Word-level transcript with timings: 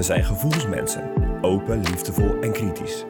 We 0.00 0.06
zijn 0.06 0.24
gevoelsmensen, 0.24 1.12
open, 1.40 1.80
liefdevol 1.80 2.40
en 2.40 2.52
kritisch. 2.52 3.04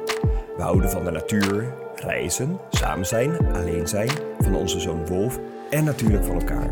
We 0.56 0.62
houden 0.62 0.90
van 0.90 1.04
de 1.04 1.10
natuur, 1.10 1.74
reizen, 1.94 2.58
samen 2.70 3.06
zijn, 3.06 3.52
alleen 3.54 3.88
zijn, 3.88 4.10
van 4.38 4.54
onze 4.54 4.80
zoon 4.80 5.06
Wolf 5.06 5.38
en 5.70 5.84
natuurlijk 5.84 6.24
van 6.24 6.40
elkaar. 6.40 6.70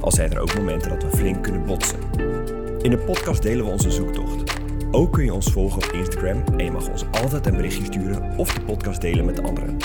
Al 0.00 0.12
zijn 0.12 0.32
er 0.32 0.38
ook 0.38 0.54
momenten 0.54 0.90
dat 0.90 1.02
we 1.02 1.16
flink 1.16 1.42
kunnen 1.42 1.64
botsen. 1.64 2.00
In 2.82 2.90
de 2.90 3.02
podcast 3.06 3.42
delen 3.42 3.64
we 3.64 3.70
onze 3.70 3.90
zoektocht. 3.90 4.60
Ook 4.90 5.12
kun 5.12 5.24
je 5.24 5.34
ons 5.34 5.52
volgen 5.52 5.82
op 5.82 5.92
Instagram 5.92 6.44
en 6.56 6.64
je 6.64 6.70
mag 6.70 6.88
ons 6.88 7.04
altijd 7.10 7.46
een 7.46 7.56
berichtje 7.56 7.84
sturen 7.84 8.38
of 8.38 8.54
de 8.54 8.60
podcast 8.60 9.00
delen 9.00 9.24
met 9.24 9.42
anderen. 9.42 9.76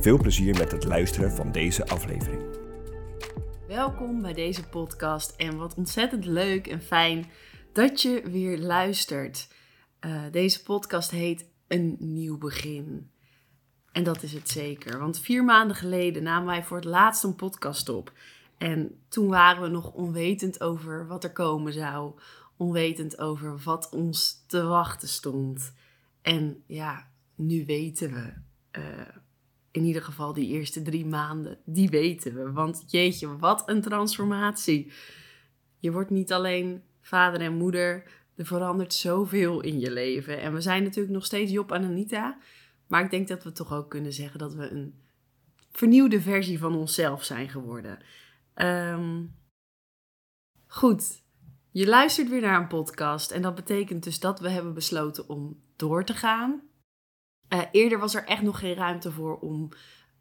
Veel 0.00 0.18
plezier 0.18 0.58
met 0.58 0.72
het 0.72 0.84
luisteren 0.84 1.30
van 1.30 1.52
deze 1.52 1.86
aflevering. 1.86 2.42
Welkom 3.66 4.22
bij 4.22 4.32
deze 4.32 4.68
podcast 4.68 5.34
en 5.36 5.56
wat 5.56 5.74
ontzettend 5.74 6.24
leuk 6.24 6.66
en 6.66 6.80
fijn 6.80 7.26
dat 7.72 8.02
je 8.02 8.22
weer 8.30 8.58
luistert. 8.58 9.48
Uh, 10.00 10.22
deze 10.30 10.62
podcast 10.62 11.10
heet 11.10 11.46
Een 11.68 11.96
Nieuw 11.98 12.38
Begin. 12.38 13.10
En 13.92 14.02
dat 14.02 14.22
is 14.22 14.32
het 14.32 14.48
zeker, 14.48 14.98
want 14.98 15.20
vier 15.20 15.44
maanden 15.44 15.76
geleden 15.76 16.22
namen 16.22 16.46
wij 16.46 16.64
voor 16.64 16.76
het 16.76 16.86
laatst 16.86 17.24
een 17.24 17.34
podcast 17.34 17.88
op. 17.88 18.12
En 18.58 19.00
toen 19.08 19.28
waren 19.28 19.62
we 19.62 19.68
nog 19.68 19.92
onwetend 19.92 20.60
over 20.60 21.06
wat 21.06 21.24
er 21.24 21.32
komen 21.32 21.72
zou, 21.72 22.12
onwetend 22.56 23.18
over 23.18 23.60
wat 23.64 23.88
ons 23.90 24.44
te 24.46 24.62
wachten 24.62 25.08
stond. 25.08 25.72
En 26.22 26.62
ja, 26.66 27.10
nu 27.34 27.64
weten 27.64 28.12
we. 28.12 28.32
Uh, 28.80 28.84
in 29.70 29.84
ieder 29.84 30.02
geval 30.02 30.32
die 30.32 30.48
eerste 30.48 30.82
drie 30.82 31.06
maanden, 31.06 31.58
die 31.64 31.88
weten 31.88 32.34
we. 32.34 32.52
Want 32.52 32.84
jeetje, 32.86 33.36
wat 33.36 33.68
een 33.68 33.82
transformatie. 33.82 34.92
Je 35.78 35.92
wordt 35.92 36.10
niet 36.10 36.32
alleen 36.32 36.82
vader 37.10 37.40
en 37.40 37.56
moeder, 37.56 38.02
er 38.36 38.46
verandert 38.46 38.94
zoveel 38.94 39.60
in 39.60 39.80
je 39.80 39.90
leven. 39.90 40.40
En 40.40 40.52
we 40.52 40.60
zijn 40.60 40.82
natuurlijk 40.82 41.14
nog 41.14 41.24
steeds 41.24 41.52
Job 41.52 41.72
en 41.72 41.84
Anita. 41.84 42.38
Maar 42.86 43.04
ik 43.04 43.10
denk 43.10 43.28
dat 43.28 43.44
we 43.44 43.52
toch 43.52 43.72
ook 43.72 43.90
kunnen 43.90 44.12
zeggen 44.12 44.38
dat 44.38 44.54
we 44.54 44.70
een 44.70 44.94
vernieuwde 45.72 46.20
versie 46.20 46.58
van 46.58 46.74
onszelf 46.74 47.24
zijn 47.24 47.48
geworden. 47.48 47.98
Um, 48.54 49.34
goed, 50.66 51.22
je 51.70 51.86
luistert 51.86 52.28
weer 52.28 52.40
naar 52.40 52.60
een 52.60 52.66
podcast. 52.66 53.30
En 53.30 53.42
dat 53.42 53.54
betekent 53.54 54.02
dus 54.02 54.20
dat 54.20 54.40
we 54.40 54.48
hebben 54.48 54.74
besloten 54.74 55.28
om 55.28 55.62
door 55.76 56.04
te 56.04 56.14
gaan. 56.14 56.62
Uh, 57.48 57.62
eerder 57.72 57.98
was 57.98 58.14
er 58.14 58.24
echt 58.24 58.42
nog 58.42 58.58
geen 58.58 58.74
ruimte 58.74 59.12
voor 59.12 59.38
om 59.38 59.68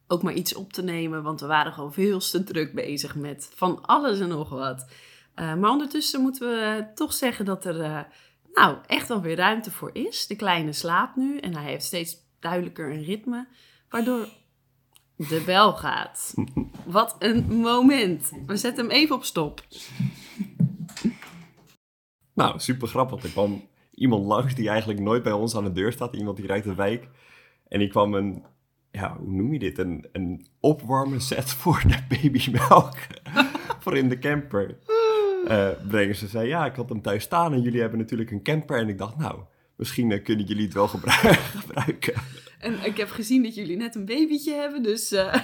ook 0.07 0.23
maar 0.23 0.33
iets 0.33 0.55
op 0.55 0.73
te 0.73 0.83
nemen. 0.83 1.23
Want 1.23 1.41
we 1.41 1.47
waren 1.47 1.73
gewoon 1.73 1.93
veel 1.93 2.19
te 2.19 2.43
druk 2.43 2.73
bezig 2.73 3.15
met 3.15 3.51
van 3.55 3.85
alles 3.85 4.19
en 4.19 4.29
nog 4.29 4.49
wat. 4.49 4.91
Uh, 5.39 5.55
maar 5.55 5.71
ondertussen 5.71 6.21
moeten 6.21 6.49
we 6.49 6.85
toch 6.95 7.13
zeggen 7.13 7.45
dat 7.45 7.65
er 7.65 7.79
uh, 7.79 7.99
nou, 8.53 8.77
echt 8.87 9.07
wel 9.07 9.21
weer 9.21 9.35
ruimte 9.35 9.71
voor 9.71 9.89
is. 9.93 10.27
De 10.27 10.35
kleine 10.35 10.73
slaapt 10.73 11.15
nu 11.15 11.37
en 11.37 11.55
hij 11.55 11.63
heeft 11.63 11.83
steeds 11.83 12.17
duidelijker 12.39 12.91
een 12.91 13.03
ritme. 13.03 13.47
Waardoor 13.89 14.27
de 15.15 15.43
bel 15.45 15.73
gaat. 15.73 16.33
Wat 16.85 17.15
een 17.19 17.45
moment. 17.45 18.31
We 18.45 18.57
zetten 18.57 18.85
hem 18.85 18.93
even 18.93 19.15
op 19.15 19.23
stop. 19.23 19.63
Nou, 22.33 22.59
super 22.59 22.87
grappig. 22.87 23.23
Er 23.23 23.29
kwam 23.29 23.67
iemand 23.93 24.25
langs 24.25 24.55
die 24.55 24.69
eigenlijk 24.69 24.99
nooit 24.99 25.23
bij 25.23 25.31
ons 25.31 25.55
aan 25.55 25.63
de 25.63 25.71
deur 25.71 25.91
staat. 25.91 26.15
Iemand 26.15 26.37
die 26.37 26.47
rijdt 26.47 26.65
de 26.65 26.75
wijk. 26.75 27.07
En 27.67 27.79
die 27.79 27.89
kwam 27.89 28.13
een, 28.13 28.43
ja, 28.91 29.17
hoe 29.17 29.31
noem 29.31 29.53
je 29.53 29.59
dit? 29.59 29.77
Een, 29.77 30.07
een 30.11 30.47
opwarmen 30.59 31.21
set 31.21 31.51
voor 31.51 31.83
de 31.87 32.03
babymelk. 32.09 32.97
voor 33.81 33.97
in 33.97 34.09
de 34.09 34.19
camper. 34.19 34.77
Uh, 35.47 35.69
brengen. 35.87 36.15
Ze 36.15 36.27
zei, 36.27 36.47
ja, 36.47 36.65
ik 36.65 36.75
had 36.75 36.89
hem 36.89 37.01
thuis 37.01 37.23
staan 37.23 37.53
en 37.53 37.61
jullie 37.61 37.81
hebben 37.81 37.99
natuurlijk 37.99 38.31
een 38.31 38.43
camper. 38.43 38.79
En 38.79 38.89
ik 38.89 38.97
dacht, 38.97 39.17
nou, 39.17 39.39
misschien 39.75 40.09
uh, 40.09 40.23
kunnen 40.23 40.45
jullie 40.45 40.63
het 40.63 40.73
wel 40.73 40.87
gebruiken. 41.61 42.13
En 42.59 42.85
ik 42.85 42.97
heb 42.97 43.09
gezien 43.09 43.43
dat 43.43 43.55
jullie 43.55 43.77
net 43.77 43.95
een 43.95 44.05
babytje 44.05 44.53
hebben, 44.53 44.83
dus 44.83 45.11
uh, 45.11 45.35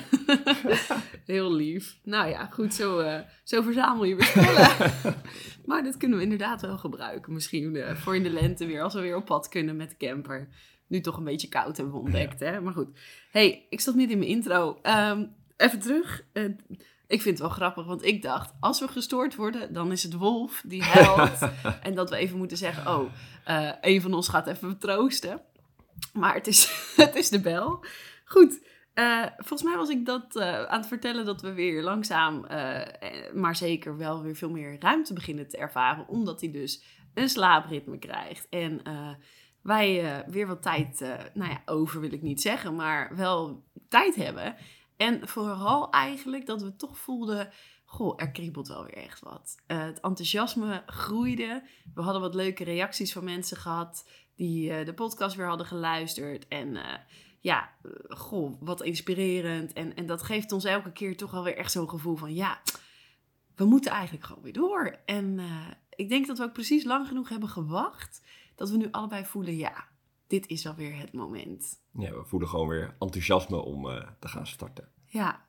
heel 1.25 1.53
lief. 1.53 1.99
Nou 2.03 2.29
ja, 2.29 2.45
goed, 2.45 2.73
zo, 2.73 3.21
zo 3.43 3.61
verzamel 3.61 4.03
je 4.03 4.15
weer 4.15 4.25
spullen. 4.25 4.93
maar 5.65 5.83
dat 5.83 5.97
kunnen 5.97 6.17
we 6.17 6.23
inderdaad 6.23 6.61
wel 6.61 6.77
gebruiken. 6.77 7.33
Misschien 7.33 7.83
voor 7.95 8.15
in 8.15 8.23
de 8.23 8.29
lente 8.29 8.65
weer, 8.65 8.81
als 8.81 8.93
we 8.93 9.01
weer 9.01 9.15
op 9.15 9.25
pad 9.25 9.47
kunnen 9.47 9.75
met 9.75 9.89
de 9.89 9.97
camper. 9.97 10.47
Nu 10.87 11.01
toch 11.01 11.17
een 11.17 11.23
beetje 11.23 11.47
koud 11.47 11.77
hebben 11.77 11.95
we 11.95 12.01
ontdekt, 12.01 12.39
hè? 12.39 12.61
Maar 12.61 12.73
goed. 12.73 12.99
hey, 13.31 13.65
ik 13.69 13.81
zat 13.81 13.95
niet 13.95 14.09
in 14.09 14.17
mijn 14.17 14.29
intro. 14.29 14.79
Um, 14.83 15.35
even 15.57 15.79
terug. 15.79 16.25
Ik 17.07 17.21
vind 17.21 17.37
het 17.37 17.47
wel 17.47 17.57
grappig, 17.57 17.85
want 17.85 18.05
ik 18.05 18.21
dacht, 18.21 18.53
als 18.59 18.79
we 18.79 18.87
gestoord 18.87 19.35
worden, 19.35 19.73
dan 19.73 19.91
is 19.91 20.03
het 20.03 20.13
Wolf 20.13 20.63
die 20.65 20.83
helpt. 20.93 21.49
en 21.81 21.95
dat 21.95 22.09
we 22.09 22.15
even 22.15 22.37
moeten 22.37 22.57
zeggen, 22.57 22.93
oh, 22.97 23.11
uh, 23.47 23.71
een 23.81 24.01
van 24.01 24.13
ons 24.13 24.27
gaat 24.27 24.47
even 24.47 24.77
troosten. 24.77 25.41
Maar 26.13 26.33
het 26.33 26.47
is, 26.47 26.71
het 26.95 27.15
is 27.15 27.29
de 27.29 27.41
bel. 27.41 27.85
Goed, 28.25 28.59
uh, 28.93 29.25
volgens 29.37 29.63
mij 29.63 29.75
was 29.75 29.89
ik 29.89 30.05
dat 30.05 30.35
uh, 30.35 30.63
aan 30.63 30.79
het 30.79 30.87
vertellen 30.87 31.25
dat 31.25 31.41
we 31.41 31.53
weer 31.53 31.83
langzaam, 31.83 32.45
maar 33.33 33.55
zeker 33.55 33.97
wel 33.97 34.21
weer 34.21 34.35
veel 34.35 34.49
meer 34.49 34.79
ruimte 34.79 35.13
beginnen 35.13 35.47
te 35.47 35.57
ervaren. 35.57 36.07
Omdat 36.07 36.41
hij 36.41 36.51
dus 36.51 36.83
een 37.13 37.29
slaapritme 37.29 37.97
krijgt. 37.97 38.47
En 38.49 38.81
wij 39.61 40.23
weer 40.27 40.47
wat 40.47 40.61
tijd, 40.61 40.99
nou 41.33 41.51
ja, 41.51 41.61
over 41.65 42.01
wil 42.01 42.13
ik 42.13 42.21
niet 42.21 42.41
zeggen, 42.41 42.75
maar 42.75 43.15
wel 43.15 43.63
tijd 43.89 44.15
hebben. 44.15 44.55
En 44.97 45.27
vooral 45.27 45.91
eigenlijk 45.91 46.45
dat 46.45 46.61
we 46.61 46.75
toch 46.75 46.97
voelden, 46.97 47.49
goh, 47.85 48.13
er 48.15 48.31
kriebelt 48.31 48.67
wel 48.67 48.83
weer 48.83 48.97
echt 48.97 49.19
wat. 49.19 49.55
Uh, 49.67 49.83
het 49.83 49.99
enthousiasme 49.99 50.83
groeide. 50.85 51.63
We 51.93 52.01
hadden 52.01 52.21
wat 52.21 52.35
leuke 52.35 52.63
reacties 52.63 53.13
van 53.13 53.23
mensen 53.23 53.57
gehad 53.57 54.09
die 54.35 54.69
uh, 54.69 54.85
de 54.85 54.93
podcast 54.93 55.35
weer 55.35 55.47
hadden 55.47 55.67
geluisterd. 55.67 56.47
En 56.47 56.67
uh, 56.67 56.93
ja, 57.39 57.69
goh, 58.09 58.55
wat 58.59 58.81
inspirerend. 58.81 59.73
En, 59.73 59.95
en 59.95 60.05
dat 60.05 60.23
geeft 60.23 60.51
ons 60.51 60.63
elke 60.63 60.91
keer 60.91 61.17
toch 61.17 61.31
wel 61.31 61.43
weer 61.43 61.57
echt 61.57 61.71
zo'n 61.71 61.89
gevoel 61.89 62.15
van, 62.15 62.33
ja, 62.33 62.61
we 63.55 63.65
moeten 63.65 63.91
eigenlijk 63.91 64.25
gewoon 64.25 64.43
weer 64.43 64.53
door. 64.53 64.99
En 65.05 65.39
ik 65.89 66.09
denk 66.09 66.27
dat 66.27 66.37
we 66.37 66.43
ook 66.43 66.53
precies 66.53 66.83
lang 66.83 67.07
genoeg 67.07 67.29
hebben 67.29 67.49
gewacht, 67.49 68.21
dat 68.55 68.69
we 68.69 68.77
nu 68.77 68.87
allebei 68.91 69.25
voelen, 69.25 69.55
ja, 69.55 69.87
dit 70.27 70.47
is 70.47 70.67
alweer 70.67 70.97
het 70.97 71.13
moment. 71.13 71.79
Ja, 71.91 72.11
we 72.11 72.23
voelen 72.23 72.49
gewoon 72.49 72.67
weer 72.67 72.95
enthousiasme 72.99 73.57
om 73.57 73.85
uh, 73.85 74.07
te 74.19 74.27
gaan 74.27 74.47
starten. 74.47 74.87
Ja, 75.05 75.45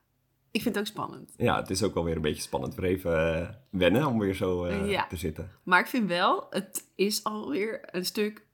ik 0.51 0.63
vind 0.63 0.75
het 0.75 0.85
ook 0.85 0.93
spannend. 0.93 1.35
Ja, 1.37 1.57
het 1.57 1.71
is 1.71 1.83
ook 1.83 1.95
wel 1.95 2.05
weer 2.05 2.17
een 2.17 2.23
beetje 2.23 2.43
spannend. 2.43 2.75
Weer 2.75 2.91
even 2.91 3.41
uh, 3.41 3.49
wennen 3.71 4.07
om 4.07 4.19
weer 4.19 4.35
zo 4.35 4.67
uh, 4.67 4.91
ja. 4.91 5.07
te 5.07 5.17
zitten. 5.17 5.51
Maar 5.63 5.81
ik 5.81 5.87
vind 5.87 6.09
wel, 6.09 6.47
het 6.51 6.91
is 6.95 7.25
alweer 7.25 7.89
een 7.91 8.05
stuk 8.05 8.47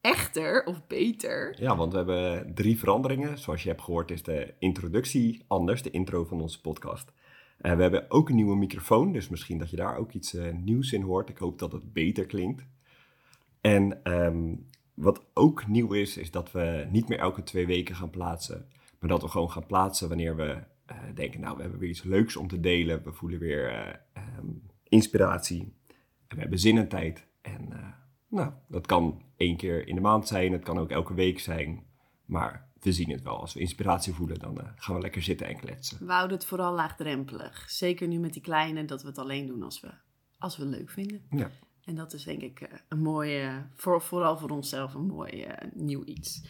echter 0.00 0.64
of 0.64 0.86
beter. 0.86 1.62
Ja, 1.62 1.76
want 1.76 1.92
we 1.92 1.98
hebben 1.98 2.54
drie 2.54 2.78
veranderingen. 2.78 3.38
Zoals 3.38 3.62
je 3.62 3.68
hebt 3.68 3.82
gehoord 3.82 4.10
is 4.10 4.22
de 4.22 4.54
introductie 4.58 5.44
anders, 5.46 5.82
de 5.82 5.90
intro 5.90 6.24
van 6.24 6.40
onze 6.40 6.60
podcast. 6.60 7.12
Uh, 7.60 7.74
we 7.74 7.82
hebben 7.82 8.10
ook 8.10 8.28
een 8.28 8.34
nieuwe 8.34 8.56
microfoon, 8.56 9.12
dus 9.12 9.28
misschien 9.28 9.58
dat 9.58 9.70
je 9.70 9.76
daar 9.76 9.96
ook 9.96 10.12
iets 10.12 10.36
nieuws 10.52 10.92
in 10.92 11.02
hoort. 11.02 11.28
Ik 11.28 11.38
hoop 11.38 11.58
dat 11.58 11.72
het 11.72 11.92
beter 11.92 12.26
klinkt. 12.26 12.64
En 13.60 14.12
um, 14.12 14.68
wat 15.00 15.24
ook 15.34 15.66
nieuw 15.66 15.92
is, 15.92 16.16
is 16.16 16.30
dat 16.30 16.52
we 16.52 16.86
niet 16.90 17.08
meer 17.08 17.18
elke 17.18 17.42
twee 17.42 17.66
weken 17.66 17.94
gaan 17.94 18.10
plaatsen. 18.10 18.66
Maar 18.98 19.08
dat 19.08 19.22
we 19.22 19.28
gewoon 19.28 19.50
gaan 19.50 19.66
plaatsen 19.66 20.08
wanneer 20.08 20.36
we 20.36 20.62
uh, 20.90 20.96
denken, 21.14 21.40
nou, 21.40 21.56
we 21.56 21.62
hebben 21.62 21.80
weer 21.80 21.88
iets 21.88 22.02
leuks 22.02 22.36
om 22.36 22.48
te 22.48 22.60
delen. 22.60 23.02
We 23.02 23.12
voelen 23.12 23.38
weer 23.38 23.72
uh, 23.72 24.38
um, 24.38 24.62
inspiratie. 24.88 25.74
En 26.26 26.36
we 26.36 26.40
hebben 26.40 26.58
zin 26.58 26.78
en 26.78 26.88
tijd. 26.88 27.26
En 27.40 27.68
uh, 27.72 27.88
nou, 28.28 28.52
dat 28.68 28.86
kan 28.86 29.22
één 29.36 29.56
keer 29.56 29.86
in 29.86 29.94
de 29.94 30.00
maand 30.00 30.28
zijn. 30.28 30.52
Het 30.52 30.64
kan 30.64 30.78
ook 30.78 30.90
elke 30.90 31.14
week 31.14 31.40
zijn. 31.40 31.84
Maar 32.24 32.68
we 32.80 32.92
zien 32.92 33.10
het 33.10 33.22
wel. 33.22 33.40
Als 33.40 33.54
we 33.54 33.60
inspiratie 33.60 34.14
voelen, 34.14 34.38
dan 34.38 34.58
gaan 34.76 34.94
we 34.94 35.00
lekker 35.00 35.22
zitten 35.22 35.46
en 35.46 35.56
kletsen. 35.56 36.06
We 36.06 36.12
houden 36.12 36.36
het 36.36 36.46
vooral 36.46 36.74
laagdrempelig. 36.74 37.70
Zeker 37.70 38.08
nu 38.08 38.18
met 38.18 38.32
die 38.32 38.42
kleine, 38.42 38.84
dat 38.84 39.02
we 39.02 39.08
het 39.08 39.18
alleen 39.18 39.46
doen 39.46 39.62
als 39.62 39.80
we, 39.80 39.90
als 40.38 40.56
we 40.56 40.62
het 40.62 40.74
leuk 40.74 40.90
vinden. 40.90 41.22
Ja. 41.30 41.50
En 41.84 41.94
dat 41.94 42.12
is 42.12 42.24
denk 42.24 42.42
ik 42.42 42.60
eh, 42.60 42.78
een 42.88 43.02
mooie, 43.02 43.66
voor, 43.74 44.02
vooral 44.02 44.38
voor 44.38 44.50
onszelf, 44.50 44.94
een 44.94 45.06
mooi 45.06 45.46
uh, 45.46 45.52
nieuw 45.72 46.04
iets. 46.04 46.42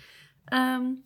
Um, 0.53 1.01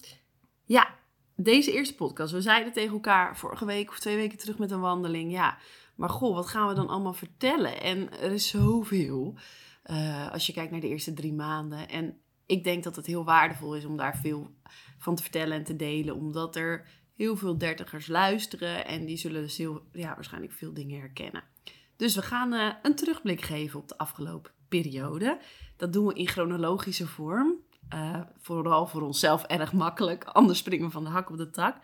ja, 0.65 0.94
deze 1.37 1.73
eerste 1.73 1.94
podcast. 1.94 2.32
We 2.32 2.41
zeiden 2.41 2.73
tegen 2.73 2.93
elkaar 2.93 3.37
vorige 3.37 3.65
week 3.65 3.91
of 3.91 3.99
twee 3.99 4.17
weken 4.17 4.38
terug 4.38 4.59
met 4.59 4.71
een 4.71 4.81
wandeling. 4.81 5.32
Ja, 5.32 5.59
maar 5.94 6.09
goh, 6.09 6.35
wat 6.35 6.47
gaan 6.47 6.69
we 6.69 6.75
dan 6.75 6.88
allemaal 6.88 7.15
vertellen? 7.15 7.81
En 7.81 8.21
er 8.21 8.32
is 8.32 8.49
zoveel. 8.49 9.38
eh, 9.82 10.31
als 10.32 10.47
je 10.47 10.53
kijkt 10.53 10.71
naar 10.71 10.81
de 10.81 10.88
eerste 10.88 11.12
drie 11.12 11.32
maanden. 11.32 11.88
En 11.88 12.19
ik 12.47 12.65
denk 12.65 12.85
dat 12.85 12.97
het 12.97 13.06
heel 13.06 13.25
waardevol 13.25 13.76
is 13.76 13.85
om 13.85 13.97
daar 13.97 14.17
veel 14.17 14.55
van 14.99 15.15
te 15.15 15.23
vertellen 15.23 15.56
en 15.56 15.65
te 15.65 15.76
delen. 15.76 16.15
Omdat 16.15 16.56
er 16.56 16.88
heel 17.17 17.37
veel 17.37 17.59
dertigers 17.59 18.06
luisteren 18.06 18.87
en 18.87 19.05
die 19.05 19.17
zullen 19.17 19.43
dus 19.43 19.56
heel, 19.56 19.82
ja, 19.93 20.15
waarschijnlijk 20.15 20.53
veel 20.53 20.75
dingen 20.75 21.00
herkennen. 21.00 21.43
Dus 22.04 22.14
we 22.14 22.22
gaan 22.22 22.52
eh, 22.52 22.68
een 22.82 22.94
terugblik 22.94 23.40
geven 23.40 23.80
op 23.80 23.88
de 23.88 23.98
afgelopen 23.98 24.52
periode. 24.68 25.38
Dat 25.76 25.92
doen 25.92 26.06
we 26.06 26.14
in 26.14 26.28
chronologische 26.28 27.06
vorm. 27.06 27.54
Uh, 27.94 28.20
vooral 28.40 28.86
voor 28.86 29.02
onszelf 29.02 29.44
erg 29.44 29.72
makkelijk. 29.72 30.24
Anders 30.24 30.58
springen 30.58 30.86
we 30.86 30.92
van 30.92 31.04
de 31.04 31.10
hak 31.10 31.30
op 31.30 31.36
de 31.36 31.50
tak. 31.50 31.76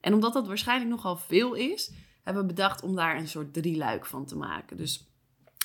En 0.00 0.14
omdat 0.14 0.32
dat 0.32 0.46
waarschijnlijk 0.46 0.90
nogal 0.90 1.16
veel 1.16 1.54
is, 1.54 1.92
hebben 2.22 2.42
we 2.42 2.48
bedacht 2.48 2.82
om 2.82 2.96
daar 2.96 3.16
een 3.16 3.28
soort 3.28 3.52
drieluik 3.52 4.06
van 4.06 4.24
te 4.24 4.36
maken. 4.36 4.76
Dus 4.76 5.08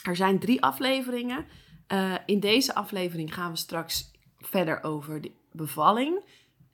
er 0.04 0.16
zijn 0.16 0.40
drie 0.40 0.62
afleveringen. 0.62 1.46
Uh, 1.88 2.16
in 2.26 2.40
deze 2.40 2.76
aflevering 2.76 3.34
gaan 3.34 3.52
we 3.52 3.58
straks 3.58 4.12
verder 4.38 4.84
over 4.84 5.22
de 5.22 5.32
bevalling. 5.52 6.24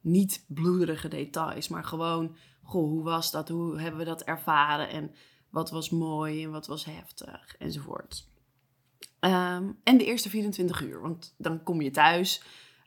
Niet 0.01 0.45
bloederige 0.47 1.07
details, 1.07 1.67
maar 1.67 1.83
gewoon, 1.83 2.35
goh, 2.63 2.89
hoe 2.89 3.03
was 3.03 3.31
dat? 3.31 3.49
Hoe 3.49 3.79
hebben 3.79 3.99
we 3.99 4.05
dat 4.05 4.23
ervaren? 4.23 4.89
En 4.89 5.11
wat 5.51 5.69
was 5.69 5.89
mooi 5.89 6.43
en 6.43 6.51
wat 6.51 6.67
was 6.67 6.85
heftig 6.85 7.55
enzovoort. 7.59 8.29
Um, 9.19 9.79
en 9.83 9.97
de 9.97 10.05
eerste 10.05 10.29
24 10.29 10.81
uur, 10.81 11.01
want 11.01 11.33
dan 11.37 11.63
kom 11.63 11.81
je 11.81 11.91
thuis. 11.91 12.43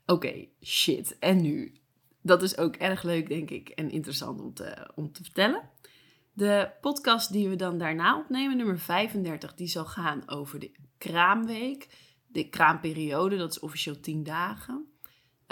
Oké, 0.06 0.46
shit, 0.62 1.18
en 1.18 1.42
nu? 1.42 1.78
Dat 2.22 2.42
is 2.42 2.58
ook 2.58 2.76
erg 2.76 3.02
leuk, 3.02 3.28
denk 3.28 3.50
ik, 3.50 3.68
en 3.68 3.90
interessant 3.90 4.40
om 4.40 4.54
te, 4.54 4.90
om 4.94 5.12
te 5.12 5.22
vertellen. 5.22 5.70
De 6.32 6.70
podcast 6.80 7.32
die 7.32 7.48
we 7.48 7.56
dan 7.56 7.78
daarna 7.78 8.18
opnemen, 8.18 8.56
nummer 8.56 8.78
35, 8.78 9.54
die 9.54 9.68
zal 9.68 9.84
gaan 9.84 10.28
over 10.28 10.58
de 10.58 10.70
kraamweek. 10.98 11.88
De 12.26 12.48
kraamperiode, 12.48 13.36
dat 13.36 13.50
is 13.50 13.60
officieel 13.60 14.00
10 14.00 14.22
dagen. 14.22 14.86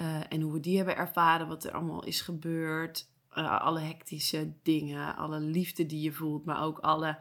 Uh, 0.01 0.33
en 0.33 0.41
hoe 0.41 0.53
we 0.53 0.61
die 0.61 0.77
hebben 0.77 0.97
ervaren, 0.97 1.49
wat 1.49 1.65
er 1.65 1.73
allemaal 1.73 2.05
is 2.05 2.21
gebeurd. 2.21 3.11
Uh, 3.35 3.61
alle 3.61 3.81
hectische 3.81 4.53
dingen, 4.63 5.17
alle 5.17 5.41
liefde 5.41 5.87
die 5.87 6.01
je 6.01 6.13
voelt, 6.13 6.45
maar 6.45 6.63
ook 6.63 6.79
alle 6.79 7.19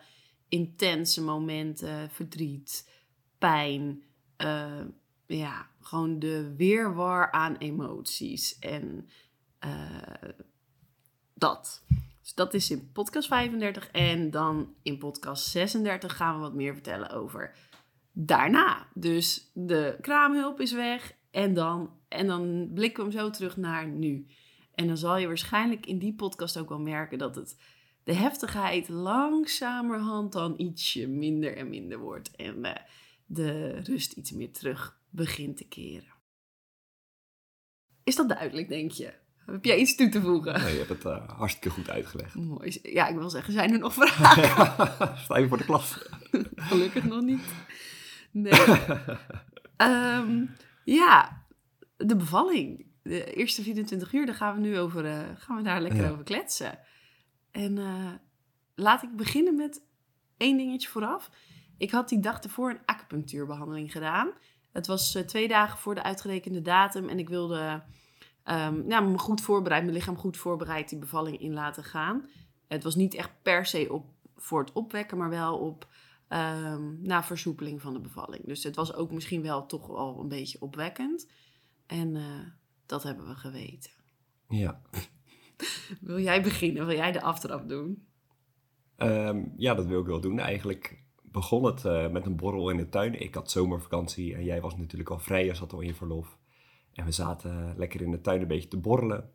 intense 0.49 1.23
momenten, 1.23 2.09
verdriet, 2.09 2.89
pijn. 3.37 4.03
Uh, 4.37 4.81
ja, 5.25 5.67
gewoon 5.79 6.19
de 6.19 6.53
weerwar 6.55 7.31
aan 7.31 7.55
emoties. 7.55 8.59
En 8.59 9.09
dat. 11.33 11.83
Dus 12.21 12.33
dat 12.33 12.53
is 12.53 12.71
in 12.71 12.91
podcast 12.91 13.27
35. 13.27 13.87
En 13.91 14.31
dan 14.31 14.75
in 14.81 14.97
podcast 14.97 15.47
36 15.47 16.15
gaan 16.15 16.35
we 16.35 16.41
wat 16.41 16.53
meer 16.53 16.73
vertellen 16.73 17.09
over 17.09 17.55
daarna. 18.11 18.87
Dus 18.93 19.51
de 19.53 19.97
kraamhulp 20.01 20.59
is 20.59 20.71
weg. 20.71 21.13
En 21.31 21.53
dan, 21.53 21.91
en 22.07 22.27
dan 22.27 22.71
blikken 22.73 23.05
we 23.05 23.11
hem 23.11 23.19
zo 23.19 23.29
terug 23.29 23.57
naar 23.57 23.87
nu. 23.87 24.27
En 24.75 24.87
dan 24.87 24.97
zal 24.97 25.17
je 25.17 25.27
waarschijnlijk 25.27 25.85
in 25.85 25.99
die 25.99 26.13
podcast 26.13 26.57
ook 26.57 26.69
wel 26.69 26.79
merken 26.79 27.17
dat 27.17 27.35
het 27.35 27.57
de 28.03 28.13
heftigheid 28.13 28.89
langzamerhand 28.89 30.31
dan 30.31 30.53
ietsje 30.57 31.07
minder 31.07 31.57
en 31.57 31.69
minder 31.69 31.99
wordt. 31.99 32.35
En 32.35 32.57
uh, 32.57 32.71
de 33.25 33.79
rust 33.83 34.11
iets 34.11 34.31
meer 34.31 34.51
terug 34.51 34.99
begint 35.09 35.57
te 35.57 35.67
keren. 35.67 36.13
Is 38.03 38.15
dat 38.15 38.29
duidelijk, 38.29 38.69
denk 38.69 38.91
je? 38.91 39.13
Heb 39.45 39.65
jij 39.65 39.77
iets 39.77 39.95
toe 39.95 40.09
te 40.09 40.21
voegen? 40.21 40.61
Nee, 40.61 40.71
je 40.71 40.77
hebt 40.77 40.89
het 40.89 41.05
uh, 41.05 41.29
hartstikke 41.29 41.69
goed 41.69 41.89
uitgelegd. 41.89 42.35
Mooi. 42.35 42.79
Ja, 42.83 43.07
ik 43.07 43.15
wil 43.15 43.29
zeggen, 43.29 43.53
zijn 43.53 43.71
er 43.71 43.79
nog 43.79 43.93
vragen? 43.93 45.17
Sta 45.23 45.37
je 45.37 45.47
voor 45.47 45.57
de 45.57 45.65
klas? 45.65 46.09
Gelukkig 46.55 47.03
nog 47.03 47.21
niet. 47.21 47.41
Nee. 48.31 48.53
um, 49.77 50.55
ja, 50.99 51.43
de 51.97 52.15
bevalling. 52.15 52.85
De 53.03 53.33
eerste 53.33 53.61
24 53.61 54.13
uur, 54.13 54.25
daar 54.25 54.35
gaan 54.35 54.55
we 54.55 54.61
nu 54.61 54.79
over, 54.79 55.05
uh, 55.05 55.19
gaan 55.35 55.57
we 55.57 55.63
daar 55.63 55.81
lekker 55.81 56.03
ja. 56.03 56.09
over 56.09 56.23
kletsen. 56.23 56.79
En 57.51 57.77
uh, 57.77 58.11
laat 58.75 59.03
ik 59.03 59.15
beginnen 59.15 59.55
met 59.55 59.81
één 60.37 60.57
dingetje 60.57 60.89
vooraf. 60.89 61.29
Ik 61.77 61.91
had 61.91 62.09
die 62.09 62.19
dag 62.19 62.39
ervoor 62.39 62.69
een 62.69 62.85
acupunctuurbehandeling 62.85 63.91
gedaan. 63.91 64.31
Het 64.71 64.87
was 64.87 65.15
uh, 65.15 65.23
twee 65.23 65.47
dagen 65.47 65.79
voor 65.79 65.95
de 65.95 66.03
uitgerekende 66.03 66.61
datum 66.61 67.09
en 67.09 67.19
ik 67.19 67.29
wilde 67.29 67.83
um, 68.45 68.89
ja, 68.89 68.99
me 68.99 69.17
goed 69.17 69.41
voorbereid, 69.41 69.83
mijn 69.83 69.95
lichaam 69.95 70.17
goed 70.17 70.37
voorbereid 70.37 70.89
die 70.89 70.99
bevalling 70.99 71.39
in 71.39 71.53
laten 71.53 71.83
gaan. 71.83 72.29
Het 72.67 72.83
was 72.83 72.95
niet 72.95 73.13
echt 73.13 73.31
per 73.41 73.65
se 73.65 73.93
op, 73.93 74.05
voor 74.35 74.59
het 74.59 74.71
opwekken, 74.71 75.17
maar 75.17 75.29
wel 75.29 75.57
op 75.57 75.87
um, 76.29 76.99
na 77.01 77.23
versoepeling 77.23 77.81
van 77.81 77.93
de 77.93 77.99
bevalling. 77.99 78.45
Dus 78.45 78.63
het 78.63 78.75
was 78.75 78.93
ook 78.93 79.11
misschien 79.11 79.41
wel 79.41 79.65
toch 79.65 79.89
al 79.89 80.19
een 80.19 80.27
beetje 80.27 80.61
opwekkend. 80.61 81.29
En 81.85 82.15
dat 82.91 83.03
hebben 83.03 83.27
we 83.27 83.35
geweten. 83.35 83.91
Ja. 84.47 84.81
wil 86.01 86.19
jij 86.19 86.41
beginnen? 86.41 86.85
Wil 86.85 86.95
jij 86.95 87.11
de 87.11 87.21
aftrap 87.21 87.69
doen? 87.69 88.07
Um, 88.97 89.53
ja, 89.57 89.73
dat 89.73 89.85
wil 89.85 89.99
ik 89.99 90.05
wel 90.05 90.21
doen. 90.21 90.39
Eigenlijk 90.39 91.03
begon 91.21 91.63
het 91.63 91.83
uh, 91.83 92.09
met 92.09 92.25
een 92.25 92.35
borrel 92.35 92.69
in 92.69 92.77
de 92.77 92.89
tuin. 92.89 93.21
Ik 93.21 93.35
had 93.35 93.51
zomervakantie 93.51 94.35
en 94.35 94.43
jij 94.43 94.61
was 94.61 94.77
natuurlijk 94.77 95.09
al 95.09 95.19
vrij. 95.19 95.45
Je 95.45 95.53
zat 95.53 95.73
al 95.73 95.79
in 95.79 95.95
verlof. 95.95 96.37
En 96.93 97.05
we 97.05 97.11
zaten 97.11 97.73
lekker 97.77 98.01
in 98.01 98.11
de 98.11 98.21
tuin 98.21 98.41
een 98.41 98.47
beetje 98.47 98.67
te 98.67 98.77
borrelen. 98.79 99.29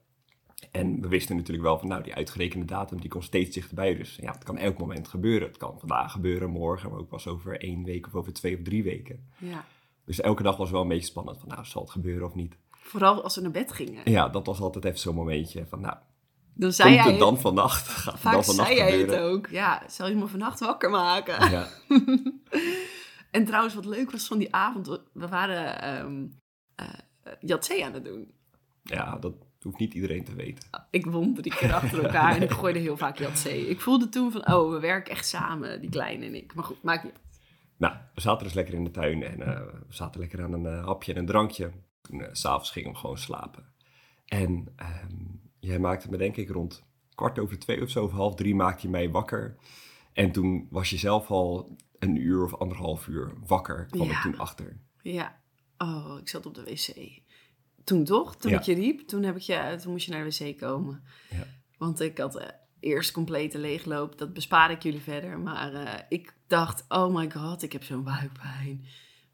En 0.71 1.01
we 1.01 1.09
wisten 1.09 1.37
natuurlijk 1.37 1.67
wel 1.67 1.79
van, 1.79 1.89
nou, 1.89 2.03
die 2.03 2.15
uitgerekende 2.15 2.67
datum, 2.67 3.01
die 3.01 3.11
komt 3.11 3.25
steeds 3.25 3.55
dichterbij. 3.55 3.95
Dus 3.95 4.17
ja, 4.17 4.33
het 4.33 4.45
kan 4.45 4.59
elk 4.59 4.79
moment 4.79 5.09
gebeuren. 5.09 5.49
Het 5.49 5.57
kan 5.57 5.79
vandaag 5.79 6.13
gebeuren, 6.13 6.51
morgen, 6.51 6.91
maar 6.91 6.99
ook 6.99 7.09
pas 7.09 7.27
over 7.27 7.61
één 7.61 7.85
week 7.85 8.07
of 8.07 8.15
over 8.15 8.33
twee 8.33 8.57
of 8.57 8.63
drie 8.63 8.83
weken. 8.83 9.31
Ja. 9.39 9.65
Dus 10.05 10.21
elke 10.21 10.43
dag 10.43 10.57
was 10.57 10.71
wel 10.71 10.83
een 10.83 10.89
beetje 10.89 11.07
spannend 11.07 11.39
van, 11.39 11.49
nou, 11.49 11.65
zal 11.65 11.83
het 11.83 11.91
gebeuren 11.91 12.27
of 12.27 12.35
niet? 12.35 12.59
Vooral 12.87 13.23
als 13.23 13.35
we 13.35 13.41
naar 13.41 13.51
bed 13.51 13.73
gingen. 13.73 14.11
Ja, 14.11 14.29
dat 14.29 14.47
was 14.47 14.61
altijd 14.61 14.85
even 14.85 14.99
zo'n 14.99 15.15
momentje 15.15 15.67
van, 15.69 15.81
nou, 15.81 15.97
dan 16.55 16.73
zei 16.73 16.89
komt 16.89 17.03
jij 17.03 17.11
het 17.13 17.21
dan 17.21 17.41
vannacht? 17.41 17.89
Gaat 17.89 18.19
Vaak 18.19 18.33
dan 18.33 18.45
vannacht 18.45 18.69
zei 18.69 18.81
jij 18.81 18.99
het 18.99 19.17
ook. 19.17 19.47
Ja, 19.47 19.83
zal 19.89 20.09
je 20.09 20.15
me 20.15 20.27
vannacht 20.27 20.61
wakker 20.61 20.91
maken? 20.91 21.51
Ja, 21.51 21.69
En 23.31 23.45
trouwens, 23.45 23.75
wat 23.75 23.85
leuk 23.85 24.11
was 24.11 24.27
van 24.27 24.39
die 24.39 24.55
avond, 24.55 25.01
we 25.13 25.29
waren 25.29 26.33
Yatzee 27.41 27.85
aan 27.85 27.93
het 27.93 28.05
doen. 28.05 28.35
ja, 28.83 29.17
dat 29.19 29.35
hoeft 29.61 29.79
niet 29.79 29.95
iedereen 29.95 30.25
te 30.25 30.35
weten. 30.35 30.69
Ik 30.91 31.07
won 31.07 31.35
drie 31.35 31.55
keer 31.55 31.73
achter 31.73 32.05
elkaar 32.05 32.37
en 32.37 32.43
ik 32.43 32.51
gooide 32.51 32.79
heel 32.79 32.97
vaak 32.97 33.19
Yatzee. 33.19 33.69
Ik 33.69 33.81
voelde 33.81 34.09
toen 34.09 34.33
van, 34.33 34.53
oh, 34.53 34.71
we 34.71 34.81
werken 34.81 35.13
echt 35.13 35.27
samen, 35.27 35.81
die 35.81 35.91
kleine 35.91 36.27
en 36.27 36.35
ik. 36.35 36.55
Maar 36.55 36.65
goed, 36.65 36.83
maakt 36.83 37.05
niet 37.05 37.13
uit. 37.13 37.25
Nou, 37.77 37.95
we 38.15 38.21
zaten 38.21 38.45
dus 38.45 38.55
lekker 38.55 38.75
in 38.75 38.85
de 38.85 38.91
tuin 38.91 39.23
en 39.23 39.43
eh, 39.43 39.61
we 39.61 39.95
zaten 39.95 40.21
lekker 40.21 40.43
aan 40.43 40.53
een 40.53 40.67
eh, 40.67 40.85
hapje 40.85 41.13
en 41.13 41.19
een 41.19 41.27
drankje. 41.27 41.71
Toen 42.07 42.21
eh, 42.23 42.29
s'avonds 42.33 42.71
gingen 42.71 42.91
we 42.93 42.97
gewoon 42.97 43.19
slapen. 43.19 43.73
En 44.27 44.73
ehm, 44.77 45.15
jij 45.61 45.79
maakte 45.79 46.11
me 46.11 46.17
denk 46.17 46.37
ik 46.37 46.49
rond 46.49 46.85
kwart 47.15 47.39
over 47.39 47.59
twee 47.59 47.83
of 47.83 47.91
zo, 47.91 48.05
of 48.05 48.11
half 48.11 48.35
drie 48.35 48.55
maakte 48.55 48.87
je 48.87 48.93
mij 48.93 49.11
wakker. 49.11 49.57
En 50.13 50.33
toen 50.33 50.67
was 50.71 50.91
je 50.91 50.97
zelf 50.97 51.31
al 51.31 51.77
een 51.99 52.17
uur 52.17 52.45
of 52.45 52.55
anderhalf 52.55 53.07
uur 53.07 53.33
wakker, 53.47 53.87
kwam 53.91 54.07
Ja. 54.09 54.17
ik 54.17 54.23
toen 54.23 54.39
achter. 54.39 54.81
Ja. 55.03 55.41
Oh, 55.79 56.19
ik 56.21 56.29
zat 56.29 56.47
op 56.47 56.55
de 56.55 56.63
wc. 56.65 57.21
Toen 57.85 58.05
toch? 58.05 58.37
Toen 58.37 58.51
Ja. 58.51 58.59
ik 58.59 58.65
je 58.65 58.75
riep, 58.75 59.01
toen, 59.01 59.23
heb 59.23 59.37
ik 59.37 59.43
je, 59.43 59.77
toen 59.83 59.93
moest 59.93 60.07
je 60.07 60.13
naar 60.13 60.25
de 60.31 60.45
wc 60.51 60.59
komen. 60.59 61.03
Ja. 61.31 61.47
Want 61.79 62.01
ik 62.01 62.19
had 62.19 62.37
eh, 62.37 62.49
eerst 62.81 63.13
complete 63.13 63.59
leegloop. 63.59 64.19
Dat 64.19 64.33
bespaar 64.33 64.71
ik 64.71 64.83
jullie 64.83 65.01
verder. 65.01 65.39
Maar 65.39 65.73
eh, 65.75 66.03
ik 66.09 66.35
dacht, 66.47 66.85
oh 66.89 67.15
my 67.15 67.31
god, 67.31 67.63
ik 67.63 67.73
heb 67.73 67.85
zo'n 67.85 68.05
buikpijn. 68.05 68.85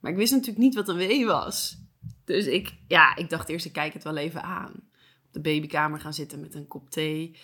Maar 0.01 0.11
ik 0.11 0.17
wist 0.17 0.33
natuurlijk 0.33 0.59
niet 0.59 0.75
wat 0.75 0.89
een 0.89 0.97
wee 0.97 1.27
was. 1.27 1.81
Dus 2.25 2.47
ik, 2.47 2.75
ja, 2.89 3.17
ik 3.17 3.31
dacht 3.31 3.49
eerst, 3.49 3.67
ik 3.67 3.73
kijk 3.73 3.93
het 3.93 4.05
wel 4.05 4.17
even 4.17 4.43
aan. 4.43 4.73
Op 5.27 5.33
de 5.33 5.41
babykamer 5.41 6.01
gaan 6.01 6.15
zitten 6.15 6.41
met 6.41 6.55
een 6.55 6.67
kop 6.67 6.91
thee. 6.91 7.37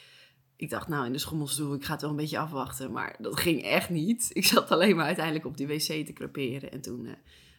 Ik 0.57 0.71
dacht, 0.71 0.89
nou, 0.89 1.07
in 1.07 1.13
de 1.13 1.19
schommelstoel, 1.19 1.75
ik 1.75 1.85
ga 1.85 1.93
het 1.93 2.01
wel 2.01 2.11
een 2.11 2.17
beetje 2.17 2.39
afwachten. 2.39 2.93
Maar 2.93 3.17
dat 3.19 3.41
ging 3.41 3.63
echt 3.63 3.91
niet. 3.91 4.31
Ik 4.33 4.45
zat 4.45 4.71
alleen 4.71 4.97
maar 4.97 5.07
uiteindelijk 5.07 5.47
op 5.47 5.57
die 5.57 5.67
wc 5.67 6.07
te 6.07 6.13
creperen. 6.15 6.73
En 6.73 6.81
toen 6.81 7.07
eh, 7.07 7.13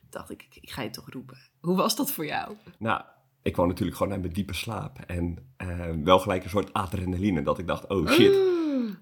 dacht 0.09 0.29
ik, 0.29 0.47
ik, 0.61 0.69
ga 0.69 0.81
je 0.81 0.89
toch 0.89 1.09
roepen. 1.09 1.37
Hoe 1.59 1.75
was 1.75 1.95
dat 1.95 2.11
voor 2.11 2.25
jou? 2.25 2.55
Nou, 2.77 3.01
ik 3.41 3.53
kwam 3.53 3.67
natuurlijk 3.67 3.97
gewoon 3.97 4.11
naar 4.11 4.21
mijn 4.21 4.33
diepe 4.33 4.53
slaap. 4.53 4.99
En 4.99 5.53
eh, 5.57 5.89
wel 6.03 6.19
gelijk 6.19 6.43
een 6.43 6.49
soort 6.49 6.73
adrenaline, 6.73 7.41
dat 7.41 7.59
ik 7.59 7.67
dacht, 7.67 7.87
oh 7.87 8.11
shit, 8.11 8.37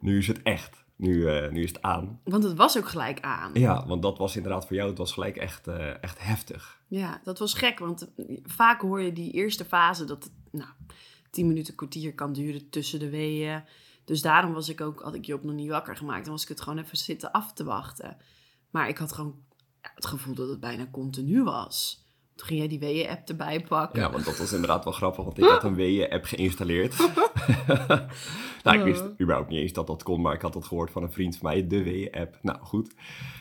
nu 0.02 0.18
is 0.18 0.28
het 0.28 0.42
echt. 0.44 0.86
Nu, 0.98 1.28
eh, 1.28 1.52
nu 1.52 1.64
is 1.64 1.70
het 1.70 1.82
aan. 1.82 2.20
Want 2.24 2.44
het 2.44 2.58
was 2.58 2.78
ook 2.78 2.88
gelijk 2.88 3.20
aan. 3.22 3.52
Ja, 3.54 3.88
want 3.88 4.02
dat 4.02 4.18
was 4.18 4.36
inderdaad 4.36 4.68
voor 4.68 4.76
jou, 4.76 4.90
het 4.90 4.98
was 4.98 5.12
gelijk 5.12 5.36
echt, 5.36 5.68
eh, 5.68 6.04
echt 6.04 6.24
heftig. 6.24 6.82
Ja, 6.88 7.22
dat 7.24 7.40
was 7.40 7.54
gek, 7.54 7.80
want 7.80 8.12
vaak 8.44 8.82
hoor 8.82 9.02
je 9.02 9.14
die 9.14 9.32
eerste 9.32 9.66
fase 9.66 10.06
dat 10.06 10.24
het 10.24 10.34
nou, 10.52 10.70
tien 11.30 11.48
minuten, 11.48 11.76
kwartier 11.76 12.14
kan 12.14 12.34
duren 12.34 12.70
tussen 12.70 13.00
de 13.00 13.10
weeën. 13.10 13.64
Dus 14.06 14.22
daarom 14.22 14.54
was 14.54 14.70
ik 14.70 14.82
ook, 14.82 15.02
had 15.02 15.16
ik 15.16 15.26
Job 15.26 15.44
nog 15.44 15.56
niet 15.56 15.70
wakker 15.70 15.98
gemaakt, 15.98 16.24
dan 16.24 16.34
was 16.34 16.44
ik 16.44 16.50
het 16.50 16.62
gewoon 16.62 16.80
even 16.80 16.98
zitten 16.98 17.32
af 17.32 17.54
te 17.54 17.64
wachten. 17.64 18.18
Maar 18.70 18.88
ik 18.88 18.98
had 18.98 19.12
gewoon 19.12 19.36
ja, 19.82 19.92
het 19.96 20.06
gevoel 20.06 20.36
dat 20.36 20.50
het 20.50 20.60
bijna 20.60 20.88
continu 20.92 21.44
was. 21.44 22.07
Toen 22.38 22.48
ging 22.48 22.60
jij 22.60 22.68
die 22.68 22.80
weeën-app 22.80 23.30
erbij 23.30 23.66
pakken. 23.68 24.02
Ja, 24.02 24.12
want 24.12 24.26
dat 24.26 24.38
was 24.38 24.54
inderdaad 24.54 24.84
wel 24.84 24.94
grappig, 24.94 25.24
want 25.24 25.38
ik 25.38 25.44
had 25.44 25.64
een 25.64 25.76
weeën-app 25.76 26.26
geïnstalleerd. 26.26 26.98
nou, 28.64 28.78
ik 28.78 28.84
wist 28.84 29.04
überhaupt 29.22 29.50
niet 29.50 29.60
eens 29.60 29.74
dat 29.74 29.88
dat 29.88 30.04
kon, 30.04 30.22
maar 30.22 30.34
ik 30.34 30.42
had 30.42 30.54
dat 30.54 30.66
gehoord 30.66 30.92
van 30.92 31.04
een 31.04 31.12
vriend 31.12 31.38
van 31.38 31.50
mij, 31.50 31.68
de 31.68 31.84
weeën-app. 31.84 32.38
Nou, 32.42 32.58
goed. 32.62 32.94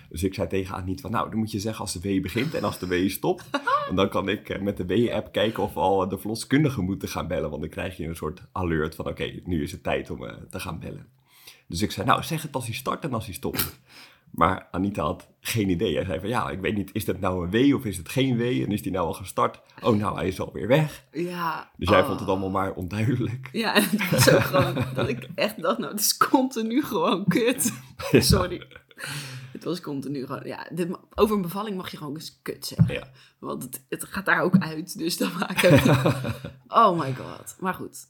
Dus 0.08 0.22
ik 0.22 0.34
zei 0.34 0.48
tegen 0.48 0.74
Anita 0.74 1.00
van, 1.00 1.10
nou, 1.10 1.30
dan 1.30 1.38
moet 1.38 1.50
je 1.50 1.60
zeggen 1.60 1.80
als 1.80 1.92
de 1.92 2.00
wee 2.00 2.20
begint 2.20 2.54
en 2.54 2.64
als 2.64 2.78
de 2.78 2.86
wee 2.86 3.08
stopt. 3.08 3.44
En 3.88 3.96
dan 3.96 4.08
kan 4.08 4.28
ik 4.28 4.48
eh, 4.48 4.60
met 4.60 4.76
de 4.76 4.86
weeën-app 4.86 5.32
kijken 5.32 5.62
of 5.62 5.74
we 5.74 5.80
al 5.80 6.08
de 6.08 6.18
verloskundige 6.18 6.80
moeten 6.80 7.08
gaan 7.08 7.26
bellen. 7.26 7.50
Want 7.50 7.60
dan 7.60 7.70
krijg 7.70 7.96
je 7.96 8.06
een 8.06 8.16
soort 8.16 8.42
alert 8.52 8.94
van, 8.94 9.08
oké, 9.08 9.40
nu 9.44 9.62
is 9.62 9.72
het 9.72 9.82
tijd 9.82 10.10
om 10.10 10.24
eh, 10.24 10.34
te 10.50 10.60
gaan 10.60 10.78
bellen. 10.78 11.06
Dus 11.68 11.82
ik 11.82 11.90
zei, 11.90 12.06
nou, 12.06 12.22
zeg 12.22 12.42
het 12.42 12.54
als 12.54 12.64
hij 12.64 12.74
start 12.74 13.04
en 13.04 13.12
als 13.12 13.24
hij 13.24 13.34
stopt. 13.34 13.80
Maar 14.36 14.68
Anita 14.70 15.02
had 15.02 15.28
geen 15.40 15.68
idee. 15.68 15.94
Hij 15.94 16.04
zei 16.04 16.20
van, 16.20 16.28
ja, 16.28 16.50
ik 16.50 16.60
weet 16.60 16.74
niet, 16.74 16.90
is 16.92 17.04
dat 17.04 17.20
nou 17.20 17.44
een 17.44 17.70
W 17.70 17.74
of 17.74 17.84
is 17.84 17.96
het 17.96 18.08
geen 18.08 18.36
W? 18.36 18.40
En 18.40 18.72
is 18.72 18.82
die 18.82 18.92
nou 18.92 19.06
al 19.06 19.12
gestart? 19.12 19.60
Oh, 19.82 19.96
nou, 19.96 20.16
hij 20.16 20.28
is 20.28 20.40
alweer 20.40 20.68
weg. 20.68 21.04
Ja. 21.12 21.70
Dus 21.76 21.88
jij 21.88 22.00
oh. 22.00 22.06
vond 22.06 22.20
het 22.20 22.28
allemaal 22.28 22.50
maar 22.50 22.72
onduidelijk. 22.72 23.48
Ja, 23.52 23.74
en 23.74 23.82
het 23.90 24.10
was 24.10 24.30
ook 24.30 24.40
gewoon 24.40 24.84
dat 24.94 25.08
ik 25.08 25.28
echt 25.34 25.62
dacht, 25.62 25.78
nou, 25.78 25.90
het 25.90 26.00
is 26.00 26.16
continu 26.16 26.82
gewoon 26.82 27.24
kut. 27.26 27.72
Sorry. 28.12 28.66
Het 29.52 29.64
was 29.64 29.80
continu 29.80 30.26
gewoon, 30.26 30.42
ja, 30.44 30.68
dit, 30.72 30.88
over 31.14 31.36
een 31.36 31.42
bevalling 31.42 31.76
mag 31.76 31.90
je 31.90 31.96
gewoon 31.96 32.14
eens 32.14 32.40
kut 32.42 32.66
zeggen. 32.66 32.94
Ja. 32.94 33.08
Want 33.38 33.62
het, 33.62 33.84
het 33.88 34.04
gaat 34.04 34.26
daar 34.26 34.42
ook 34.42 34.58
uit, 34.58 34.98
dus 34.98 35.16
dan 35.16 35.30
maak 35.38 35.62
ik 35.62 35.84
Oh 36.68 36.98
my 36.98 37.14
god. 37.14 37.56
Maar 37.60 37.74
goed, 37.74 38.06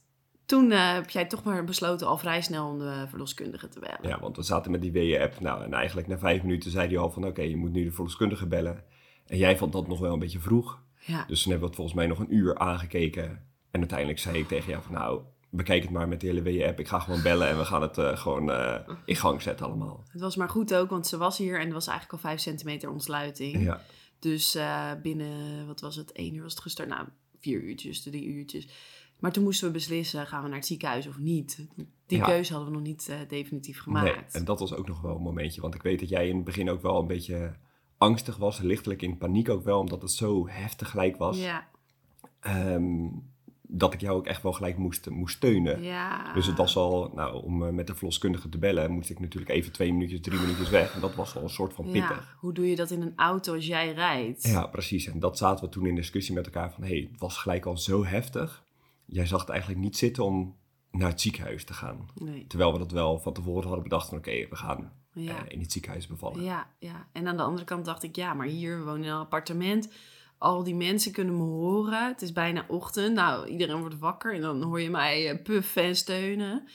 toen 0.47 0.71
eh, 0.71 0.93
heb 0.93 1.09
jij 1.09 1.25
toch 1.25 1.43
maar 1.43 1.63
besloten 1.63 2.07
al 2.07 2.17
vrij 2.17 2.41
snel 2.41 2.67
om 2.67 2.79
de 2.79 3.05
verloskundige 3.07 3.67
te 3.67 3.79
bellen. 3.79 3.99
Ja, 4.01 4.19
want 4.19 4.35
we 4.35 4.43
zaten 4.43 4.71
met 4.71 4.81
die 4.81 4.91
WE-app. 4.91 5.39
Nou, 5.39 5.63
en 5.63 5.73
eigenlijk 5.73 6.07
na 6.07 6.17
vijf 6.17 6.41
minuten 6.41 6.71
zei 6.71 6.87
hij 6.87 6.97
al 6.97 7.11
van, 7.11 7.25
oké, 7.25 7.41
je 7.41 7.55
moet 7.57 7.71
nu 7.71 7.83
de 7.83 7.91
verloskundige 7.91 8.45
bellen. 8.45 8.83
En 9.25 9.37
jij 9.37 9.57
vond 9.57 9.73
dat 9.73 9.87
nog 9.87 9.99
wel 9.99 10.13
een 10.13 10.19
beetje 10.19 10.39
vroeg. 10.39 10.79
Ja. 10.99 11.25
Dus 11.27 11.41
toen 11.41 11.51
hebben 11.51 11.59
we 11.59 11.65
het 11.65 11.75
volgens 11.75 11.95
mij 11.95 12.07
nog 12.07 12.19
een 12.19 12.35
uur 12.35 12.57
aangekeken. 12.57 13.23
En 13.71 13.79
uiteindelijk 13.79 14.19
zei 14.19 14.37
ik 14.37 14.47
tegen 14.47 14.69
jou 14.69 14.83
van, 14.83 14.93
nou, 14.93 15.21
bekijk 15.49 15.81
het 15.81 15.91
maar 15.91 16.07
met 16.07 16.21
de 16.21 16.27
hele 16.27 16.41
WE-app. 16.41 16.79
Ik 16.79 16.87
ga 16.87 16.99
gewoon 16.99 17.21
bellen 17.21 17.47
en 17.47 17.57
we 17.57 17.65
gaan 17.65 17.81
het 17.81 17.97
eh, 17.97 18.17
gewoon 18.17 18.51
eh, 18.51 18.79
in 19.05 19.15
gang 19.15 19.41
zetten 19.41 19.65
allemaal. 19.65 20.03
Het 20.11 20.21
was 20.21 20.35
maar 20.35 20.49
goed 20.49 20.73
ook, 20.73 20.89
want 20.89 21.07
ze 21.07 21.17
was 21.17 21.37
hier 21.37 21.59
en 21.59 21.67
er 21.67 21.73
was 21.73 21.87
eigenlijk 21.87 22.23
al 22.23 22.29
vijf 22.29 22.41
centimeter 22.41 22.89
ontsluiting. 22.89 23.63
Ja, 23.63 23.81
Dus 24.19 24.57
binnen, 25.01 25.67
wat 25.67 25.81
was 25.81 25.95
het, 25.95 26.11
één 26.11 26.35
uur 26.35 26.43
was 26.43 26.53
het 26.53 26.61
gestart. 26.61 26.89
Nou, 26.89 27.07
vier 27.39 27.61
uurtjes, 27.61 28.03
drie 28.03 28.25
uurtjes. 28.25 28.67
Maar 29.19 29.31
toen 29.31 29.43
moesten 29.43 29.67
we 29.67 29.73
beslissen, 29.73 30.27
gaan 30.27 30.41
we 30.41 30.47
naar 30.47 30.57
het 30.57 30.67
ziekenhuis 30.67 31.07
of 31.07 31.17
niet? 31.17 31.67
Die 32.05 32.17
Ja. 32.17 32.25
keuze 32.25 32.53
hadden 32.53 32.71
we 32.71 32.77
nog 32.77 32.87
niet 32.87 33.07
eh, 33.09 33.17
definitief 33.27 33.75
nee. 33.75 33.83
gemaakt. 33.83 34.35
En 34.35 34.45
dat 34.45 34.59
was 34.59 34.73
ook 34.73 34.87
nog 34.87 35.01
wel 35.01 35.15
een 35.15 35.21
momentje. 35.21 35.61
Want 35.61 35.75
ik 35.75 35.81
weet 35.81 35.99
dat 35.99 36.09
jij 36.09 36.27
in 36.29 36.35
het 36.35 36.45
begin 36.45 36.69
ook 36.69 36.81
wel 36.81 36.99
een 36.99 37.07
beetje 37.07 37.55
angstig 37.97 38.37
was. 38.37 38.59
Lichtelijk 38.59 39.01
in 39.01 39.17
paniek 39.17 39.49
ook 39.49 39.63
wel, 39.63 39.79
omdat 39.79 40.01
het 40.01 40.11
zo 40.11 40.47
heftig 40.47 40.89
gelijk 40.89 41.17
was. 41.17 41.37
Ja, 41.39 41.67
Ehm, 42.39 43.07
dat 43.69 43.93
ik 43.93 44.01
jou 44.01 44.17
ook 44.17 44.25
echt 44.25 44.43
wel 44.43 44.51
gelijk 44.53 44.77
moest, 44.77 45.09
moest 45.09 45.35
steunen. 45.35 45.81
ja. 45.81 46.33
Dus 46.33 46.45
het 46.47 46.57
was 46.57 46.75
al, 46.75 47.11
nou, 47.15 47.43
om 47.43 47.63
eh, 47.65 47.69
met 47.73 47.87
de 47.87 47.95
verloskundige 47.95 48.49
te 48.49 48.57
bellen, 48.57 48.91
moest 48.91 49.09
ik 49.09 49.19
natuurlijk 49.19 49.51
even 49.51 49.71
twee 49.71 49.93
minuutjes, 49.93 50.21
drie 50.21 50.39
minuutjes 50.39 50.69
weg. 50.69 50.93
En 50.95 51.01
dat 51.01 51.15
was 51.15 51.35
al 51.35 51.43
een 51.43 51.49
soort 51.49 51.73
van 51.73 51.85
pittig. 51.85 52.09
Ja, 52.09 52.35
hoe 52.39 52.53
doe 52.53 52.69
je 52.69 52.75
dat 52.75 52.91
in 52.91 53.01
een 53.01 53.13
auto 53.15 53.53
als 53.55 53.65
jij 53.67 53.93
rijdt? 53.93 54.43
Ja, 54.43 54.67
precies. 54.67 55.07
En 55.07 55.19
dat 55.19 55.37
zaten 55.37 55.65
we 55.65 55.71
toen 55.71 55.85
in 55.85 55.95
discussie 55.95 56.33
met 56.35 56.45
elkaar 56.45 56.71
van, 56.71 56.83
hé, 56.83 56.89
hey, 56.89 57.07
het 57.11 57.19
was 57.19 57.37
gelijk 57.37 57.65
al 57.65 57.77
zo 57.77 58.05
heftig. 58.05 58.65
Jij 59.07 59.25
zag 59.25 59.39
het 59.39 59.49
eigenlijk 59.49 59.79
niet 59.79 59.97
zitten 59.97 60.23
om 60.23 60.55
naar 60.91 61.09
het 61.09 61.21
ziekenhuis 61.21 61.65
te 61.65 61.73
gaan. 61.73 62.09
Nee. 62.15 62.47
Terwijl 62.47 62.71
we 62.71 62.77
dat 62.77 62.91
wel 62.91 63.19
van 63.19 63.33
tevoren 63.33 63.63
hadden 63.65 63.83
bedacht 63.83 64.09
van, 64.09 64.17
oké, 64.17 64.47
we 64.49 64.55
gaan 64.55 64.93
Ja. 65.13 65.45
eh, 65.45 65.51
in 65.51 65.59
het 65.59 65.71
ziekenhuis 65.71 66.07
bevallen. 66.07 66.43
Ja, 66.43 66.67
ja. 66.79 67.07
En 67.11 67.27
aan 67.27 67.37
de 67.37 67.43
andere 67.43 67.65
kant 67.65 67.85
dacht 67.85 68.03
ik, 68.03 68.15
ja, 68.15 68.33
maar 68.33 68.47
hier 68.47 68.77
we 68.77 68.83
wonen 68.83 69.03
in 69.03 69.09
een 69.11 69.17
appartement. 69.17 69.89
Al 70.37 70.63
die 70.63 70.75
mensen 70.75 71.11
kunnen 71.11 71.37
me 71.37 71.43
horen. 71.43 72.07
Het 72.07 72.21
is 72.21 72.31
bijna 72.31 72.65
ochtend. 72.67 73.15
Nou, 73.15 73.47
iedereen 73.47 73.79
wordt 73.79 73.97
wakker 73.97 74.33
en 74.35 74.41
dan 74.41 74.61
hoor 74.63 74.81
je 74.81 74.89
mij 74.89 75.29
eh, 75.29 75.43
puffen 75.43 75.83
en 75.83 75.95
steunen. 75.95 76.67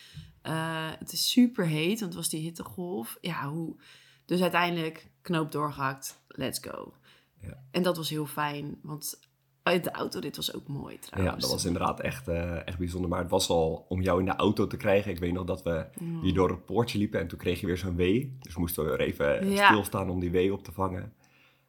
Eh, 0.43 0.91
het 0.99 1.13
is 1.13 1.31
super 1.31 1.67
heet, 1.67 1.89
want 2.01 2.03
het 2.13 2.15
was 2.15 2.29
die 2.29 2.41
hittegolf. 2.43 3.19
Ja, 3.21 3.49
hoe... 3.49 3.77
Dus 4.25 4.41
uiteindelijk 4.43 5.11
knoop 5.21 5.53
doorgehakt. 5.53 6.23
Let's 6.29 6.59
go. 6.59 6.95
Ja. 7.41 7.63
En 7.71 7.83
dat 7.83 7.97
was 7.97 8.11
heel 8.11 8.27
fijn, 8.27 8.79
want 8.83 9.21
de 9.63 9.91
auto 9.93 10.21
dit 10.21 10.37
was 10.37 10.55
ook 10.55 10.69
mooi 10.69 10.99
trouwens. 10.99 11.35
Ja, 11.35 11.41
dat 11.41 11.51
was 11.51 11.65
inderdaad 11.65 12.01
echt, 12.01 12.29
eh, 12.29 12.67
echt 12.67 12.79
bijzonder. 12.79 13.11
Maar 13.11 13.19
het 13.21 13.31
was 13.31 13.49
al 13.49 13.85
om 13.89 14.03
jou 14.03 14.19
in 14.19 14.25
de 14.25 14.37
auto 14.37 14.67
te 14.67 14.77
krijgen. 14.77 15.11
Ik 15.11 15.19
weet 15.19 15.33
nog 15.33 15.45
dat 15.45 15.63
we 15.63 15.87
hier 16.23 16.35
door 16.35 16.51
het 16.51 16.67
poortje 16.67 16.99
liepen 16.99 17.21
en 17.21 17.29
toen 17.29 17.39
kreeg 17.39 17.61
je 17.61 17.67
weer 17.67 17.79
zo'n 17.79 17.97
wee. 17.97 18.37
Dus 18.41 18.57
moesten 18.57 18.85
we 18.91 18.99
even 18.99 19.51
Ja. 19.51 19.67
stilstaan 19.67 20.11
om 20.11 20.21
die 20.21 20.31
wee 20.31 20.53
op 20.53 20.65
te 20.65 20.73
vangen. 20.73 21.13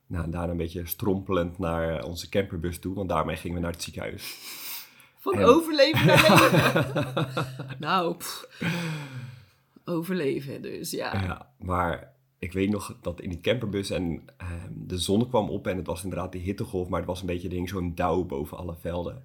Nou, 0.08 0.24
en 0.24 0.32
daarna 0.32 0.52
een 0.52 0.58
beetje 0.58 0.86
strompelend 0.86 1.58
naar 1.60 2.04
onze 2.04 2.30
camperbus 2.30 2.80
toe, 2.80 2.96
want 2.96 3.10
daarmee 3.10 3.36
gingen 3.36 3.56
we 3.58 3.62
naar 3.64 3.72
het 3.72 3.84
ziekenhuis. 3.84 4.38
Van 5.20 5.34
En- 5.38 5.46
overleven 5.46 6.06
naar 6.06 6.30
leven. 6.42 7.26
nou, 7.80 8.16
pff. 8.16 8.48
overleven 9.86 10.62
dus, 10.62 10.92
ja. 10.92 11.14
Ja, 11.22 11.50
maar 11.60 12.14
ik 12.44 12.54
weet 12.54 12.70
nog 12.70 12.98
dat 13.02 13.22
in 13.22 13.30
die 13.30 13.42
camperbus 13.42 13.90
en 13.90 14.24
ehm, 14.38 14.72
de 14.72 14.98
zon 14.98 15.30
kwam 15.30 15.50
op 15.50 15.68
en 15.68 15.78
het 15.78 15.88
was 15.88 16.04
inderdaad 16.04 16.32
die 16.32 16.42
hittegolf, 16.42 16.90
maar 16.90 17.00
het 17.00 17.08
was 17.10 17.22
een 17.22 17.28
beetje 17.28 17.50
ding, 17.50 17.70
zo'n 17.70 17.96
dauw 17.96 18.24
boven 18.24 18.58
alle 18.58 18.76
velden. 18.80 19.24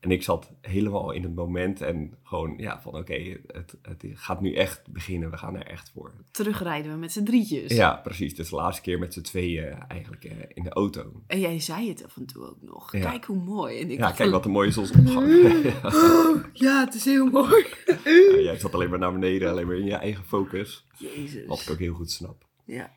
En 0.00 0.10
ik 0.10 0.22
zat 0.22 0.50
helemaal 0.60 1.10
in 1.10 1.22
het 1.22 1.34
moment 1.34 1.80
en 1.80 2.14
gewoon, 2.22 2.54
ja, 2.56 2.80
van 2.80 2.96
oké, 2.96 3.38
het, 3.46 3.76
het 3.82 4.04
gaat 4.14 4.40
nu 4.40 4.54
echt 4.54 4.82
beginnen, 4.88 5.30
we 5.30 5.36
gaan 5.36 5.56
er 5.56 5.66
echt 5.66 5.90
voor. 5.94 6.12
Terugrijden 6.30 6.92
we 6.92 6.98
met 6.98 7.12
z'n 7.12 7.24
drietjes. 7.24 7.72
Ja, 7.72 7.94
precies. 7.96 8.34
Dus 8.34 8.48
de 8.48 8.56
laatste 8.56 8.82
keer 8.82 8.98
met 8.98 9.12
z'n 9.12 9.20
tweeën 9.20 9.78
eigenlijk 9.88 10.24
eh, 10.24 10.32
in 10.54 10.62
de 10.62 10.70
auto. 10.70 11.22
En 11.26 11.40
jij 11.40 11.60
zei 11.60 11.88
het 11.88 12.04
af 12.04 12.16
en 12.16 12.26
toe 12.26 12.46
ook 12.46 12.62
nog. 12.62 12.92
Ja. 12.92 13.10
Kijk 13.10 13.24
hoe 13.24 13.44
mooi. 13.44 13.78
En 13.80 13.90
ik 13.90 13.98
Ja, 13.98 14.06
kijk 14.06 14.16
van, 14.16 14.30
wat 14.30 14.44
een 14.44 14.50
mooie 14.50 14.70
zonsopgang. 14.70 15.28
ja. 15.64 15.88
"Oh, 15.88 16.44
ja, 16.66 16.84
het 16.84 16.94
is 16.94 17.04
heel 17.04 17.26
mooi. 17.26 17.64
Ja, 18.04 18.40
jij 18.40 18.58
zat 18.58 18.74
alleen 18.74 18.90
maar 18.90 18.98
naar 18.98 19.12
beneden, 19.12 19.50
alleen 19.50 19.66
maar 19.66 19.76
in 19.78 19.84
je 19.84 19.94
eigen 19.94 20.24
focus. 20.24 20.86
Jezus. 20.98 21.46
Wat 21.46 21.60
ik 21.60 21.70
ook 21.70 21.78
heel 21.78 21.94
goed 21.94 22.10
snap. 22.10 22.44
Ja. 22.64 22.90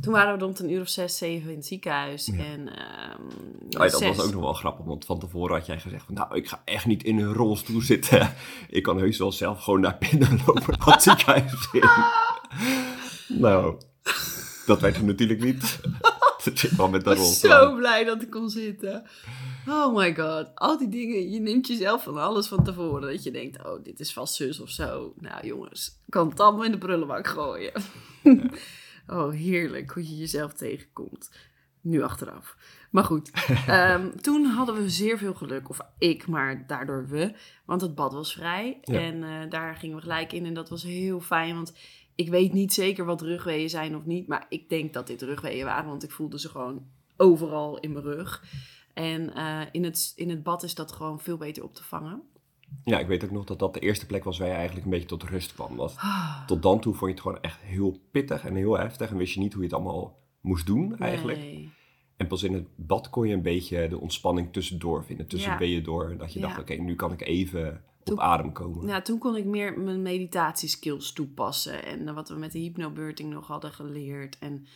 Toen 0.00 0.12
waren 0.12 0.38
we 0.38 0.44
rond 0.44 0.58
een 0.58 0.70
uur 0.70 0.80
of 0.80 0.88
zes, 0.88 1.16
zeven 1.18 1.50
in 1.50 1.56
het 1.56 1.66
ziekenhuis. 1.66 2.26
Ja. 2.26 2.44
En, 2.44 2.76
ehm, 2.76 3.22
Oh 3.22 3.68
ja, 3.68 3.78
dat 3.78 3.98
zes- 3.98 4.16
was 4.16 4.26
ook 4.26 4.32
nog 4.32 4.42
wel 4.42 4.52
grappig, 4.52 4.84
want 4.84 5.04
van 5.04 5.18
tevoren 5.18 5.56
had 5.56 5.66
jij 5.66 5.80
gezegd 5.80 6.04
van, 6.04 6.14
nou, 6.14 6.36
ik 6.36 6.48
ga 6.48 6.62
echt 6.64 6.86
niet 6.86 7.02
in 7.02 7.18
een 7.18 7.32
rolstoel 7.32 7.80
zitten. 7.80 8.34
Ik 8.68 8.82
kan 8.82 8.98
heus 8.98 9.18
wel 9.18 9.32
zelf 9.32 9.62
gewoon 9.62 9.80
naar 9.80 9.96
binnen 10.10 10.40
lopen 10.46 10.76
het 10.84 11.02
ziekenhuis 11.02 11.68
in. 11.72 11.88
Nou, 13.40 13.80
dat 14.66 14.80
werd 14.80 14.96
hem 14.96 15.04
natuurlijk 15.06 15.40
niet. 15.42 15.80
Met 16.90 17.04
de 17.04 17.10
Ik 17.10 17.16
was 17.16 17.40
zo 17.40 17.74
blij 17.74 18.04
dat 18.04 18.22
ik 18.22 18.30
kon 18.30 18.50
zitten. 18.50 19.04
Oh 19.68 19.96
my 19.96 20.14
god. 20.14 20.50
Al 20.54 20.78
die 20.78 20.88
dingen. 20.88 21.30
Je 21.30 21.40
neemt 21.40 21.66
jezelf 21.66 22.02
van 22.02 22.16
alles 22.16 22.46
van 22.46 22.64
tevoren. 22.64 23.12
Dat 23.12 23.22
je 23.22 23.30
denkt, 23.30 23.64
oh, 23.64 23.84
dit 23.84 24.00
is 24.00 24.12
vast 24.12 24.34
zus 24.34 24.60
of 24.60 24.70
zo. 24.70 25.14
Nou 25.18 25.46
jongens, 25.46 25.98
kan 26.08 26.28
het 26.28 26.40
allemaal 26.40 26.64
in 26.64 26.72
de 26.72 26.78
prullenbak 26.78 27.26
gooien. 27.26 27.72
oh, 29.06 29.32
heerlijk 29.32 29.90
hoe 29.90 30.08
je 30.08 30.16
jezelf 30.16 30.52
tegenkomt. 30.52 31.30
Nu 31.80 32.02
achteraf. 32.02 32.56
Maar 32.90 33.04
goed, 33.04 33.30
ehm, 33.66 34.10
toen 34.20 34.44
hadden 34.44 34.74
we 34.74 34.90
zeer 34.90 35.18
veel 35.18 35.34
geluk. 35.34 35.68
Of 35.68 35.80
ik, 35.98 36.26
maar 36.26 36.66
daardoor 36.66 37.08
we. 37.08 37.32
Want 37.64 37.80
het 37.80 37.94
bad 37.94 38.12
was 38.12 38.32
vrij. 38.32 38.78
Ja. 38.82 39.00
En 39.00 39.22
eh, 39.22 39.50
daar 39.50 39.76
gingen 39.76 39.96
we 39.96 40.02
gelijk 40.02 40.32
in. 40.32 40.46
En 40.46 40.54
dat 40.54 40.68
was 40.68 40.82
heel 40.82 41.20
fijn. 41.20 41.54
Want 41.54 41.72
ik 42.20 42.28
weet 42.28 42.52
niet 42.52 42.72
zeker 42.72 43.04
wat 43.04 43.20
rugweeën 43.22 43.70
zijn 43.70 43.96
of 43.96 44.04
niet. 44.04 44.26
Maar 44.26 44.46
ik 44.48 44.68
denk 44.68 44.92
dat 44.92 45.06
dit 45.06 45.22
rugweeën 45.22 45.64
waren. 45.64 45.88
Want 45.90 46.02
ik 46.02 46.10
voelde 46.10 46.38
ze 46.40 46.48
gewoon 46.48 46.82
overal 47.16 47.78
in 47.78 47.92
mijn 47.92 48.04
rug. 48.04 48.44
En 48.94 49.34
eh, 49.34 49.60
in, 49.72 49.84
het, 49.84 50.12
in 50.16 50.30
het 50.30 50.42
bad 50.42 50.62
is 50.62 50.74
dat 50.74 50.92
gewoon 50.92 51.20
veel 51.20 51.36
beter 51.36 51.62
op 51.64 51.74
te 51.74 51.84
vangen. 51.84 52.22
Ja, 52.84 52.98
ik 52.98 53.06
weet 53.06 53.24
ook 53.24 53.30
nog 53.30 53.44
dat 53.44 53.58
dat 53.58 53.74
de 53.74 53.80
eerste 53.80 54.06
plek 54.06 54.24
was 54.24 54.38
waar 54.38 54.48
je 54.48 54.54
eigenlijk 54.54 54.84
een 54.84 54.90
beetje 54.90 55.06
tot 55.08 55.22
rust 55.22 55.54
kwam. 55.54 55.76
Want 55.76 55.94
Ah, 55.96 56.46
tot 56.46 56.62
dan 56.62 56.80
toe 56.80 56.94
vond 56.94 57.04
je 57.10 57.16
het 57.16 57.20
gewoon 57.26 57.42
echt 57.42 57.60
heel 57.60 58.00
pittig 58.10 58.44
en 58.44 58.54
heel 58.54 58.78
heftig. 58.78 59.10
En 59.10 59.16
wist 59.16 59.34
je 59.34 59.40
niet 59.40 59.52
hoe 59.52 59.62
je 59.62 59.68
het 59.68 59.76
allemaal 59.76 60.18
moest 60.40 60.66
doen 60.66 60.98
eigenlijk. 60.98 61.38
nee. 61.38 61.70
En 62.16 62.26
pas 62.26 62.42
in 62.42 62.54
het 62.54 62.66
bad 62.76 63.10
kon 63.10 63.28
je 63.28 63.34
een 63.34 63.42
beetje 63.42 63.88
de 63.88 63.98
ontspanning 64.00 64.52
tussendoor 64.52 65.04
vinden. 65.04 65.26
Tussen 65.26 65.66
Ja. 65.68 65.80
door. 65.80 66.16
Dat 66.18 66.32
je 66.32 66.40
Ja. 66.40 66.46
dacht, 66.46 66.58
oké, 66.60 66.74
nu 66.74 66.94
kan 66.94 67.12
ik 67.12 67.20
even 67.22 67.84
Toen- 68.04 68.14
op 68.16 68.22
adem 68.22 68.52
komen. 68.52 68.86
Ja, 68.86 69.02
toen 69.02 69.18
kon 69.18 69.36
ik 69.36 69.44
meer 69.44 69.78
mijn 69.78 70.02
meditatieskills 70.02 71.12
toepassen. 71.12 71.84
En 71.84 72.14
wat 72.14 72.28
we 72.28 72.34
met 72.34 72.52
de 72.52 72.58
hypnobirthing 72.58 73.32
nog 73.32 73.46
hadden 73.46 73.72
geleerd. 73.72 74.38
En 74.38 74.66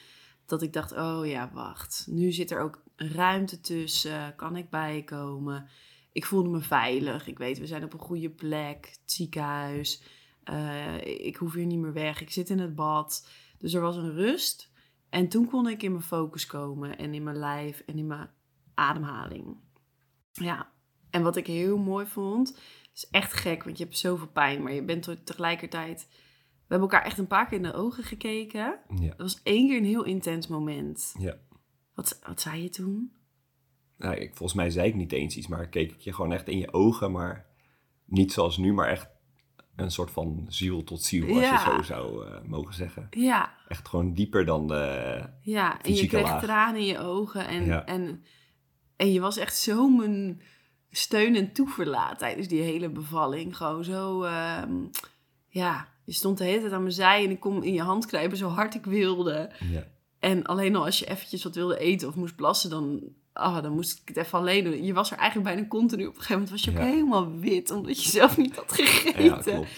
dat 0.47 0.62
ik 0.62 0.73
dacht, 0.73 0.93
oh 0.93 1.26
ja, 1.26 1.50
wacht. 1.52 2.07
Nu 2.11 2.33
zit 2.33 2.50
er 2.50 2.61
ook 2.61 2.83
ruimte 2.97 3.61
tussen. 3.61 4.35
Kan 4.37 4.57
ik 4.57 4.71
bijkomen? 4.71 5.69
Ik 6.12 6.26
voelde 6.26 6.49
me 6.49 6.61
veilig. 6.61 7.26
Ik 7.26 7.38
weet, 7.38 7.59
we 7.59 7.66
zijn 7.66 7.85
op 7.85 7.93
een 7.93 7.99
goede 7.99 8.31
plek. 8.31 8.88
Het 8.90 9.12
ziekenhuis. 9.12 10.02
Eh, 10.45 11.26
ik 11.26 11.37
hoef 11.37 11.52
hier 11.52 11.66
niet 11.66 11.78
meer 11.78 11.93
weg. 11.93 12.21
Ik 12.21 12.31
zit 12.31 12.50
in 12.50 12.59
het 12.59 12.75
bad. 12.75 13.28
Dus 13.59 13.75
er 13.75 13.81
was 13.81 13.97
een 13.97 14.14
rust. 14.14 14.73
En 15.09 15.28
toen 15.28 15.47
kon 15.47 15.69
ik 15.69 15.83
in 15.83 15.90
mijn 15.90 16.04
focus 16.04 16.47
komen. 16.47 16.99
En 16.99 17.14
in 17.14 17.23
mijn 17.23 17.38
lijf. 17.38 17.83
En 17.87 17.99
in 17.99 18.07
mijn 18.07 18.31
ademhaling. 18.75 19.57
Ja. 20.33 20.73
En 21.11 21.23
wat 21.23 21.37
ik 21.37 21.47
heel 21.47 21.78
mooi 21.78 22.07
vond 22.07 22.59
is 22.94 23.08
echt 23.10 23.32
gek, 23.32 23.64
want 23.64 23.78
je 23.78 23.84
hebt 23.84 23.98
zoveel 23.98 24.28
pijn, 24.28 24.62
maar 24.62 24.72
je 24.72 24.82
bent 24.84 25.02
te- 25.02 25.22
tegelijkertijd. 25.22 26.06
We 26.10 26.74
hebben 26.74 26.88
elkaar 26.90 27.06
echt 27.06 27.18
een 27.18 27.26
paar 27.26 27.46
keer 27.48 27.56
in 27.56 27.62
de 27.62 27.72
ogen 27.74 28.04
gekeken. 28.04 28.78
Ja. 29.00 29.08
Dat 29.08 29.16
was 29.16 29.40
één 29.42 29.68
keer 29.68 29.76
een 29.78 29.84
heel 29.84 30.04
intens 30.04 30.46
moment. 30.46 31.14
Ja. 31.18 31.36
Wat, 31.94 32.18
wat 32.26 32.40
zei 32.40 32.62
je 32.62 32.68
toen? 32.68 33.12
nou, 33.96 34.14
ik, 34.16 34.28
volgens 34.28 34.54
mij 34.54 34.70
zei 34.70 34.88
ik 34.88 34.94
niet 34.94 35.12
eens 35.12 35.36
iets, 35.36 35.46
maar 35.46 35.68
keek 35.68 35.92
ik 35.92 36.00
je 36.00 36.12
gewoon 36.12 36.32
echt 36.32 36.48
in 36.48 36.58
je 36.58 36.72
ogen, 36.72 37.12
maar 37.12 37.46
niet 38.04 38.32
zoals 38.32 38.56
nu, 38.56 38.72
maar 38.72 38.88
echt 38.88 39.08
een 39.76 39.90
soort 39.90 40.10
van 40.10 40.46
ziel 40.48 40.84
tot 40.84 41.02
ziel, 41.02 41.28
als 41.28 41.44
Ja. 41.44 41.52
je 41.52 41.70
zo 41.76 41.82
zou 41.82 42.26
eh, 42.26 42.42
mogen 42.42 42.74
zeggen. 42.74 43.06
Ja, 43.10 43.54
Echt 43.68 43.88
gewoon 43.88 44.12
dieper 44.14 44.44
dan 44.44 44.66
de... 44.68 45.22
ja. 45.40 45.82
En 45.82 45.94
je 45.94 46.06
kreeg 46.06 46.22
laag. 46.22 46.42
tranen 46.42 46.80
in 46.80 46.86
je 46.86 46.98
ogen. 46.98 47.46
En, 47.46 47.64
Ja. 47.64 47.84
en, 47.86 48.24
en 48.96 49.12
je 49.12 49.20
was 49.20 49.36
echt 49.36 49.56
zo 49.56 49.88
mijn 49.88 50.42
steun 50.96 51.36
en 51.36 51.52
toeverlaat 51.52 52.18
tijdens 52.18 52.48
die 52.48 52.62
hele 52.62 52.88
bevalling. 52.88 53.56
Gewoon 53.56 53.84
zo, 53.84 54.22
ehm, 54.22 54.72
ja, 55.48 55.88
je 56.04 56.12
stond 56.12 56.38
de 56.38 56.44
hele 56.44 56.60
tijd 56.60 56.72
aan 56.72 56.82
mijn 56.82 56.94
zij 56.94 57.24
en 57.24 57.30
ik 57.30 57.40
kon 57.40 57.64
in 57.64 57.72
je 57.72 57.82
hand 57.82 58.06
knijpen 58.06 58.36
zo 58.36 58.48
hard 58.48 58.74
ik 58.74 58.84
wilde. 58.84 59.50
Ja. 59.70 59.86
En 60.18 60.44
alleen 60.44 60.76
al 60.76 60.84
als 60.84 60.98
je 60.98 61.06
eventjes 61.06 61.44
wat 61.44 61.54
wilde 61.54 61.78
eten 61.78 62.08
of 62.08 62.14
moest 62.14 62.36
plassen, 62.36 62.70
dan, 62.70 63.00
ah, 63.32 63.62
dan 63.62 63.72
moest 63.72 64.00
ik 64.00 64.08
het 64.08 64.16
even 64.16 64.38
alleen 64.38 64.64
doen. 64.64 64.84
Je 64.84 64.92
was 64.92 65.10
er 65.10 65.18
eigenlijk 65.18 65.54
bijna 65.54 65.68
continu. 65.68 66.06
Op 66.06 66.14
een 66.14 66.20
gegeven 66.20 66.34
moment 66.34 66.50
was 66.50 66.64
je 66.64 66.70
ook 66.70 66.86
helemaal 66.86 67.36
wit, 67.36 67.70
omdat 67.70 68.02
je 68.04 68.10
zelf 68.10 68.36
niet 68.36 68.56
had 68.56 68.72
gegeten. 68.72 69.24
ja, 69.24 69.36
klopt. 69.36 69.68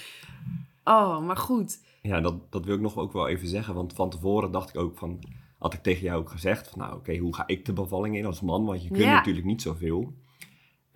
Oh, 0.84 1.26
maar 1.26 1.36
goed. 1.36 1.78
Ja, 2.02 2.20
dat, 2.20 2.52
dat 2.52 2.64
wil 2.64 2.74
ik 2.74 2.80
nog 2.80 2.96
ook 2.96 3.12
wel 3.12 3.28
even 3.28 3.48
zeggen. 3.48 3.74
Want 3.74 3.92
van 3.92 4.10
tevoren 4.10 4.50
dacht 4.50 4.68
ik 4.68 4.76
ook 4.76 4.98
van... 4.98 5.18
Had 5.58 5.72
ik 5.72 5.82
tegen 5.82 6.02
jou 6.02 6.20
ook 6.20 6.30
gezegd 6.30 6.68
van... 6.68 6.78
Nou, 6.78 6.96
oké, 6.96 7.16
hoe 7.16 7.34
ga 7.34 7.46
ik 7.46 7.64
de 7.64 7.72
bevalling 7.72 8.16
in 8.16 8.26
als 8.26 8.40
man? 8.40 8.64
Want 8.64 8.82
je 8.82 8.88
kunt 8.88 9.04
natuurlijk 9.04 9.46
niet 9.46 9.62
zoveel. 9.62 10.14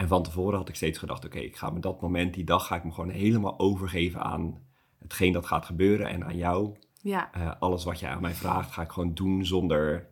En 0.00 0.08
van 0.08 0.22
tevoren 0.22 0.58
had 0.58 0.68
ik 0.68 0.74
steeds 0.74 0.98
gedacht... 0.98 1.24
Oké, 1.24 1.38
ik 1.38 1.56
ga 1.56 1.70
me 1.70 1.80
dat 1.80 2.00
moment, 2.00 2.34
die 2.34 2.44
dag... 2.44 2.66
Ga 2.66 2.76
ik 2.76 2.84
me 2.84 2.90
gewoon 2.92 3.10
helemaal 3.10 3.58
overgeven 3.58 4.20
aan 4.20 4.58
hetgeen 4.98 5.32
dat 5.32 5.46
gaat 5.46 5.64
gebeuren. 5.64 6.06
En 6.08 6.24
aan 6.24 6.36
jou. 6.36 6.76
Ja, 7.02 7.32
Eh, 7.32 7.52
alles 7.58 7.84
wat 7.84 8.00
je 8.00 8.08
aan 8.08 8.20
mij 8.20 8.32
vraagt, 8.34 8.70
ga 8.72 8.82
ik 8.82 8.90
gewoon 8.90 9.14
doen 9.14 9.46
zonder 9.46 10.08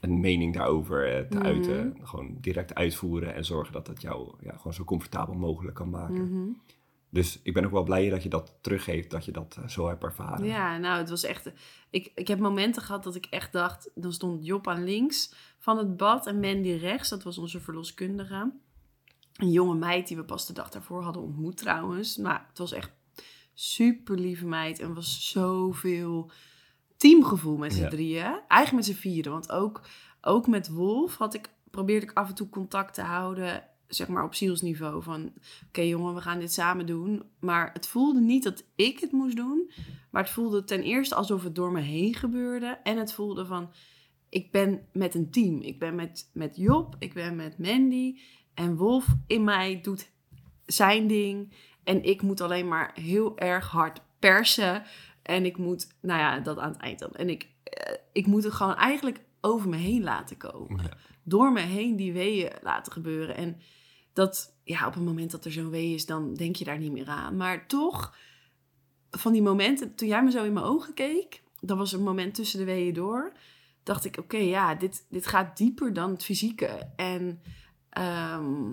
een 0.00 0.20
mening 0.20 0.54
daarover 0.54 1.16
eh, 1.16 1.28
te 1.28 1.36
Mhm. 1.36 1.46
uiten. 1.46 1.96
Gewoon 2.02 2.36
direct 2.40 2.74
uitvoeren 2.74 3.34
en 3.34 3.44
zorgen 3.44 3.72
dat 3.72 3.86
het 3.86 4.02
jou 4.02 4.34
ja, 4.40 4.56
gewoon 4.56 4.74
zo 4.74 4.84
comfortabel 4.84 5.34
mogelijk 5.34 5.74
kan 5.74 5.90
maken. 5.90 6.30
mhm. 6.30 6.48
Dus 7.10 7.40
ik 7.42 7.54
ben 7.54 7.64
ook 7.64 7.70
wel 7.70 7.82
blij 7.82 8.08
dat 8.08 8.22
je 8.22 8.28
dat 8.28 8.58
teruggeeft, 8.60 9.10
dat 9.10 9.24
je 9.24 9.32
dat 9.32 9.58
eh, 9.62 9.68
zo 9.68 9.88
hebt 9.88 10.02
ervaren. 10.02 10.46
ja 10.46 10.78
nou, 10.78 10.98
het 10.98 11.10
was 11.10 11.24
echt... 11.24 11.52
Ik, 11.90 12.12
ik 12.14 12.28
heb 12.28 12.38
momenten 12.38 12.82
gehad 12.82 13.04
dat 13.04 13.14
ik 13.14 13.26
echt 13.30 13.52
dacht... 13.52 13.90
Dan 13.94 14.12
stond 14.12 14.46
Job 14.46 14.68
aan 14.68 14.84
links 14.84 15.34
van 15.58 15.78
het 15.78 15.96
bad 15.96 16.26
en 16.26 16.40
Mandy 16.40 16.70
rechts. 16.72 17.08
Dat 17.08 17.22
was 17.22 17.38
onze 17.38 17.60
verloskundige. 17.60 18.52
Een 19.36 19.50
jonge 19.50 19.74
meid 19.74 20.08
die 20.08 20.16
we 20.16 20.24
pas 20.24 20.46
de 20.46 20.52
dag 20.52 20.70
daarvoor 20.70 21.02
hadden 21.02 21.22
ontmoet 21.22 21.56
trouwens. 21.56 22.16
Maar 22.16 22.46
het 22.48 22.58
was 22.58 22.72
echt 22.72 22.90
super 23.54 24.18
lieve 24.18 24.46
meid. 24.46 24.78
En 24.80 24.94
was 24.94 25.30
zoveel 25.30 26.30
teamgevoel 26.96 27.56
met 27.56 27.72
z'n 27.72 27.80
Ja. 27.82 27.88
drieën. 27.88 28.40
Eigenlijk 28.48 28.72
met 28.72 28.84
z'n 28.84 29.00
vieren. 29.00 29.32
Want 29.32 29.50
ook, 29.52 29.80
ook 30.20 30.46
met 30.46 30.68
Wolf 30.68 31.16
had 31.16 31.34
ik, 31.34 31.50
probeerde 31.70 32.06
ik 32.06 32.12
af 32.12 32.28
en 32.28 32.34
toe 32.34 32.48
contact 32.48 32.94
te 32.94 33.02
houden. 33.02 33.64
Zeg 33.86 34.08
maar 34.08 34.24
op 34.24 34.34
zielsniveau. 34.34 35.02
Van 35.02 35.32
oké 35.66 35.80
jongen, 35.80 36.14
we 36.14 36.20
gaan 36.20 36.38
dit 36.38 36.52
samen 36.52 36.86
doen. 36.86 37.22
Maar 37.40 37.70
het 37.72 37.86
voelde 37.86 38.20
niet 38.20 38.42
dat 38.42 38.64
ik 38.74 38.98
het 39.00 39.12
moest 39.12 39.36
doen. 39.36 39.70
Maar 40.10 40.22
het 40.22 40.32
voelde 40.32 40.64
ten 40.64 40.82
eerste 40.82 41.14
alsof 41.14 41.42
het 41.42 41.54
door 41.54 41.72
me 41.72 41.80
heen 41.80 42.14
gebeurde. 42.14 42.66
En 42.82 42.96
het 42.98 43.12
voelde 43.12 43.46
van, 43.46 43.70
ik 44.28 44.50
ben 44.50 44.86
met 44.92 45.14
een 45.14 45.30
team. 45.30 45.60
Ik 45.60 45.78
ben 45.78 45.94
met, 45.94 46.30
met 46.32 46.56
Job, 46.56 46.96
ik 46.98 47.14
ben 47.14 47.36
met 47.36 47.58
Mandy. 47.58 48.18
En 48.56 48.76
Wolf 48.76 49.06
in 49.26 49.44
mij 49.44 49.80
doet 49.80 50.10
zijn 50.64 51.06
ding. 51.06 51.52
En 51.84 52.04
ik 52.04 52.22
moet 52.22 52.40
alleen 52.40 52.68
maar 52.68 52.90
heel 52.94 53.38
erg 53.38 53.68
hard 53.68 54.00
persen. 54.18 54.82
En 55.22 55.44
ik 55.44 55.56
moet, 55.56 55.88
nou 56.00 56.20
ja, 56.20 56.38
dat 56.38 56.58
aan 56.58 56.72
het 56.72 56.80
eind 56.80 56.98
dan. 56.98 57.12
En 57.12 57.28
ik, 57.28 57.48
eh, 57.62 57.94
ik 58.12 58.26
moet 58.26 58.44
het 58.44 58.52
gewoon 58.52 58.74
eigenlijk 58.74 59.20
over 59.40 59.68
me 59.68 59.76
heen 59.76 60.02
laten 60.02 60.36
komen. 60.36 60.82
Ja. 60.82 60.96
Door 61.22 61.52
me 61.52 61.60
heen 61.60 61.96
die 61.96 62.12
weeën 62.12 62.52
laten 62.62 62.92
gebeuren. 62.92 63.36
En 63.36 63.60
dat, 64.12 64.56
ja, 64.64 64.86
op 64.86 64.94
het 64.94 65.04
moment 65.04 65.30
dat 65.30 65.44
er 65.44 65.52
zo'n 65.52 65.70
wee 65.70 65.94
is, 65.94 66.06
dan 66.06 66.34
denk 66.34 66.56
je 66.56 66.64
daar 66.64 66.78
niet 66.78 66.92
meer 66.92 67.08
aan. 67.08 67.36
Maar 67.36 67.66
toch, 67.66 68.16
van 69.10 69.32
die 69.32 69.42
momenten, 69.42 69.94
toen 69.94 70.08
jij 70.08 70.24
me 70.24 70.30
zo 70.30 70.44
in 70.44 70.52
mijn 70.52 70.66
ogen 70.66 70.94
keek, 70.94 71.42
dat 71.60 71.76
was 71.76 71.92
een 71.92 72.02
moment 72.02 72.34
tussen 72.34 72.58
de 72.58 72.64
weeën 72.64 72.94
door, 72.94 73.32
dacht 73.82 74.04
ik, 74.04 74.18
oké, 74.18 74.36
ja, 74.36 74.74
dit, 74.74 75.06
dit 75.08 75.26
gaat 75.26 75.56
dieper 75.56 75.92
dan 75.92 76.10
het 76.10 76.24
fysieke. 76.24 76.92
En 76.96 77.40
ehm, 77.96 78.72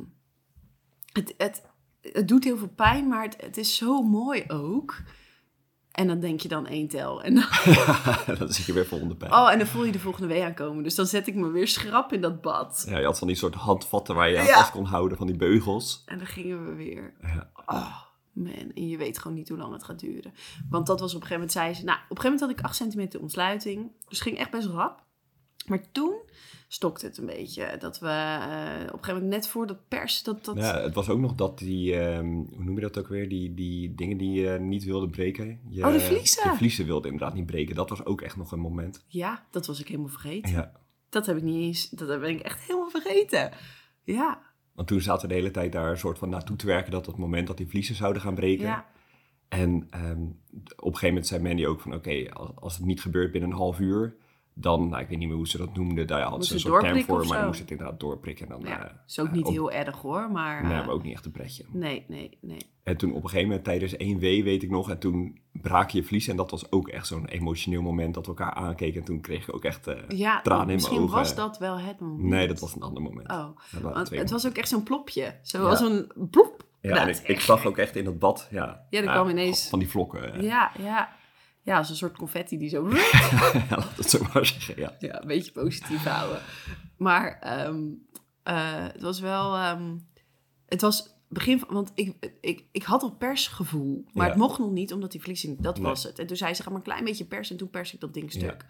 het, 1.13 1.33
het, 1.37 1.61
het 2.01 2.27
doet 2.27 2.43
heel 2.43 2.57
veel 2.57 2.73
pijn, 2.75 3.07
maar 3.07 3.23
het, 3.23 3.41
het 3.41 3.57
is 3.57 3.75
zo 3.75 4.01
mooi 4.01 4.43
ook. 4.47 4.95
En 5.91 6.07
dan 6.07 6.19
denk 6.19 6.39
je 6.39 6.47
dan 6.47 6.67
één 6.67 6.87
tel. 6.87 7.23
En 7.23 7.33
dan, 7.35 7.45
dan 8.39 8.49
zit 8.53 8.65
je 8.65 8.73
weer 8.73 8.85
vol 8.85 8.99
onder 8.99 9.17
pijn. 9.17 9.31
oh, 9.33 9.51
en 9.51 9.57
dan 9.57 9.67
voel 9.67 9.83
je 9.85 9.91
de 9.91 9.99
volgende 9.99 10.27
wee 10.27 10.43
aankomen. 10.43 10.83
Dus 10.83 10.95
dan 10.95 11.05
zet 11.05 11.27
ik 11.27 11.35
me 11.35 11.47
weer 11.47 11.67
schrap 11.67 12.13
in 12.13 12.21
dat 12.21 12.41
bad. 12.41 12.85
Ja, 12.89 12.97
je 12.97 13.05
had 13.05 13.17
van 13.19 13.27
die 13.27 13.37
soort 13.37 13.55
handvatten 13.55 14.15
waar 14.15 14.29
je 14.29 14.39
aan 14.39 14.45
Ja. 14.45 14.53
vast 14.57 14.71
kon 14.71 14.85
houden, 14.85 15.17
van 15.17 15.27
die 15.27 15.35
beugels. 15.35 16.03
En 16.05 16.17
dan 16.17 16.27
gingen 16.27 16.65
we 16.65 16.73
weer. 16.73 17.13
Ja. 17.21 17.49
Oh, 17.65 17.97
man. 18.31 18.71
En 18.75 18.87
je 18.89 18.97
weet 18.97 19.17
gewoon 19.19 19.37
niet 19.37 19.49
hoe 19.49 19.57
lang 19.57 19.73
het 19.73 19.83
gaat 19.83 19.99
duren. 19.99 20.33
Want 20.69 20.87
dat 20.87 20.99
was 20.99 21.15
op 21.15 21.21
een 21.21 21.27
gegeven 21.27 21.47
moment, 21.47 21.51
zei 21.51 21.73
ze... 21.73 21.83
Nou, 21.83 21.97
op 21.97 22.09
een 22.09 22.15
gegeven 22.17 22.31
moment 22.31 22.41
had 22.41 22.59
ik 22.59 22.65
8 22.65 22.75
centimeter 22.75 23.19
ontsluiting. 23.21 23.91
Dus 24.07 24.19
het 24.19 24.27
ging 24.27 24.37
echt 24.37 24.51
best 24.51 24.67
rap. 24.67 25.03
Maar 25.65 25.91
toen 25.91 26.13
stokte 26.67 27.05
het 27.05 27.17
een 27.17 27.25
beetje. 27.25 27.77
Dat 27.79 27.99
we 27.99 28.07
eh, 28.07 28.81
op 28.83 28.93
een 28.93 28.99
gegeven 28.99 29.13
moment 29.13 29.29
net 29.29 29.47
voor 29.47 29.67
dat 29.67 29.87
pers... 29.87 30.23
Dat, 30.23 30.45
dat, 30.45 30.55
Ja, 30.57 30.81
het 30.81 30.93
was 30.93 31.09
ook 31.09 31.19
nog 31.19 31.33
dat 31.35 31.57
die, 31.57 31.95
ehm, 31.95 32.25
hoe 32.25 32.63
noem 32.63 32.75
je 32.75 32.81
dat 32.81 32.97
ook 32.97 33.07
weer? 33.07 33.29
Die, 33.29 33.53
die 33.53 33.95
dingen 33.95 34.17
die 34.17 34.41
je 34.41 34.59
niet 34.59 34.83
wilde 34.83 35.09
breken. 35.09 35.59
Je, 35.69 35.85
Oh, 35.85 35.91
de 35.91 35.99
vliezen. 35.99 36.49
De 36.51 36.57
vliezen 36.57 36.85
wilde 36.85 37.07
inderdaad 37.07 37.33
niet 37.33 37.45
breken. 37.45 37.75
Dat 37.75 37.89
was 37.89 38.05
ook 38.05 38.21
echt 38.21 38.35
nog 38.37 38.51
een 38.51 38.59
moment. 38.59 39.03
ja, 39.07 39.45
dat 39.51 39.65
was 39.65 39.79
ik 39.79 39.87
helemaal 39.87 40.09
vergeten. 40.09 40.51
Ja. 40.51 40.71
Dat 41.09 41.25
heb 41.25 41.37
ik 41.37 41.43
niet 41.43 41.63
eens... 41.63 41.89
Dat 41.89 42.19
ben 42.19 42.29
ik 42.29 42.39
echt 42.39 42.59
helemaal 42.59 42.89
vergeten. 42.89 43.51
Ja, 44.03 44.41
Want 44.73 44.87
toen 44.87 45.01
zaten 45.01 45.21
we 45.21 45.33
de 45.33 45.39
hele 45.39 45.51
tijd 45.51 45.71
daar 45.71 45.89
een 45.89 45.97
soort 45.97 46.17
van 46.17 46.29
naartoe 46.29 46.55
te 46.55 46.65
werken 46.65 46.91
dat 46.91 47.05
het 47.05 47.17
moment 47.17 47.47
dat 47.47 47.57
die 47.57 47.67
vliezen 47.67 47.95
zouden 47.95 48.21
gaan 48.21 48.35
breken. 48.35 48.65
ja. 48.65 48.91
En 49.47 49.87
ehm, 49.89 50.21
op 50.75 50.85
een 50.85 50.93
gegeven 50.93 51.07
moment 51.07 51.27
zei 51.27 51.41
Mandy 51.41 51.65
ook 51.65 51.81
van 51.81 51.93
oké, 51.93 52.29
als, 52.33 52.49
als 52.55 52.75
het 52.77 52.85
niet 52.85 53.01
gebeurt 53.01 53.31
binnen 53.31 53.49
een 53.49 53.55
half 53.55 53.79
uur, 53.79 54.15
dan, 54.53 54.89
nou 54.89 55.01
ik 55.01 55.07
weet 55.07 55.17
niet 55.17 55.27
meer 55.27 55.37
hoe 55.37 55.47
ze 55.47 55.57
dat 55.57 55.75
noemde, 55.75 56.05
daar 56.05 56.21
had 56.21 56.31
Moest 56.37 56.47
ze 56.47 56.53
een 56.53 56.59
soort 56.59 56.83
term 56.83 57.03
voor, 57.03 57.25
maar 57.27 57.37
dan 57.37 57.47
moest 57.47 57.59
het 57.59 57.71
inderdaad 57.71 57.99
doorprikken. 57.99 58.45
En 58.45 58.51
dan, 58.51 58.69
ja. 58.69 58.85
eh, 58.85 58.91
is 59.07 59.19
ook 59.19 59.27
eh, 59.27 59.33
niet 59.33 59.45
op- 59.45 59.51
heel 59.51 59.71
erg 59.71 59.95
hoor, 60.01 60.31
maar... 60.31 60.63
Nee, 60.63 60.71
eh, 60.79 60.85
maar 60.85 60.95
ook 60.95 61.03
niet 61.03 61.13
echt 61.13 61.25
een 61.25 61.31
pretje. 61.31 61.63
nee, 61.71 62.05
nee, 62.07 62.37
nee. 62.41 62.57
En 62.83 62.97
toen 62.97 63.09
op 63.09 63.23
een 63.23 63.29
gegeven 63.29 63.47
moment 63.47 63.63
tijdens 63.65 63.93
1W 63.93 64.19
weet 64.43 64.63
ik 64.63 64.69
nog, 64.69 64.89
en 64.89 64.99
toen 64.99 65.39
brak 65.51 65.89
je 65.89 66.03
vlies. 66.03 66.27
En 66.27 66.35
dat 66.35 66.51
was 66.51 66.71
ook 66.71 66.87
echt 66.87 67.07
zo'n 67.07 67.25
emotioneel 67.25 67.81
moment 67.81 68.13
dat 68.13 68.25
we 68.25 68.31
elkaar 68.31 68.53
aankeken. 68.53 68.99
En 68.99 69.05
toen 69.05 69.21
kreeg 69.21 69.47
ik 69.47 69.55
ook 69.55 69.63
echt 69.63 69.85
Ja, 70.07 70.41
tranen 70.41 70.61
in 70.61 70.65
mijn 70.65 70.67
misschien 70.67 70.99
ogen. 71.01 71.15
was 71.15 71.35
dat 71.35 71.57
wel 71.57 71.79
het 71.79 71.99
moment. 71.99 72.23
Nee, 72.29 72.47
dat 72.47 72.59
was 72.59 72.75
een 72.75 72.81
ander 72.81 73.03
moment. 73.03 73.31
Oh, 73.31 73.47
want 73.81 74.09
het 74.09 74.31
was 74.31 74.47
ook 74.47 74.55
echt 74.57 74.67
zo'n 74.69 74.83
plopje. 74.83 75.35
Zo 75.41 75.61
Ja. 75.61 75.69
als 75.69 75.79
een 75.81 76.11
plop. 76.31 76.63
Ja, 76.81 76.89
Nou, 76.95 77.09
en 77.09 77.19
ik, 77.23 77.39
zag 77.39 77.65
ook 77.65 77.77
echt 77.77 77.95
in 77.95 78.03
dat 78.03 78.19
bad, 78.19 78.47
ja. 78.51 78.85
Ja, 78.89 79.01
er 79.01 79.11
kwam 79.11 79.29
ineens- 79.29 79.69
Van 79.69 79.79
die 79.79 79.89
vlokken. 79.89 80.41
Ja, 80.43 80.71
ja. 80.79 81.09
Ja, 81.63 81.77
als 81.77 81.89
een 81.89 81.95
soort 81.95 82.17
confetti 82.17 82.57
die 82.57 82.69
zo... 82.69 82.89
ja, 82.93 83.65
laat 83.69 83.97
het 83.97 84.09
zo 84.09 84.19
maar 84.33 84.45
zeggen, 84.45 84.77
ja. 84.79 84.95
ja, 84.99 85.21
een 85.21 85.27
beetje 85.27 85.51
positief 85.51 86.03
houden. 86.03 86.41
Maar 86.97 87.39
ehm, 87.39 87.83
eh, 88.43 88.83
het 88.91 89.01
was 89.01 89.19
wel... 89.19 89.55
ehm, 89.55 89.97
het 90.65 90.81
was 90.81 91.15
begin 91.29 91.59
van... 91.59 91.73
Want 91.73 91.91
ik, 91.95 92.37
ik, 92.41 92.65
ik 92.71 92.83
had 92.83 93.01
al 93.03 93.11
persgevoel. 93.15 94.05
Maar 94.13 94.25
Ja. 94.25 94.31
het 94.31 94.39
mocht 94.41 94.59
nog 94.59 94.71
niet, 94.71 94.93
omdat 94.93 95.11
die 95.11 95.21
vliesing... 95.21 95.61
Dat 95.61 95.75
Nee. 95.77 95.85
was 95.85 96.03
het. 96.03 96.19
En 96.19 96.27
toen 96.27 96.37
zei 96.37 96.53
ze, 96.53 96.61
ga 96.63 96.69
maar 96.69 96.77
een 96.77 96.83
klein 96.83 97.03
beetje 97.03 97.25
persen. 97.25 97.51
En 97.53 97.59
toen 97.59 97.69
pers 97.69 97.93
ik 97.93 97.99
dat 97.99 98.13
ding 98.13 98.31
stuk. 98.31 98.65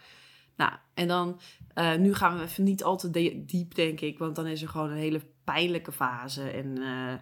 Nou, 0.57 0.71
en 0.93 1.07
dan... 1.07 1.39
eh, 1.73 1.95
nu 1.95 2.13
gaan 2.13 2.37
we 2.37 2.43
even 2.43 2.63
niet 2.63 2.83
al 2.83 2.97
te 2.97 3.09
de- 3.09 3.43
diep, 3.45 3.75
denk 3.75 3.99
ik. 4.01 4.17
Want 4.19 4.35
dan 4.35 4.47
is 4.47 4.61
er 4.61 4.69
gewoon 4.69 4.89
een 4.89 4.97
hele 4.97 5.21
pijnlijke 5.43 5.91
fase. 5.91 6.49
En 6.49 6.77
eh, 6.81 7.13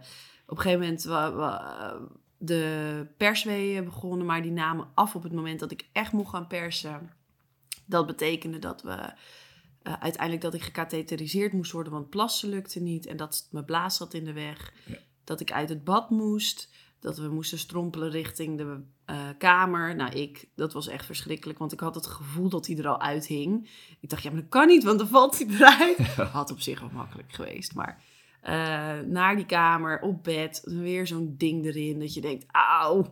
op 0.46 0.58
een 0.58 0.64
gegeven 0.64 0.80
moment... 0.80 1.04
wa- 1.04 1.32
wa- 1.34 1.98
de 2.44 3.08
persweeën 3.18 3.84
begonnen, 3.84 4.26
maar 4.26 4.42
die 4.42 4.52
namen 4.52 4.88
af 4.94 5.16
op 5.16 5.24
het 5.24 5.34
moment 5.34 5.60
dat 5.60 5.72
ik 5.72 5.90
echt 5.92 6.12
mocht 6.12 6.30
gaan 6.30 6.48
persen. 6.48 7.12
Dat 7.86 8.06
betekende 8.06 8.60
dat 8.60 8.82
we 8.82 9.14
eh, 9.82 9.94
uiteindelijk 10.00 10.42
dat 10.42 10.54
ik 10.54 10.62
gecatheteriseerd 10.62 11.54
moest 11.54 11.72
worden, 11.72 11.94
want 11.94 12.10
plassen 12.10 12.50
lukte 12.50 12.80
niet 12.80 13.06
en 13.06 13.18
dat 13.18 13.48
mijn 13.52 13.66
blaas 13.66 13.98
zat 13.98 14.14
in 14.14 14.26
de 14.26 14.34
weg. 14.34 14.74
Ja. 14.86 14.98
Dat 15.24 15.40
ik 15.40 15.52
uit 15.52 15.70
het 15.70 15.84
bad 15.84 16.10
moest, 16.10 16.70
dat 17.00 17.18
we 17.18 17.28
moesten 17.28 17.58
strompelen 17.58 18.10
richting 18.10 18.58
de 18.58 18.82
eh, 19.06 19.30
kamer. 19.38 19.96
Nou, 19.96 20.12
ik, 20.12 20.48
dat 20.56 20.74
was 20.74 20.88
echt 20.88 21.06
verschrikkelijk, 21.06 21.60
want 21.60 21.72
ik 21.72 21.80
had 21.80 21.96
het 21.96 22.08
gevoel 22.08 22.50
dat 22.50 22.68
hij 22.68 22.78
er 22.78 22.88
al 22.88 23.02
uithing. 23.02 23.70
Ik 24.00 24.10
dacht, 24.10 24.24
ja, 24.24 24.32
maar 24.32 24.42
dat 24.42 24.50
kan 24.50 24.68
niet, 24.68 24.84
want 24.84 25.00
dan 25.00 25.08
valt 25.08 25.38
hij 25.38 25.48
eruit. 25.48 25.98
Had 26.32 26.52
op 26.52 26.60
zich 26.60 26.80
wel 26.80 26.90
makkelijk 26.94 27.34
geweest, 27.34 27.76
maar 27.76 28.04
eh, 28.42 29.00
naar 29.00 29.36
die 29.36 29.46
kamer, 29.46 30.00
op 30.02 30.24
bed, 30.24 30.62
weer 30.66 31.08
zo'n 31.08 31.36
ding 31.38 31.66
erin 31.66 32.00
dat 32.00 32.14
je 32.14 32.22
denkt, 32.22 32.46
auw, 32.52 33.10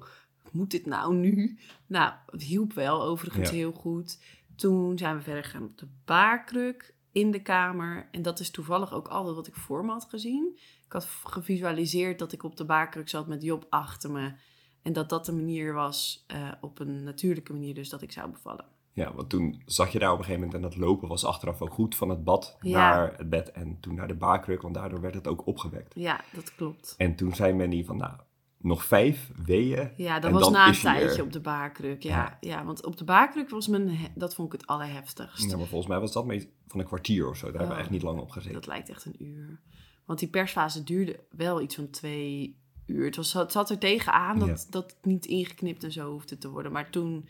moet 0.51 0.71
dit 0.71 0.85
nou 0.85 1.15
nu? 1.15 1.59
Nou, 1.87 2.13
het 2.25 2.43
hielp 2.43 2.73
wel 2.73 3.03
overigens 3.03 3.49
Ja. 3.49 3.55
heel 3.55 3.71
goed. 3.71 4.19
Toen 4.55 4.97
zijn 4.97 5.15
we 5.15 5.21
verder 5.21 5.43
gegaan 5.43 5.63
op 5.63 5.77
de 5.77 5.87
baarkruk 6.05 6.93
in 7.11 7.31
de 7.31 7.41
kamer. 7.41 8.07
En 8.11 8.21
dat 8.21 8.39
is 8.39 8.49
toevallig 8.51 8.93
ook 8.93 9.07
altijd 9.07 9.35
wat 9.35 9.47
ik 9.47 9.55
voor 9.55 9.85
me 9.85 9.91
had 9.91 10.05
gezien. 10.09 10.57
Ik 10.85 10.91
had 10.91 11.05
gevisualiseerd 11.23 12.19
dat 12.19 12.31
ik 12.31 12.43
op 12.43 12.57
de 12.57 12.65
baarkruk 12.65 13.09
zat 13.09 13.27
met 13.27 13.43
Job 13.43 13.65
achter 13.69 14.11
me. 14.11 14.33
En 14.81 14.93
dat 14.93 15.09
dat 15.09 15.25
de 15.25 15.31
manier 15.31 15.73
was, 15.73 16.23
eh, 16.27 16.51
op 16.61 16.79
een 16.79 17.03
natuurlijke 17.03 17.53
manier, 17.53 17.73
dus 17.73 17.89
dat 17.89 18.01
ik 18.01 18.11
zou 18.11 18.31
bevallen. 18.31 18.65
Ja, 18.99 19.13
want 19.13 19.29
toen 19.29 19.61
zag 19.65 19.91
je 19.91 19.99
daar 19.99 20.11
op 20.11 20.17
een 20.17 20.23
gegeven 20.25 20.45
moment 20.45 20.63
en 20.63 20.69
dat 20.69 20.79
lopen 20.79 21.07
was 21.07 21.25
achteraf 21.25 21.61
ook 21.61 21.73
goed 21.73 21.95
van 21.95 22.09
het 22.09 22.23
bad 22.23 22.57
Ja. 22.61 22.77
naar 22.89 23.13
het 23.17 23.29
bed 23.29 23.51
en 23.51 23.77
toen 23.79 23.95
naar 23.95 24.07
de 24.07 24.15
baarkruk, 24.15 24.61
want 24.61 24.73
daardoor 24.73 25.01
werd 25.01 25.13
het 25.13 25.27
ook 25.27 25.47
opgewekt. 25.47 25.93
Ja, 25.95 26.21
dat 26.33 26.55
klopt. 26.55 26.93
En 26.97 27.15
toen 27.15 27.35
zei 27.35 27.53
Mandy 27.53 27.85
van, 27.85 27.97
nou, 27.97 28.13
nog 28.57 28.85
vijf 28.85 29.31
weeën. 29.45 29.91
Ja, 29.97 30.19
dat 30.19 30.31
was 30.31 30.41
dan 30.43 30.51
na 30.51 30.67
een 30.67 30.73
tijdje 30.79 31.21
op 31.23 31.31
de 31.31 31.39
baarkruk. 31.39 32.03
Ja, 32.03 32.37
ja. 32.39 32.57
Ja. 32.57 32.65
want 32.65 32.85
op 32.85 32.97
de 32.97 33.03
baarkruk 33.03 33.49
was 33.49 33.67
mijn, 33.67 33.97
dat 34.15 34.35
vond 34.35 34.53
ik 34.53 34.59
het 34.59 34.69
allerheftigst. 34.69 35.49
Ja, 35.51 35.57
maar 35.57 35.67
volgens 35.67 35.89
mij 35.89 35.99
was 35.99 36.11
dat 36.11 36.25
mee 36.25 36.53
van 36.67 36.79
een 36.79 36.85
kwartier 36.85 37.29
of 37.29 37.37
zo. 37.37 37.45
Daar 37.45 37.51
hebben 37.59 37.69
we 37.69 37.75
Oh. 37.75 37.81
echt 37.81 37.89
niet 37.91 38.01
lang 38.01 38.19
op 38.19 38.29
gezeten. 38.29 38.53
Dat 38.53 38.67
lijkt 38.67 38.89
echt 38.89 39.05
een 39.05 39.23
uur. 39.23 39.59
Want 40.05 40.19
die 40.19 40.29
persfase 40.29 40.83
duurde 40.83 41.19
wel 41.29 41.61
iets 41.61 41.75
van 41.75 41.89
twee 41.89 42.59
uur. 42.85 43.05
Het, 43.05 43.15
was, 43.15 43.33
het 43.33 43.51
zat 43.51 43.69
er 43.69 43.77
tegenaan 43.77 44.39
dat, 44.39 44.47
Ja. 44.47 44.71
dat 44.71 44.83
het 44.91 45.05
niet 45.05 45.25
ingeknipt 45.25 45.83
en 45.83 45.91
zo 45.91 46.11
hoefde 46.11 46.37
te 46.37 46.49
worden. 46.49 46.71
Maar 46.71 46.89
toen 46.89 47.27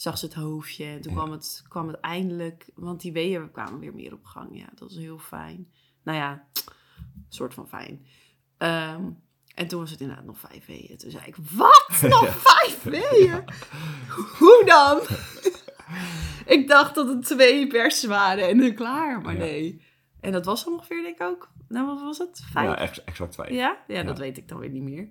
zag 0.00 0.18
ze 0.18 0.24
het 0.24 0.34
hoofdje 0.34 0.84
en 0.84 1.00
toen 1.00 1.12
Ja. 1.12 1.18
kwam, 1.18 1.30
het, 1.32 1.62
kwam 1.68 1.88
het 1.88 2.00
eindelijk... 2.00 2.70
Want 2.74 3.00
die 3.00 3.12
weeën 3.12 3.50
kwamen 3.50 3.78
weer 3.78 3.94
meer 3.94 4.12
op 4.12 4.24
gang. 4.24 4.58
Ja, 4.58 4.66
dat 4.70 4.78
was 4.88 4.96
heel 4.98 5.18
fijn. 5.18 5.68
Nou 6.02 6.18
ja, 6.18 6.48
soort 7.28 7.54
van 7.54 7.68
fijn. 7.68 8.06
Ehm, 8.56 9.02
en 9.54 9.68
toen 9.68 9.80
was 9.80 9.90
het 9.90 10.00
inderdaad 10.00 10.24
nog 10.24 10.38
vijf 10.38 10.66
weeën. 10.66 10.96
Toen 10.98 11.10
zei 11.10 11.24
ik, 11.26 11.36
wat? 11.36 11.88
Nog 12.08 12.28
vijf 12.38 12.82
weeën? 12.82 13.44
Hoe 14.38 14.62
dan? 14.66 15.00
ik 16.56 16.68
dacht 16.68 16.94
dat 16.94 17.08
het 17.08 17.24
twee 17.24 17.66
persen 17.66 18.08
waren 18.08 18.48
en 18.48 18.58
dan 18.58 18.74
klaar. 18.74 19.20
Maar 19.20 19.36
nee. 19.36 19.82
En 20.20 20.32
dat 20.32 20.44
was 20.44 20.64
ongeveer, 20.66 21.02
denk 21.02 21.14
ik 21.14 21.22
ook. 21.26 21.50
Nou, 21.68 21.86
wat 21.86 22.00
was 22.00 22.18
het? 22.18 22.42
Vijf? 22.52 22.68
Ja, 22.68 22.76
ex- 22.78 23.04
exact 23.04 23.34
vijf. 23.34 23.50
Ja? 23.50 23.84
Ja, 23.86 24.02
dat 24.02 24.16
Ja. 24.16 24.22
weet 24.22 24.36
ik 24.36 24.48
dan 24.48 24.58
weer 24.58 24.70
niet 24.70 24.82
meer. 24.82 25.08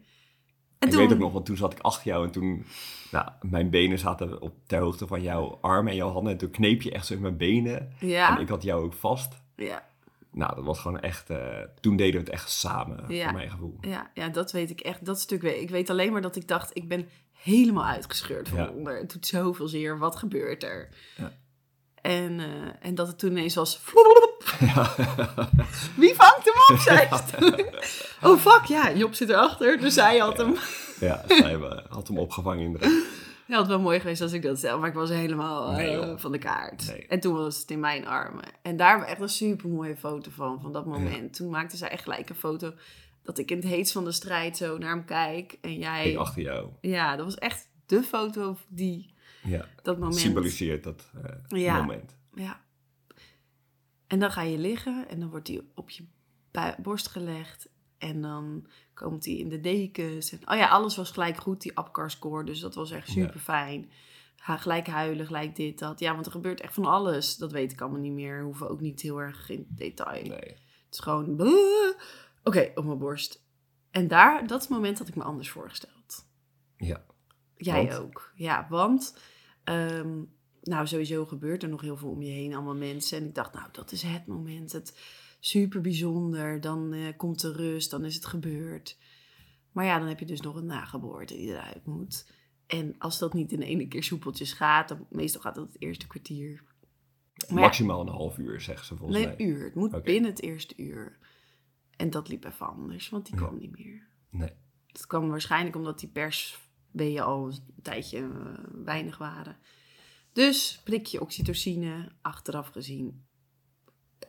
En 0.79 0.87
ik 0.89 0.93
weet 0.95 1.11
ook 1.11 1.17
nog, 1.17 1.33
want 1.33 1.45
toen 1.45 1.57
zat 1.57 1.71
ik 1.73 1.79
achter 1.79 2.07
jou 2.07 2.25
en 2.25 2.31
toen, 2.31 2.65
nou, 3.11 3.29
mijn 3.41 3.69
benen 3.69 3.99
zaten 3.99 4.41
op 4.41 4.53
ter 4.67 4.79
hoogte 4.79 5.07
van 5.07 5.21
jouw 5.21 5.57
armen 5.61 5.91
en 5.91 5.97
jouw 5.97 6.11
handen. 6.11 6.31
En 6.31 6.37
toen 6.37 6.49
kneep 6.51 6.81
je 6.81 6.91
echt 6.91 7.05
zo 7.05 7.13
in 7.13 7.21
mijn 7.21 7.37
benen. 7.37 7.93
Ja, 7.99 8.35
En 8.35 8.41
ik 8.41 8.49
had 8.49 8.63
jou 8.63 8.83
ook 8.83 8.93
vast. 8.93 9.41
ja, 9.55 9.85
Nou, 10.31 10.55
dat 10.55 10.65
was 10.65 10.79
gewoon 10.79 10.99
echt, 10.99 11.29
eh, 11.29 11.57
toen 11.79 11.95
deden 11.95 12.13
we 12.13 12.19
het 12.25 12.29
echt 12.29 12.49
samen, 12.51 13.03
Ja. 13.07 13.23
voor 13.23 13.33
mijn 13.33 13.49
gevoel. 13.49 13.77
ja, 13.81 14.11
ja, 14.13 14.27
dat 14.29 14.51
weet 14.51 14.69
ik 14.69 14.79
echt. 14.79 15.05
Dat 15.05 15.19
stuk 15.19 15.41
weet 15.41 15.61
ik. 15.61 15.69
weet 15.69 15.89
alleen 15.89 16.11
maar 16.11 16.21
dat 16.21 16.35
ik 16.35 16.47
dacht, 16.47 16.71
ik 16.73 16.87
ben 16.87 17.07
helemaal 17.33 17.85
uitgescheurd 17.85 18.49
van 18.49 18.57
Ja. 18.59 18.69
onder. 18.69 18.97
Het 18.97 19.11
doet 19.13 19.25
zoveel 19.27 19.67
zeer. 19.67 19.97
Wat 19.97 20.15
gebeurt 20.15 20.63
er? 20.63 20.89
Ja. 21.17 21.31
En, 22.01 22.39
eh, 22.39 22.45
en 22.79 22.95
dat 22.95 23.07
het 23.07 23.19
toen 23.19 23.31
ineens 23.31 23.55
was... 23.55 23.79
Ja. 24.59 24.95
Wie 25.95 26.13
vangt 26.15 26.43
hem 26.43 26.75
op, 26.75 26.81
zei 26.81 27.07
ze. 27.27 27.79
Oh, 28.23 28.39
fuck, 28.39 28.65
ja, 28.65 28.93
Job 28.93 29.13
zit 29.13 29.29
erachter. 29.29 29.77
Dus 29.79 29.95
hij 29.95 30.17
had 30.17 30.37
hem... 30.37 30.55
ja, 30.99 31.23
zij 31.27 31.57
had 31.89 32.07
hem 32.07 32.17
opgevangen 32.17 32.63
inderdaad. 32.65 32.91
Ja, 33.45 33.57
het 33.57 33.67
was 33.67 33.75
wel 33.75 33.79
mooi 33.85 33.99
geweest 33.99 34.21
als 34.21 34.31
ik 34.31 34.41
dat 34.41 34.59
zelf, 34.59 34.79
maar 34.79 34.89
ik 34.89 34.95
was 34.95 35.09
helemaal 35.09 35.71
Nee, 35.71 35.99
eh, 35.99 36.13
van 36.17 36.31
de 36.31 36.37
kaart. 36.37 36.87
Nee. 36.87 37.07
En 37.07 37.19
toen 37.19 37.33
was 37.35 37.57
het 37.59 37.71
in 37.71 37.79
mijn 37.79 38.07
armen. 38.07 38.43
En 38.61 38.77
daar 38.77 38.87
hebben 38.89 39.05
we 39.05 39.11
echt 39.11 39.21
een 39.21 39.29
super 39.29 39.69
mooie 39.69 39.95
foto 39.97 40.31
van, 40.35 40.59
van 40.61 40.73
dat 40.73 40.85
moment. 40.85 41.33
Toen 41.35 41.49
maakte 41.49 41.77
zij 41.77 41.89
echt 41.89 42.03
gelijk 42.03 42.29
een 42.29 42.35
foto 42.35 42.73
dat 43.23 43.37
ik 43.37 43.51
in 43.51 43.57
het 43.57 43.65
heetst 43.65 43.93
van 43.93 44.03
de 44.03 44.11
strijd 44.11 44.57
zo 44.57 44.77
naar 44.77 44.89
hem 44.89 45.05
kijk. 45.05 45.57
En 45.61 45.77
jij, 45.77 46.11
Ik 46.11 46.17
achter 46.17 46.41
jou. 46.41 46.67
ja, 46.81 47.15
dat 47.15 47.25
was 47.25 47.35
echt 47.35 47.67
de 47.85 48.03
foto 48.03 48.57
die, 48.67 49.13
Ja, 49.43 49.65
dat 49.83 49.97
moment. 49.97 50.15
symboliseert 50.19 50.83
dat 50.83 51.09
eh, 51.23 51.59
Ja. 51.61 51.75
moment. 51.77 52.15
Ja. 52.33 52.59
En 54.07 54.19
dan 54.19 54.31
ga 54.31 54.41
je 54.41 54.57
liggen 54.57 55.07
en 55.07 55.19
dan 55.19 55.29
wordt 55.29 55.47
hij 55.47 55.61
op 55.75 55.89
je 55.89 56.03
borst 56.77 57.07
gelegd. 57.07 57.69
En 57.97 58.21
dan 58.21 58.67
komt 58.93 59.25
hij 59.25 59.33
in 59.33 59.49
de 59.49 59.59
dekens. 59.59 60.31
En, 60.31 60.39
oh 60.49 60.57
ja, 60.57 60.67
alles 60.67 60.95
was 60.95 61.11
gelijk 61.11 61.37
goed, 61.37 61.61
die 61.61 61.77
Apgar 61.77 62.11
score. 62.11 62.43
Dus 62.43 62.59
dat 62.59 62.75
was 62.75 62.91
echt 62.91 63.07
Ja. 63.07 63.13
super 63.25 63.39
fijn. 63.39 63.91
Ga 64.35 64.57
gelijk 64.57 64.87
huilen, 64.87 65.25
gelijk 65.25 65.55
dit, 65.55 65.79
dat. 65.79 65.99
Ja, 65.99 66.13
want 66.13 66.25
er 66.25 66.31
gebeurt 66.31 66.61
echt 66.61 66.73
van 66.73 66.85
alles. 66.85 67.35
Dat 67.37 67.51
weet 67.51 67.71
ik 67.71 67.81
allemaal 67.81 67.99
niet 67.99 68.11
meer. 68.11 68.43
Hoeven 68.43 68.69
ook 68.69 68.81
niet 68.81 69.01
heel 69.01 69.21
erg 69.21 69.49
in 69.49 69.67
detail. 69.69 70.21
Nee. 70.27 70.39
Het 70.39 70.59
is 70.91 70.99
gewoon... 70.99 71.41
Oké, 72.43 72.71
op 72.75 72.85
mijn 72.85 72.97
borst. 72.97 73.45
En 73.91 74.07
daar, 74.07 74.47
dat 74.47 74.69
moment 74.69 74.97
dat 74.97 75.07
ik 75.07 75.15
me 75.15 75.23
anders 75.23 75.49
voorgesteld. 75.49 76.25
Ja. 76.77 77.05
Jij 77.55 77.87
Want? 77.87 77.99
ook. 77.99 78.31
Ja, 78.35 78.67
want 78.69 79.17
ehm, 79.63 80.23
nou, 80.67 80.87
sowieso 80.87 81.25
gebeurt 81.25 81.63
er 81.63 81.69
nog 81.69 81.81
heel 81.81 81.97
veel 81.97 82.09
om 82.09 82.21
je 82.21 82.31
heen, 82.31 82.53
allemaal 82.53 82.75
mensen. 82.75 83.17
En 83.17 83.25
ik 83.25 83.35
dacht, 83.35 83.53
nou, 83.53 83.67
dat 83.71 83.91
is 83.91 84.01
het 84.01 84.25
moment. 84.25 84.71
Het 84.71 84.99
super 85.39 85.81
bijzonder. 85.81 86.61
Dan 86.61 86.93
eh, 86.93 87.17
komt 87.17 87.41
de 87.41 87.51
rust, 87.51 87.91
dan 87.91 88.05
is 88.05 88.15
het 88.15 88.25
gebeurd. 88.25 88.97
Maar 89.71 89.85
ja, 89.85 89.99
dan 89.99 90.07
heb 90.07 90.19
je 90.19 90.25
dus 90.25 90.41
nog 90.41 90.55
een 90.55 90.65
nageboorte 90.65 91.33
die 91.33 91.47
eruit 91.49 91.85
moet. 91.85 92.31
En 92.67 92.95
als 92.97 93.19
dat 93.19 93.33
niet 93.33 93.51
in 93.51 93.61
ene 93.61 93.87
keer 93.87 94.03
soepeltjes 94.03 94.53
gaat, 94.53 94.87
dan 94.87 95.05
meestal 95.09 95.41
gaat 95.41 95.55
dat 95.55 95.67
het 95.67 95.81
eerste 95.81 96.07
kwartier. 96.07 96.63
Maar 97.47 97.57
ja, 97.57 97.65
Maximaal 97.65 98.01
een 98.01 98.07
half 98.07 98.37
uur, 98.37 98.61
zeggen 98.61 98.85
ze 98.85 98.95
volgens 98.95 99.17
nee, 99.17 99.27
mij. 99.27 99.35
een 99.37 99.47
uur. 99.47 99.63
Het 99.63 99.75
moet 99.75 100.03
binnen 100.03 100.29
het 100.29 100.41
eerste 100.41 100.73
uur. 100.77 101.17
En 101.95 102.09
dat 102.09 102.27
liep 102.27 102.45
even 102.45 102.67
anders, 102.67 103.09
want 103.09 103.25
die 103.25 103.35
Ja. 103.35 103.41
kwam 103.41 103.57
niet 103.57 103.77
meer. 103.77 104.07
Nee. 104.29 104.51
Dat 104.87 105.07
kwam 105.07 105.29
waarschijnlijk 105.29 105.75
omdat 105.75 105.99
die 105.99 106.09
persweeën 106.09 107.21
al 107.21 107.47
een 107.47 107.81
tijdje 107.81 108.17
eh, 108.17 108.63
weinig 108.83 109.17
waren. 109.17 109.57
Dus 110.45 110.81
prikje 110.83 111.21
oxytocine, 111.21 112.11
achteraf 112.21 112.67
gezien. 112.67 113.25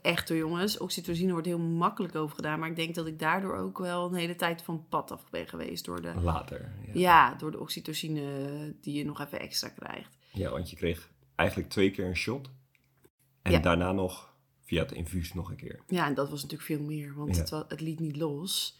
Echt 0.02 0.28
hoor 0.28 0.38
jongens, 0.38 0.78
oxytocine 0.78 1.32
wordt 1.32 1.46
heel 1.46 1.58
makkelijk 1.58 2.14
over 2.14 2.36
gedaan. 2.36 2.58
Maar 2.58 2.68
ik 2.68 2.76
denk 2.76 2.94
dat 2.94 3.06
ik 3.06 3.18
daardoor 3.18 3.56
ook 3.56 3.78
wel 3.78 4.06
een 4.08 4.14
hele 4.14 4.34
tijd 4.36 4.62
van 4.62 4.86
pad 4.88 5.10
af 5.10 5.30
ben 5.30 5.48
geweest. 5.48 5.84
Door 5.84 6.02
de, 6.02 6.14
Later. 6.20 6.72
Ja. 6.86 6.92
ja, 6.94 7.34
door 7.34 7.50
de 7.50 7.60
oxytocine 7.60 8.76
die 8.80 8.94
je 8.94 9.04
nog 9.04 9.20
even 9.20 9.40
extra 9.40 9.68
krijgt. 9.68 10.16
ja, 10.32 10.50
want 10.50 10.70
je 10.70 10.76
kreeg 10.76 11.10
eigenlijk 11.34 11.70
twee 11.70 11.90
keer 11.90 12.04
een 12.06 12.16
shot. 12.16 12.50
En 13.42 13.52
Ja. 13.52 13.58
daarna 13.58 13.92
nog 13.92 14.34
via 14.64 14.82
het 14.82 14.92
infuus 14.92 15.34
nog 15.34 15.50
een 15.50 15.56
keer. 15.56 15.80
Ja, 15.86 16.06
en 16.06 16.14
dat 16.14 16.30
was 16.30 16.42
natuurlijk 16.42 16.68
veel 16.70 16.82
meer, 16.82 17.14
want 17.14 17.36
Ja. 17.36 17.40
het, 17.42 17.70
het 17.70 17.80
liet 17.80 18.00
niet 18.00 18.16
los. 18.16 18.78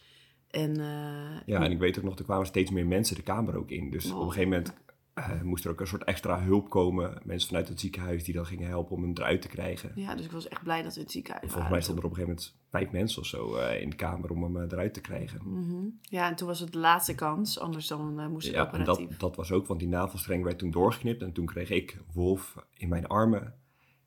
En 0.50 0.70
eh, 0.80 1.40
Ja, 1.46 1.62
en 1.64 1.70
ik 1.70 1.78
weet 1.78 1.98
ook 1.98 2.04
nog, 2.04 2.18
er 2.18 2.24
kwamen 2.24 2.46
steeds 2.46 2.70
meer 2.70 2.86
mensen 2.86 3.16
de 3.16 3.22
kamer 3.22 3.56
ook 3.56 3.70
in. 3.70 3.90
Dus 3.90 4.10
Oh. 4.10 4.16
op 4.16 4.22
een 4.22 4.32
gegeven 4.32 4.48
moment 4.50 4.74
eh, 5.18 5.42
moest 5.42 5.64
er 5.64 5.70
ook 5.70 5.80
een 5.80 5.86
soort 5.86 6.04
extra 6.04 6.40
hulp 6.40 6.70
komen. 6.70 7.20
Mensen 7.24 7.48
vanuit 7.48 7.68
het 7.68 7.80
ziekenhuis 7.80 8.24
die 8.24 8.34
dan 8.34 8.46
gingen 8.46 8.68
helpen 8.68 8.96
om 8.96 9.02
hem 9.02 9.12
eruit 9.14 9.42
te 9.42 9.48
krijgen. 9.48 9.92
ja, 9.94 10.14
dus 10.14 10.24
ik 10.24 10.30
was 10.30 10.48
echt 10.48 10.62
blij 10.62 10.82
dat 10.82 10.94
we 10.94 11.00
het 11.00 11.10
ziekenhuis 11.10 11.50
Volgens 11.50 11.72
mij 11.72 11.80
stonden 11.80 12.04
er 12.04 12.10
op 12.10 12.16
een 12.16 12.24
gegeven 12.24 12.42
moment 12.44 12.68
vijf 12.70 12.90
mensen 12.90 13.20
of 13.20 13.26
zo 13.26 13.56
eh, 13.56 13.80
in 13.82 13.90
de 13.90 13.96
kamer 13.96 14.30
om 14.30 14.42
hem 14.42 14.56
eh, 14.56 14.62
eruit 14.62 14.94
te 14.94 15.00
krijgen. 15.00 15.40
Mhm. 15.44 15.86
Ja, 16.00 16.28
en 16.28 16.36
toen 16.36 16.46
was 16.48 16.60
het 16.60 16.72
de 16.72 16.78
laatste 16.78 17.14
kans, 17.14 17.58
anders 17.58 17.86
dan 17.86 18.30
moest 18.30 18.46
ik 18.46 18.54
Ja, 18.54 18.60
en 18.60 18.66
operatief. 18.66 19.08
dat, 19.08 19.20
dat 19.20 19.36
was 19.36 19.52
ook, 19.52 19.66
want 19.66 19.80
die 19.80 19.88
navelstreng 19.88 20.44
werd 20.44 20.58
toen 20.58 20.70
doorgeknipt. 20.70 21.22
En 21.22 21.32
toen 21.32 21.46
kreeg 21.46 21.70
ik 21.70 21.98
Wolf 22.12 22.56
in 22.74 22.88
mijn 22.88 23.06
armen. 23.06 23.54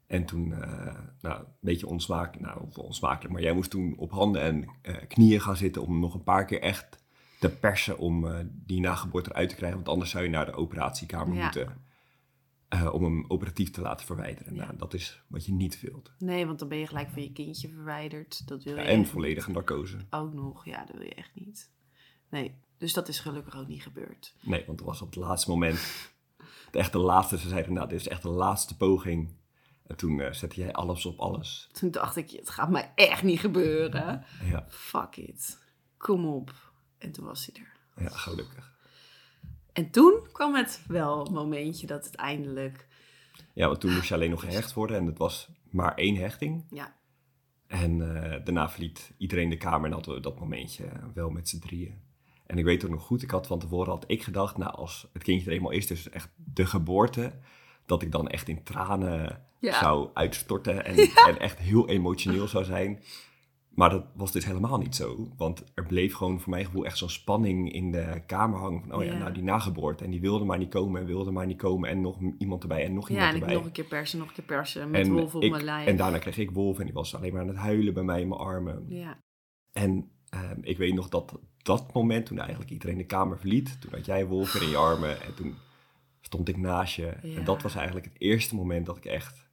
En 0.08 0.26
toen, 0.26 0.48
nou, 1.22 1.40
een 1.40 1.46
beetje 1.60 1.88
onsmakelijk, 1.88 2.46
nou, 2.46 2.68
onsmakelijk, 2.76 3.34
maar 3.34 3.42
jij 3.42 3.54
moest 3.54 3.70
toen 3.70 3.94
op 3.98 4.12
handen 4.12 4.42
en 4.42 4.68
knieën 5.08 5.42
gaan 5.42 5.56
zitten 5.56 5.82
om 5.82 6.00
nog 6.00 6.14
een 6.14 6.24
paar 6.24 6.46
keer 6.46 6.62
echt 6.62 7.01
te 7.42 7.50
persen 7.50 7.98
om 7.98 8.28
eh, 8.28 8.40
die 8.50 8.80
nageboorte 8.80 9.30
eruit 9.30 9.50
te 9.50 9.56
krijgen. 9.56 9.78
Want 9.78 9.90
anders 9.90 10.12
zou 10.12 10.24
je 10.24 10.30
naar 10.30 10.46
de 10.46 10.54
operatiekamer 10.54 11.36
Ja. 11.36 11.44
moeten 11.44 11.82
eh, 12.68 12.94
om 12.94 13.04
hem 13.04 13.26
operatief 13.28 13.72
te 13.72 13.82
laten 13.82 14.06
verwijderen. 14.06 14.56
Ja. 14.56 14.64
Nou, 14.66 14.78
dat 14.78 14.94
is 14.94 15.22
wat 15.28 15.46
je 15.46 15.52
niet 15.54 15.82
wilt. 15.82 16.12
Nee, 16.18 16.46
want 16.46 16.60
dan 16.60 16.68
ben 16.68 16.78
je 16.78 16.88
gelijk 16.88 17.10
van 17.10 17.22
je 17.22 17.32
kindje 17.32 17.70
verwijderd. 17.70 18.48
Dat 18.48 18.64
wil 18.64 18.76
je 18.76 18.82
en 18.82 19.06
volledige 19.06 19.52
narcose. 19.52 19.96
niet. 19.98 20.06
Ook 20.10 20.34
nog, 20.34 20.66
ja, 20.66 20.86
dat 20.86 20.96
wil 20.96 21.06
je 21.06 21.14
echt 21.16 21.32
niet. 21.36 21.70
Nee, 22.30 22.56
dus 22.78 22.94
dat 22.94 23.08
is 23.08 23.20
gelukkig 23.20 23.58
ook 23.58 23.68
niet 23.68 23.84
gebeurd. 23.84 24.36
Nee, 24.42 24.64
want 24.66 24.78
dat 24.78 24.88
was 24.88 25.02
op 25.02 25.08
het 25.08 25.16
laatste 25.16 25.50
moment. 25.50 26.10
De 26.72 26.78
echt 26.78 26.92
de 26.92 26.98
laatste. 27.00 27.38
Ze 27.38 27.48
zeiden, 27.50 27.74
nou, 27.74 27.88
dit 27.90 28.00
is 28.00 28.08
echt 28.08 28.22
de 28.22 28.30
laatste 28.30 28.78
poging. 28.78 29.34
En 29.88 29.96
toen 29.98 30.22
eh, 30.22 30.32
zette 30.34 30.60
jij 30.62 30.74
alles 30.74 31.06
op 31.06 31.20
alles. 31.20 31.70
Toen 31.72 31.92
dacht 31.92 32.16
ik, 32.16 32.30
het 32.30 32.50
gaat 32.50 32.70
mij 32.70 32.92
echt 32.96 33.24
niet 33.24 33.40
gebeuren. 33.40 34.26
Ja, 34.44 34.66
Fuck 34.70 35.16
it. 35.16 35.60
Kom 35.98 36.26
op. 36.26 36.71
En 37.02 37.12
toen 37.12 37.26
was 37.26 37.50
hij 37.52 37.64
er. 37.64 38.04
ja 38.04 38.10
gelukkig. 38.18 38.72
En 39.74 39.90
toen 39.90 40.14
kwam 40.32 40.56
het 40.56 40.82
wel 40.88 41.26
momentje 41.26 41.88
dat 41.88 42.06
het 42.06 42.16
eindelijk... 42.16 42.88
Ja, 43.54 43.68
want 43.68 43.80
toen 43.82 43.94
moest 43.94 44.08
je 44.08 44.14
alleen 44.14 44.30
nog 44.30 44.40
gehecht 44.42 44.74
worden. 44.74 44.98
En 44.98 45.06
het 45.06 45.18
was 45.18 45.48
maar 45.70 45.96
één 45.96 46.16
hechting. 46.16 46.66
Ja, 46.70 46.96
En 47.68 48.16
eh, 48.16 48.46
daarna 48.46 48.70
verliet 48.70 49.12
iedereen 49.18 49.50
de 49.50 49.58
kamer 49.58 49.86
en 49.88 49.94
hadden 49.94 50.14
we 50.14 50.20
dat 50.20 50.40
momentje 50.40 50.86
eh, 50.86 51.04
wel 51.14 51.30
met 51.30 51.50
z'n 51.50 51.60
drieën. 51.60 52.02
En 52.46 52.58
ik 52.58 52.66
weet 52.66 52.86
ook 52.86 52.92
nog 52.92 53.04
goed, 53.04 53.22
ik 53.22 53.32
had 53.32 53.48
van 53.48 53.60
tevoren 53.60 53.92
had 53.92 54.04
ik 54.08 54.24
gedacht, 54.24 54.58
nou 54.58 54.72
als 54.74 55.08
het 55.14 55.24
kindje 55.24 55.48
er 55.50 55.56
eenmaal 55.56 55.72
is, 55.72 55.88
dus 55.88 56.10
echt 56.10 56.30
de 56.36 56.66
geboorte, 56.66 57.32
dat 57.86 58.02
ik 58.02 58.12
dan 58.12 58.28
echt 58.28 58.48
in 58.48 58.64
tranen 58.64 59.46
Ja. 59.60 59.80
zou 59.80 60.10
uitstorten 60.14 60.86
en, 60.86 60.96
en 61.30 61.40
echt 61.40 61.60
heel 61.60 61.90
emotioneel 61.90 62.48
zou 62.48 62.64
zijn. 62.64 63.04
Maar 63.72 63.90
dat 63.90 64.06
was 64.16 64.32
dus 64.32 64.46
helemaal 64.46 64.78
niet 64.78 64.96
zo, 64.96 65.28
want 65.38 65.64
er 65.74 65.86
bleef 65.86 66.14
gewoon 66.14 66.40
voor 66.40 66.50
mijn 66.50 66.66
gevoel 66.66 66.86
echt 66.86 66.98
zo'n 66.98 67.10
spanning 67.10 67.72
in 67.72 67.92
de 67.92 68.22
kamer 68.26 68.60
hangen 68.60 68.82
van, 68.82 68.94
oh 68.96 69.04
ja, 69.04 69.12
Ja. 69.12 69.18
nou 69.18 69.32
die 69.34 69.44
nageboorte 69.44 70.04
en 70.04 70.10
die 70.12 70.22
wilde 70.22 70.46
maar 70.46 70.58
niet 70.58 70.70
komen 70.70 71.02
en 71.02 71.08
wilde 71.08 71.32
maar 71.32 71.46
niet 71.46 71.58
komen 71.58 71.90
en 71.90 72.02
nog 72.02 72.18
iemand 72.38 72.62
erbij 72.62 72.86
en 72.86 72.94
nog 72.94 73.08
ja 73.10 73.14
iemand 73.14 73.30
en 73.32 73.36
ik 73.36 73.42
erbij. 73.42 73.56
nog 73.58 73.66
een 73.66 73.72
keer 73.72 73.86
persen, 73.86 74.20
nog 74.20 74.28
een 74.28 74.34
keer 74.34 74.44
persen. 74.44 74.90
Met 74.90 75.06
en, 75.06 75.14
wolf 75.14 75.36
op 75.36 75.42
ik- 75.42 75.52
mijn 75.52 75.64
lijf. 75.64 75.88
en 75.88 75.96
daarna 75.98 76.18
kreeg 76.18 76.38
ik 76.38 76.52
Wolf 76.52 76.80
en 76.80 76.86
die 76.86 76.94
was 76.94 77.16
alleen 77.16 77.32
maar 77.34 77.42
aan 77.42 77.48
het 77.48 77.58
huilen 77.58 77.94
bij 77.94 78.04
mij 78.04 78.22
in 78.22 78.28
mijn 78.28 78.40
armen. 78.42 78.86
Ja, 78.88 79.18
En 79.72 80.12
ehm, 80.30 80.58
ik 80.62 80.78
weet 80.78 80.94
nog 80.94 81.10
dat 81.10 81.40
dat 81.58 81.94
moment, 81.94 82.26
toen 82.26 82.40
eigenlijk 82.40 82.72
iedereen 82.72 82.98
de 82.98 83.06
kamer 83.06 83.40
verliet, 83.40 83.82
toen 83.82 83.92
had 83.92 84.06
jij 84.06 84.26
Wolf 84.28 84.54
weer 84.54 84.64
in 84.64 84.70
je 84.70 84.78
armen. 84.78 85.22
En 85.22 85.36
toen 85.36 85.56
stond 86.22 86.50
ik 86.50 86.58
naast 86.58 86.96
je. 86.96 87.14
Ja. 87.24 87.38
En 87.38 87.44
dat 87.44 87.62
was 87.62 87.76
eigenlijk 87.76 88.06
het 88.06 88.22
eerste 88.22 88.56
moment 88.56 88.86
dat 88.86 88.98
ik 88.98 89.06
echt 89.06 89.50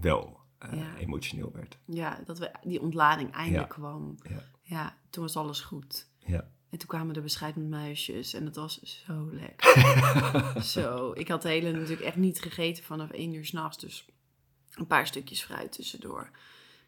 wel 0.00 0.40
eh, 0.62 0.78
Ja. 0.78 0.96
emotioneel 0.96 1.50
werd. 1.52 1.78
Ja, 1.86 2.20
dat 2.24 2.38
we, 2.38 2.50
die 2.62 2.80
ontlading 2.80 3.32
eindelijk 3.32 3.68
kwam. 3.68 4.14
Ja. 4.28 4.42
Ja, 4.62 4.96
toen 5.10 5.22
was 5.22 5.36
alles 5.36 5.60
goed. 5.60 6.08
Ja. 6.18 6.50
En 6.70 6.78
toen 6.78 6.88
kwamen 6.88 7.14
de 7.14 7.20
bescheid 7.20 7.56
met 7.56 7.68
muisjes 7.68 8.34
en 8.34 8.44
het 8.44 8.56
was 8.56 8.82
zo 8.82 9.28
lekker. 9.32 10.62
zo, 10.74 11.12
ik 11.14 11.28
had 11.28 11.42
de 11.42 11.48
hele 11.48 11.72
natuurlijk 11.72 12.00
echt 12.00 12.16
niet 12.16 12.40
gegeten 12.40 12.84
vanaf 12.84 13.10
één 13.10 13.34
uur 13.34 13.44
s'nachts, 13.44 13.78
dus 13.78 14.06
een 14.74 14.86
paar 14.86 15.06
stukjes 15.06 15.42
fruit 15.42 15.72
tussendoor. 15.72 16.30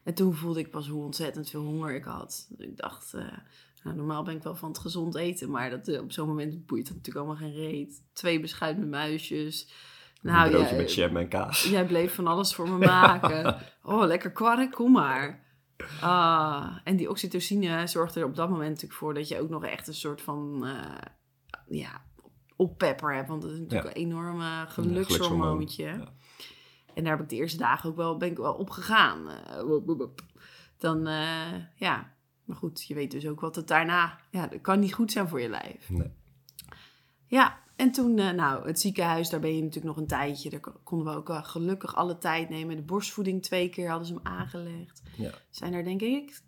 En 0.03 0.15
toen 0.15 0.35
voelde 0.35 0.61
ik 0.61 0.71
pas 0.71 0.89
hoe 0.89 1.05
ontzettend 1.05 1.51
veel 1.51 1.63
honger 1.63 1.95
ik 1.95 2.05
had. 2.05 2.49
Ik 2.59 2.77
dacht, 2.77 3.15
eh, 3.15 3.39
nou, 3.83 3.97
normaal 3.97 4.23
ben 4.23 4.37
ik 4.37 4.43
wel 4.43 4.55
van 4.57 4.69
het 4.69 4.79
gezond 4.79 5.15
eten, 5.15 5.51
maar 5.51 5.71
dat, 5.71 5.89
eh, 5.89 6.01
op 6.03 6.13
zo'n 6.13 6.29
moment 6.29 6.67
boeit 6.67 6.89
het 6.89 6.97
natuurlijk 6.97 7.27
allemaal 7.27 7.49
geen 7.49 7.61
reet. 7.61 8.03
Twee 8.13 8.41
beschuit 8.41 8.79
met 8.79 8.89
muisjes. 8.89 9.69
Nou, 10.33 10.45
een 10.45 10.51
broodje 10.51 10.69
jij- 10.75 10.77
met 10.83 10.95
jam 10.95 11.17
en 11.17 11.29
kaas. 11.29 11.65
Jij 11.65 11.87
bleef 11.87 12.15
van 12.15 12.27
alles 12.27 12.55
voor 12.55 12.69
me 12.69 12.79
maken. 12.87 13.57
Oh, 13.83 14.05
lekker 14.05 14.33
kwark, 14.33 14.71
kom 14.73 14.93
maar. 14.93 15.43
Ah, 16.01 16.77
en 16.85 16.97
die 16.97 17.11
oxytocine 17.11 17.87
zorgt 17.87 18.15
er 18.15 18.25
op 18.25 18.35
dat 18.37 18.49
moment 18.51 18.69
natuurlijk 18.69 18.95
voor 19.01 19.15
dat 19.15 19.29
je 19.29 19.41
ook 19.41 19.49
nog 19.49 19.65
echt 19.65 19.89
een 19.89 19.95
soort 19.95 20.23
van 20.23 20.67
eh, 20.67 21.09
ja, 21.79 22.03
oppepper 22.57 23.15
hebt. 23.15 23.29
Want 23.29 23.43
dat 23.43 23.51
is 23.51 23.59
natuurlijk 23.59 23.95
Ja. 23.97 24.01
een 24.03 24.07
enorme 24.07 24.65
gelukshormoon. 24.69 25.05
gelukshormoontje. 25.05 25.85
Ja. 25.85 26.13
En 26.95 27.05
daar 27.05 27.13
heb 27.13 27.23
ik 27.23 27.29
de 27.29 27.37
eerste 27.37 27.59
dagen 27.59 27.91
ook 27.91 27.97
wel, 27.97 28.17
ben 28.17 28.31
ik 28.31 28.37
wel 28.37 28.55
op 28.55 28.71
gegaan. 28.71 29.29
Eh. 29.29 30.07
Dan, 30.79 31.07
eh, 31.07 31.55
ja. 31.77 32.13
Maar 32.45 32.57
goed, 32.57 32.85
je 32.87 32.95
weet 32.95 33.11
dus 33.11 33.27
ook 33.27 33.41
wat 33.41 33.57
het 33.57 33.69
daarna... 33.69 34.19
Ja, 34.31 34.47
dat 34.47 34.61
kan 34.61 34.79
niet 34.81 34.95
goed 34.95 35.13
zijn 35.13 35.29
voor 35.29 35.41
je 35.41 35.49
lijf. 35.49 35.91
Nee. 35.91 36.13
Ja, 37.27 37.59
en 37.77 37.93
toen, 37.93 38.19
eh, 38.19 38.31
nou, 38.31 38.67
het 38.67 38.81
ziekenhuis, 38.81 39.31
daar 39.31 39.41
ben 39.41 39.55
je 39.57 39.63
natuurlijk 39.63 39.87
nog 39.87 39.97
een 39.97 40.07
tijdje. 40.07 40.51
Daar 40.51 40.61
ko- 40.61 40.81
konden 40.85 41.07
we 41.13 41.19
ook 41.19 41.29
wel 41.29 41.43
gelukkig 41.43 41.95
alle 41.95 42.19
tijd 42.19 42.49
nemen. 42.49 42.77
De 42.77 42.83
borstvoeding 42.83 43.43
twee 43.43 43.69
keer 43.69 43.89
hadden 43.89 44.07
ze 44.07 44.13
hem 44.15 44.23
aangelegd. 44.27 45.03
Ja. 45.17 45.31
Zijn 45.51 45.73
er 45.75 45.85
denk 45.85 46.01
ik, 46.01 46.41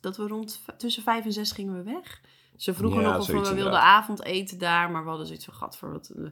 dat 0.00 0.16
we 0.16 0.26
rond 0.26 0.60
tussen 0.78 1.02
vijf 1.02 1.24
en 1.24 1.32
zes 1.32 1.52
gingen 1.52 1.76
we 1.76 1.82
weg. 1.82 2.20
Ze 2.56 2.74
vroegen 2.74 3.00
Ja, 3.00 3.10
nog 3.10 3.20
of 3.20 3.26
we 3.26 3.32
wilden 3.32 3.50
inderdaad. 3.56 3.82
avondeten 3.82 4.58
daar, 4.58 4.90
maar 4.90 5.02
we 5.02 5.08
hadden 5.08 5.26
zoiets 5.26 5.44
van, 5.44 5.54
gat 5.54 5.76
voor 5.76 5.90
wat... 5.92 6.08
eh, 6.16 6.30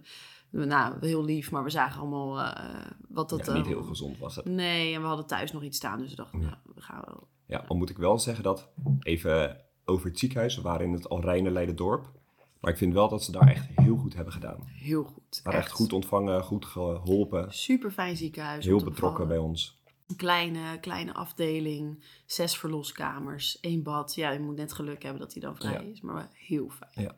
nou, 0.50 1.06
heel 1.06 1.24
lief, 1.24 1.50
maar 1.50 1.64
we 1.64 1.70
zagen 1.70 2.00
allemaal 2.00 2.40
eh, 2.40 2.86
wat 3.08 3.28
dat... 3.28 3.46
Ja, 3.46 3.52
niet 3.52 3.62
eh, 3.62 3.68
heel 3.68 3.82
gezond 3.82 4.18
was 4.18 4.36
het. 4.36 4.44
Nee, 4.44 4.94
en 4.94 5.00
we 5.00 5.06
hadden 5.06 5.26
thuis 5.26 5.52
nog 5.52 5.62
iets 5.62 5.76
staan, 5.76 5.98
dus 5.98 6.10
we 6.10 6.16
dachten, 6.16 6.40
Ja. 6.40 6.46
nou, 6.46 6.58
we 6.74 6.80
gaan 6.80 7.02
wel... 7.06 7.28
Ja, 7.46 7.64
al 7.68 7.76
moet 7.76 7.90
ik 7.90 7.96
wel 7.98 8.18
zeggen 8.18 8.44
dat, 8.44 8.68
even 9.00 9.60
over 9.84 10.08
het 10.08 10.18
ziekenhuis, 10.18 10.56
we 10.56 10.62
waren 10.62 10.86
in 10.86 10.92
het 10.92 11.08
Alrijne 11.08 11.50
Leiderdorp. 11.50 12.12
Maar 12.66 12.74
ik 12.74 12.80
vind 12.80 12.94
wel 12.94 13.08
dat 13.08 13.24
ze 13.24 13.32
daar 13.32 13.48
echt 13.48 13.66
heel 13.76 13.96
goed 13.96 14.14
hebben 14.14 14.32
gedaan. 14.32 14.58
Heel 14.66 15.04
goed. 15.04 15.40
Waren 15.42 15.60
echt 15.60 15.70
goed 15.70 15.92
ontvangen, 15.92 16.42
goed 16.42 16.64
geholpen. 16.64 17.52
Super 17.52 17.90
fijn 17.90 18.16
ziekenhuis. 18.16 18.64
Heel 18.64 18.84
betrokken 18.84 19.28
bij 19.28 19.38
ons. 19.38 19.80
Een 20.06 20.16
kleine, 20.16 20.80
kleine 20.80 21.14
afdeling, 21.14 22.04
zes 22.24 22.56
verloskamers, 22.56 23.60
één 23.60 23.82
bad. 23.82 24.14
Ja, 24.14 24.30
je 24.30 24.38
moet 24.38 24.56
net 24.56 24.72
geluk 24.72 25.02
hebben 25.02 25.20
dat 25.20 25.32
hij 25.32 25.42
dan 25.42 25.56
vrij 25.56 25.72
Ja. 25.72 25.80
is, 25.80 26.00
maar 26.00 26.28
heel 26.32 26.68
fijn. 26.68 27.06
Ja. 27.06 27.14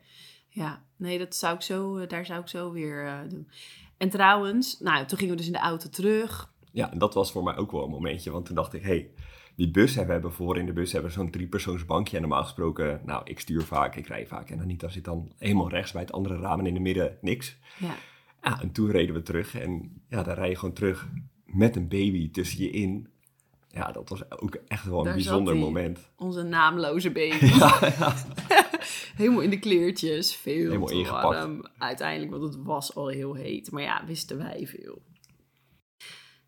Ja, 0.49 0.83
nee, 0.95 1.17
dat 1.17 1.35
zou 1.35 1.55
ik 1.55 1.61
zo, 1.61 1.97
eh, 1.97 2.07
daar 2.07 2.25
zou 2.25 2.39
ik 2.41 2.47
zo 2.47 2.71
weer 2.71 3.05
eh, 3.07 3.29
doen. 3.29 3.49
En 3.97 4.09
trouwens, 4.09 4.79
nou, 4.79 5.05
toen 5.05 5.17
gingen 5.17 5.33
we 5.33 5.37
dus 5.39 5.47
in 5.47 5.53
de 5.53 5.59
auto 5.59 5.89
terug. 5.89 6.53
Ja, 6.71 6.91
en 6.91 6.97
dat 6.97 7.13
was 7.13 7.31
voor 7.31 7.43
mij 7.43 7.57
ook 7.57 7.71
wel 7.71 7.83
een 7.83 7.89
momentje. 7.89 8.31
Want 8.31 8.45
toen 8.45 8.55
dacht 8.55 8.73
ik, 8.73 8.81
hé, 8.81 8.87
hey, 8.87 9.11
die 9.59 9.71
bus 9.71 9.95
hebben 9.95 10.21
we 10.21 10.29
voor 10.29 10.57
in 10.57 10.65
de 10.65 10.73
bus 10.73 10.91
hebben 10.91 11.11
we 11.11 11.17
zo'n 11.17 11.29
driepersoonsbankje. 11.31 12.15
En 12.15 12.21
normaal 12.21 12.43
gesproken, 12.43 13.01
nou, 13.05 13.21
ik 13.25 13.39
stuur 13.39 13.63
vaak, 13.63 13.95
ik 13.95 14.07
rij 14.07 14.27
vaak. 14.27 14.49
En 14.49 14.59
Anita 14.59 14.87
zit 14.89 15.03
dan 15.05 15.31
helemaal 15.37 15.69
rechts 15.69 15.91
bij 15.91 16.01
het 16.01 16.11
andere 16.11 16.37
raam 16.39 16.59
en 16.59 16.65
in 16.65 16.73
de 16.73 16.79
midden 16.79 17.17
niks. 17.21 17.57
Ja, 17.79 17.95
Ja, 18.43 18.61
en 18.61 18.71
toen 18.71 18.91
reden 18.91 19.15
we 19.15 19.21
terug. 19.21 19.55
En 19.55 20.01
ja, 20.09 20.23
dan 20.23 20.33
rij 20.33 20.49
je 20.49 20.55
gewoon 20.55 20.73
terug 20.75 21.07
met 21.45 21.75
een 21.75 21.87
baby 21.87 22.31
tussen 22.31 22.63
je 22.63 22.69
in. 22.69 23.07
Ja, 23.71 23.91
dat 23.91 24.09
was 24.09 24.31
ook 24.41 24.57
echt 24.67 24.85
wel 24.85 24.97
een 24.97 25.03
Daar 25.03 25.13
bijzonder 25.13 25.55
moment. 25.55 26.09
onze 26.17 26.43
naamloze 26.43 27.11
baby. 27.11 27.45
Helemaal 29.21 29.41
in 29.41 29.49
de 29.49 29.59
kleertjes, 29.59 30.35
veel 30.35 30.53
Helemaal 30.65 30.87
te 30.87 30.93
ingepakt. 30.93 31.23
warm. 31.23 31.61
Uiteindelijk, 31.77 32.31
want 32.31 32.43
het 32.43 32.63
was 32.63 32.95
al 32.95 33.07
heel 33.07 33.33
heet. 33.33 33.71
Maar 33.71 33.81
ja, 33.81 34.03
wisten 34.05 34.37
wij 34.37 34.67
veel. 34.67 35.01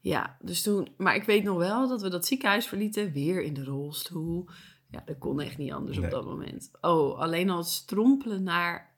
Ja, 0.01 0.37
dus 0.41 0.61
toen... 0.61 0.87
Maar 0.97 1.15
ik 1.15 1.23
weet 1.23 1.43
nog 1.43 1.57
wel 1.57 1.87
dat 1.87 2.01
we 2.01 2.09
dat 2.09 2.25
ziekenhuis 2.25 2.67
verlieten. 2.67 3.11
Weer 3.11 3.41
in 3.41 3.53
de 3.53 3.63
rolstoel. 3.63 4.47
Ja, 4.89 5.01
dat 5.05 5.17
kon 5.17 5.41
echt 5.41 5.57
niet 5.57 5.71
anders 5.71 5.97
Nee. 5.97 6.05
op 6.05 6.11
dat 6.11 6.25
moment. 6.25 6.71
Oh, 6.81 7.19
alleen 7.19 7.49
al 7.49 7.57
het 7.57 7.67
strompelen 7.67 8.43
naar... 8.43 8.89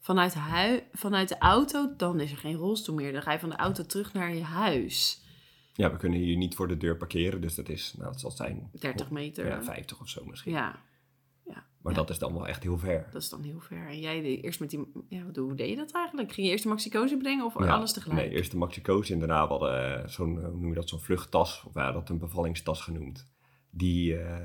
Vanuit, 0.00 0.34
hui, 0.34 0.82
vanuit 0.92 1.28
de 1.28 1.38
auto, 1.38 1.96
dan 1.96 2.20
is 2.20 2.30
er 2.30 2.36
geen 2.36 2.54
rolstoel 2.54 2.94
meer. 2.94 3.12
Dan 3.12 3.22
ga 3.22 3.32
je 3.32 3.38
van 3.38 3.48
de 3.48 3.56
auto 3.56 3.82
terug 3.86 4.12
naar 4.12 4.34
je 4.34 4.42
huis. 4.42 5.22
Ja, 5.72 5.90
we 5.92 5.96
kunnen 5.96 6.18
hier 6.18 6.36
niet 6.36 6.54
voor 6.54 6.68
de 6.68 6.76
deur 6.76 6.96
parkeren. 6.96 7.40
Dus 7.40 7.54
dat 7.54 7.68
is, 7.68 7.94
nou, 7.98 8.10
het 8.10 8.20
zal 8.20 8.30
zijn... 8.30 8.70
30 8.80 9.10
meter. 9.10 9.46
Ja, 9.46 9.62
50 9.62 10.00
of 10.00 10.08
zo 10.08 10.24
misschien. 10.24 10.52
Ja. 10.52 10.78
Maar 11.86 11.94
ja. 11.94 12.00
dat 12.00 12.10
is 12.10 12.18
dan 12.18 12.32
wel 12.32 12.46
echt 12.48 12.62
heel 12.62 12.78
ver. 12.78 13.06
Dat 13.12 13.22
is 13.22 13.28
dan 13.28 13.42
heel 13.42 13.60
ver. 13.60 13.86
En 13.88 13.98
jij 14.00 14.20
deed 14.20 14.44
eerst 14.44 14.60
met 14.60 14.70
die... 14.70 14.92
Ja, 15.08 15.24
wat- 15.24 15.36
hoe 15.36 15.54
deed 15.54 15.68
je 15.68 15.76
dat 15.76 15.92
eigenlijk? 15.92 16.32
Ging 16.32 16.46
je 16.46 16.52
eerst 16.52 16.62
de 16.64 16.68
maxicose 16.70 17.16
brengen 17.16 17.44
of 17.44 17.58
Ja, 17.58 17.66
alles 17.74 17.92
tegelijk? 17.92 18.20
Nee, 18.20 18.36
eerst 18.36 18.50
de 18.50 18.56
maxicose 18.56 19.12
en 19.12 19.18
daarna 19.18 19.46
hadden 19.46 20.02
eh, 20.02 20.08
zo'n, 20.08 20.38
eh, 20.42 20.48
hoe 20.48 20.58
noem 20.60 20.68
je 20.68 20.74
dat, 20.74 20.88
zo'n 20.88 21.00
vluchttas. 21.00 21.64
Of 21.66 21.74
ja, 21.74 21.92
dat 21.92 22.08
een 22.08 22.18
bevallingstas 22.18 22.80
genoemd. 22.80 23.26
Die, 23.70 24.18
eh, 24.18 24.36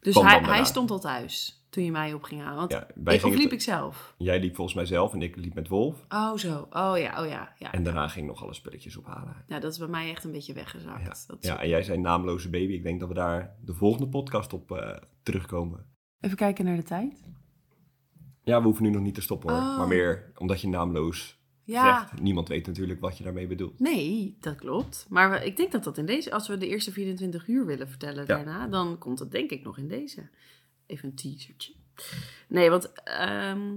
dus 0.00 0.14
hij, 0.14 0.38
hij 0.40 0.64
stond 0.64 0.90
al 0.90 1.00
thuis 1.00 1.64
toen 1.70 1.84
je 1.84 1.90
mij 1.90 2.12
op 2.14 2.22
ging 2.22 2.40
halen. 2.40 2.56
Want 2.58 2.72
ja, 2.72 3.12
ik, 3.12 3.24
of 3.24 3.34
liep 3.34 3.52
ik 3.52 3.60
zelf? 3.60 4.14
Jij 4.18 4.40
liep 4.40 4.54
volgens 4.54 4.76
mij 4.76 4.86
zelf 4.86 5.12
en 5.12 5.22
ik 5.22 5.36
liep 5.36 5.54
met 5.54 5.68
Wolf. 5.68 6.04
Oh, 6.08 6.36
zo. 6.36 6.66
Oh 6.70 6.92
ja, 6.98 7.22
oh 7.22 7.28
ja. 7.28 7.52
Ja, 7.58 7.72
En 7.72 7.82
daarna 7.82 8.08
ging 8.08 8.24
ik 8.24 8.30
nog 8.30 8.42
alle 8.42 8.54
spulletjes 8.54 8.96
ophalen. 8.96 9.44
ja 9.48 9.58
dat 9.60 9.72
is 9.72 9.78
bij 9.78 9.88
mij 9.88 10.10
echt 10.10 10.24
een 10.24 10.32
beetje 10.32 10.52
weggezakt. 10.52 11.02
Ja. 11.02 11.14
Dat 11.26 11.36
is- 11.40 11.48
Ja, 11.48 11.60
en 11.60 11.68
jij 11.68 11.82
zei 11.82 11.98
naamloze 11.98 12.50
baby. 12.50 12.72
Ik 12.72 12.82
denk 12.82 13.00
dat 13.00 13.08
we 13.08 13.14
daar 13.14 13.56
de 13.60 13.74
volgende 13.74 14.08
podcast 14.08 14.52
op 14.52 14.98
terugkomen. 15.22 15.86
Even 16.20 16.36
kijken 16.36 16.64
naar 16.64 16.76
de 16.76 16.82
tijd. 16.82 17.22
Ja, 18.44 18.58
we 18.58 18.64
hoeven 18.64 18.82
nu 18.84 18.90
nog 18.90 19.02
niet 19.02 19.14
te 19.14 19.20
stoppen 19.20 19.50
hoor. 19.54 19.58
Oh. 19.70 19.76
Maar 19.78 19.88
meer 19.88 20.32
omdat 20.38 20.60
je 20.60 20.68
naamloos 20.68 21.38
Ja, 21.64 22.00
zegt. 22.00 22.20
Niemand 22.22 22.48
weet 22.48 22.66
natuurlijk 22.66 23.00
wat 23.00 23.18
je 23.18 23.24
daarmee 23.24 23.46
bedoelt. 23.46 23.78
nee, 23.80 24.36
dat 24.40 24.56
klopt. 24.56 25.06
Maar 25.08 25.30
we- 25.30 25.44
ik 25.46 25.56
denk 25.56 25.72
dat 25.72 25.84
dat 25.84 25.98
in 25.98 26.06
deze... 26.06 26.32
Als 26.32 26.48
we 26.48 26.56
de 26.56 26.68
eerste 26.68 26.92
24 26.92 27.46
uur 27.48 27.66
willen 27.66 27.88
vertellen 27.88 28.20
Ja. 28.20 28.24
daarna... 28.26 28.66
dan 28.68 28.98
komt 28.98 29.18
dat 29.18 29.30
denk 29.30 29.50
ik 29.50 29.62
nog 29.62 29.78
in 29.78 29.88
deze. 29.88 30.28
Even 30.86 31.08
een 31.08 31.14
teasertje. 31.14 31.74
Nee, 32.48 32.70
want... 32.70 32.92
ehm, 33.02 33.68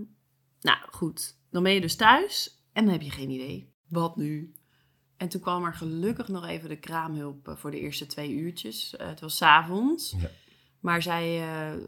nou, 0.61 0.77
goed. 0.91 1.37
Dan 1.51 1.63
ben 1.63 1.73
je 1.73 1.81
dus 1.81 1.95
thuis 1.95 2.63
en 2.73 2.83
dan 2.83 2.93
heb 2.93 3.01
je 3.01 3.11
geen 3.11 3.29
idee. 3.29 3.71
Wat 3.87 4.15
nu? 4.17 4.53
En 5.17 5.29
toen 5.29 5.41
kwam 5.41 5.63
er 5.65 5.73
gelukkig 5.73 6.27
nog 6.27 6.45
even 6.47 6.69
de 6.69 6.79
kraamhulp 6.79 7.47
eh, 7.47 7.55
voor 7.55 7.71
de 7.71 7.79
eerste 7.79 8.05
twee 8.05 8.31
uurtjes. 8.33 8.95
Eh, 8.95 9.07
het 9.07 9.19
was 9.19 9.35
's 9.37 9.41
avonds. 9.41 10.15
Ja. 10.21 10.29
Maar 10.79 11.01
zij... 11.01 11.41
eh, 11.41 11.79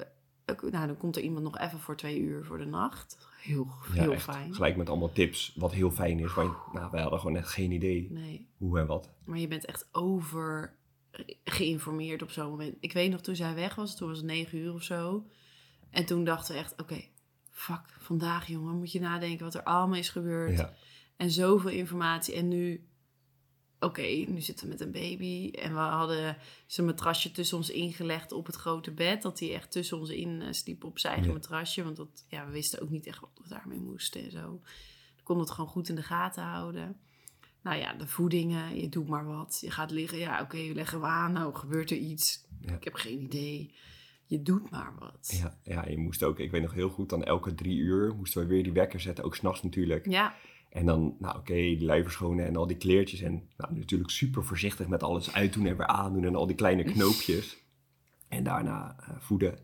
nou, 0.46 0.88
dan 0.88 0.98
komt 0.98 1.16
er 1.16 1.22
iemand 1.22 1.44
nog 1.44 1.58
even 1.58 1.80
voor 1.80 1.96
twee 1.98 2.20
uur 2.20 2.46
voor 2.46 2.58
de 2.58 2.66
nacht. 2.66 3.18
Heel, 3.42 3.68
Ja, 3.94 4.02
heel 4.02 4.12
echt. 4.14 4.24
fijn. 4.24 4.54
Gelijk 4.54 4.76
met 4.76 4.90
allemaal 4.90 5.12
tips, 5.12 5.54
wat 5.56 5.74
heel 5.74 5.92
fijn 5.92 6.20
is. 6.20 6.34
Maar 6.36 6.46
nou, 6.74 6.92
wij 6.92 7.02
hadden 7.02 7.20
gewoon 7.20 7.36
echt 7.38 7.50
geen 7.50 7.72
idee 7.72 8.08
Nee. 8.12 8.48
hoe 8.58 8.80
en 8.80 8.86
wat. 8.86 9.10
Maar 9.26 9.38
je 9.40 9.48
bent 9.48 9.66
echt 9.66 9.88
over 9.92 10.76
geïnformeerd 11.44 12.22
op 12.22 12.32
zo'n 12.32 12.50
moment. 12.50 12.76
Ik 12.80 12.94
weet 12.94 13.12
nog, 13.12 13.22
toen 13.22 13.36
zij 13.36 13.56
weg 13.56 13.76
was, 13.76 13.96
toen 13.98 14.08
was 14.08 14.18
het 14.18 14.26
negen 14.26 14.58
uur 14.58 14.74
of 14.74 14.84
zo. 14.84 15.26
En 15.90 16.06
toen 16.06 16.24
dachten 16.24 16.54
we 16.54 16.60
echt, 16.62 16.74
oké, 16.82 17.02
fuck, 17.52 17.82
vandaag 18.00 18.48
jongen, 18.48 18.78
moet 18.78 18.92
je 18.92 19.00
nadenken 19.00 19.46
wat 19.46 19.54
er 19.56 19.64
allemaal 19.64 19.98
is 19.98 20.10
gebeurd. 20.10 20.58
Ja. 20.58 20.74
En 21.18 21.32
zoveel 21.32 21.70
informatie. 21.72 22.36
En 22.36 22.48
nu, 22.48 22.88
oké, 23.86 24.02
nu 24.28 24.42
zitten 24.42 24.66
we 24.66 24.72
met 24.72 24.82
een 24.82 24.92
baby. 24.92 25.52
En 25.52 25.74
we 25.74 25.80
hadden 25.80 26.38
zijn 26.66 26.86
matrasje 26.88 27.32
tussen 27.32 27.58
ons 27.58 27.70
ingelegd 27.70 28.32
op 28.32 28.46
het 28.46 28.56
grote 28.56 28.92
bed. 28.92 29.22
Dat 29.22 29.40
hij 29.40 29.54
echt 29.54 29.72
tussen 29.72 29.98
ons 30.00 30.10
in 30.10 30.42
eh, 30.42 30.48
sliep 30.52 30.84
op 30.84 31.00
zijn 31.00 31.14
eigen 31.14 31.32
Ja. 31.32 31.38
matrasje. 31.38 31.84
Want 31.84 31.96
dat, 31.96 32.26
ja, 32.30 32.46
we 32.46 32.52
wisten 32.52 32.82
ook 32.82 32.90
niet 32.90 33.08
echt 33.08 33.20
wat 33.20 33.40
we 33.44 33.50
daarmee 33.50 33.80
moesten 33.80 34.24
en 34.24 34.32
zo. 34.32 34.62
We 35.16 35.24
konden 35.24 35.46
het 35.46 35.54
gewoon 35.54 35.70
goed 35.70 35.90
in 35.90 35.96
de 35.96 36.04
gaten 36.04 36.44
houden. 36.44 36.98
Nou 37.62 37.78
ja, 37.78 37.94
de 37.94 38.08
voedingen, 38.08 38.82
je 38.82 38.90
doet 38.90 39.08
maar 39.08 39.26
wat. 39.26 39.58
Je 39.62 39.72
gaat 39.72 39.92
liggen, 39.92 40.18
ja 40.18 40.42
oké, 40.42 40.58
leggen 40.58 41.00
we 41.00 41.06
aan. 41.06 41.32
Nou, 41.32 41.56
gebeurt 41.56 41.92
er 41.92 41.98
iets? 41.98 42.46
Ja. 42.62 42.74
Ik 42.74 42.84
heb 42.84 42.94
geen 42.94 43.22
idee. 43.22 43.74
Je 44.26 44.42
doet 44.42 44.70
maar 44.70 44.94
wat. 45.00 45.38
Ja, 45.42 45.58
ja, 45.64 45.88
je 45.90 45.98
moest 45.98 46.24
ook, 46.24 46.40
ik 46.40 46.52
weet 46.52 46.62
nog 46.62 46.74
heel 46.74 46.90
goed, 46.90 47.10
dan 47.10 47.24
elke 47.24 47.56
drie 47.56 47.78
uur 47.78 48.16
moesten 48.16 48.42
we 48.42 48.48
weer 48.48 48.64
die 48.64 48.72
wekker 48.72 49.00
zetten. 49.00 49.24
Ook 49.24 49.36
s'nachts 49.36 49.64
natuurlijk. 49.64 50.10
Ja, 50.10 50.36
En 50.76 50.86
dan, 50.86 51.16
nou 51.20 51.38
oké, 51.38 51.54
die 51.54 51.86
lui 51.86 52.04
verschonen 52.04 52.46
en 52.46 52.56
al 52.56 52.68
die 52.68 52.78
kleertjes. 52.78 53.22
En 53.22 53.50
nou, 53.58 53.76
natuurlijk 53.76 54.10
super 54.10 54.44
voorzichtig 54.44 54.88
met 54.88 55.04
alles 55.04 55.34
uitdoen 55.34 55.66
en 55.66 55.78
weer 55.78 55.88
aandoen 55.88 56.26
en 56.26 56.36
al 56.36 56.48
die 56.48 56.56
kleine 56.56 56.84
knoopjes. 56.84 57.58
En 58.28 58.44
daarna 58.44 58.96
eh, 59.00 59.10
voeden. 59.20 59.60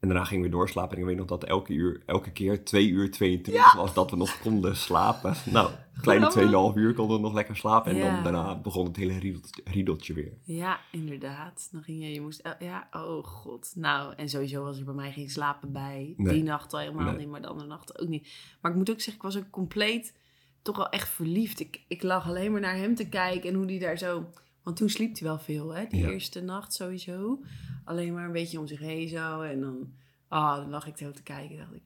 En 0.00 0.08
daarna 0.08 0.24
gingen 0.24 0.44
we 0.44 0.50
doorslapen. 0.50 0.94
En 0.96 0.98
ik 1.02 1.08
weet 1.08 1.16
nog 1.16 1.26
dat 1.26 1.44
elke, 1.44 1.72
uur, 1.72 2.02
elke 2.06 2.30
keer 2.30 2.64
2 2.64 2.88
uur 2.88 3.10
22 3.10 3.74
was 3.74 3.94
dat 3.94 4.10
we 4.10 4.16
nog 4.16 4.40
konden 4.40 4.76
slapen. 4.76 5.34
Nou, 5.52 5.70
kleine 6.00 6.30
Grappig. 6.30 6.72
2,5 6.74 6.78
uur 6.78 6.94
konden 6.94 7.16
we 7.16 7.22
nog 7.22 7.32
lekker 7.32 7.56
slapen. 7.56 7.90
En 7.92 7.96
Ja. 7.96 8.14
dan 8.14 8.22
daarna 8.22 8.56
begon 8.60 8.86
het 8.86 8.96
hele 8.96 9.18
riedeltje, 9.18 9.62
riedeltje 9.64 10.12
weer. 10.14 10.32
Ja, 10.42 10.80
inderdaad. 10.92 11.68
Dan 11.72 11.82
ging 11.82 12.02
je, 12.02 12.12
je 12.12 12.20
moest, 12.20 12.42
ja, 12.58 12.88
oh 12.92 13.24
god. 13.24 13.72
Nou, 13.76 14.14
en 14.16 14.28
sowieso 14.28 14.62
was 14.62 14.78
er 14.78 14.84
bij 14.84 14.94
mij 14.94 15.12
geen 15.12 15.30
slapen 15.30 15.72
bij. 15.72 16.14
Nee. 16.16 16.32
Die 16.34 16.42
nacht 16.42 16.72
al 16.72 16.78
helemaal 16.80 17.04
Nee. 17.04 17.16
niet, 17.18 17.28
maar 17.28 17.40
de 17.42 17.48
andere 17.48 17.68
nacht 17.68 18.00
ook 18.00 18.08
niet. 18.08 18.28
Maar 18.60 18.70
ik 18.70 18.76
moet 18.76 18.90
ook 18.90 19.00
zeggen, 19.00 19.14
ik 19.14 19.22
was 19.22 19.36
ook 19.36 19.50
compleet 19.50 20.14
toch 20.62 20.76
wel 20.76 20.88
echt 20.88 21.08
verliefd. 21.08 21.60
Ik, 21.60 21.80
ik 21.88 22.02
lag 22.02 22.26
alleen 22.28 22.52
maar 22.52 22.60
naar 22.60 22.76
hem 22.76 22.94
te 22.94 23.08
kijken 23.08 23.48
en 23.50 23.54
hoe 23.56 23.66
die 23.66 23.78
daar 23.80 23.98
zo... 23.98 24.24
Want 24.68 24.80
toen 24.80 24.88
sliep 24.90 25.18
hij 25.18 25.28
wel 25.28 25.38
veel, 25.38 25.74
hè? 25.74 25.86
Die 25.86 26.00
Ja. 26.00 26.08
eerste 26.08 26.40
nacht 26.40 26.74
sowieso. 26.74 27.42
Alleen 27.84 28.12
maar 28.14 28.24
een 28.24 28.32
beetje 28.32 28.58
om 28.58 28.66
zich 28.66 28.78
heen 28.78 29.08
zo. 29.08 29.40
En 29.40 29.60
dan, 29.60 29.92
ah, 30.28 30.56
dan 30.56 30.70
lag 30.70 30.86
ik 30.86 30.96
zo 30.96 31.10
te 31.10 31.22
kijken. 31.22 31.56
dacht 31.56 31.74
ik, 31.74 31.82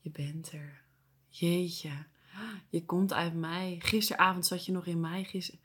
je 0.00 0.10
bent 0.10 0.52
er. 0.52 0.82
Jeetje. 1.28 1.90
Je 2.68 2.84
komt 2.84 3.12
uit 3.12 3.34
mij. 3.34 3.76
Gisteravond 3.78 4.46
zat 4.46 4.66
je 4.66 4.72
nog 4.72 4.86
in 4.86 5.00
mij. 5.00 5.24
Gister... 5.24 5.58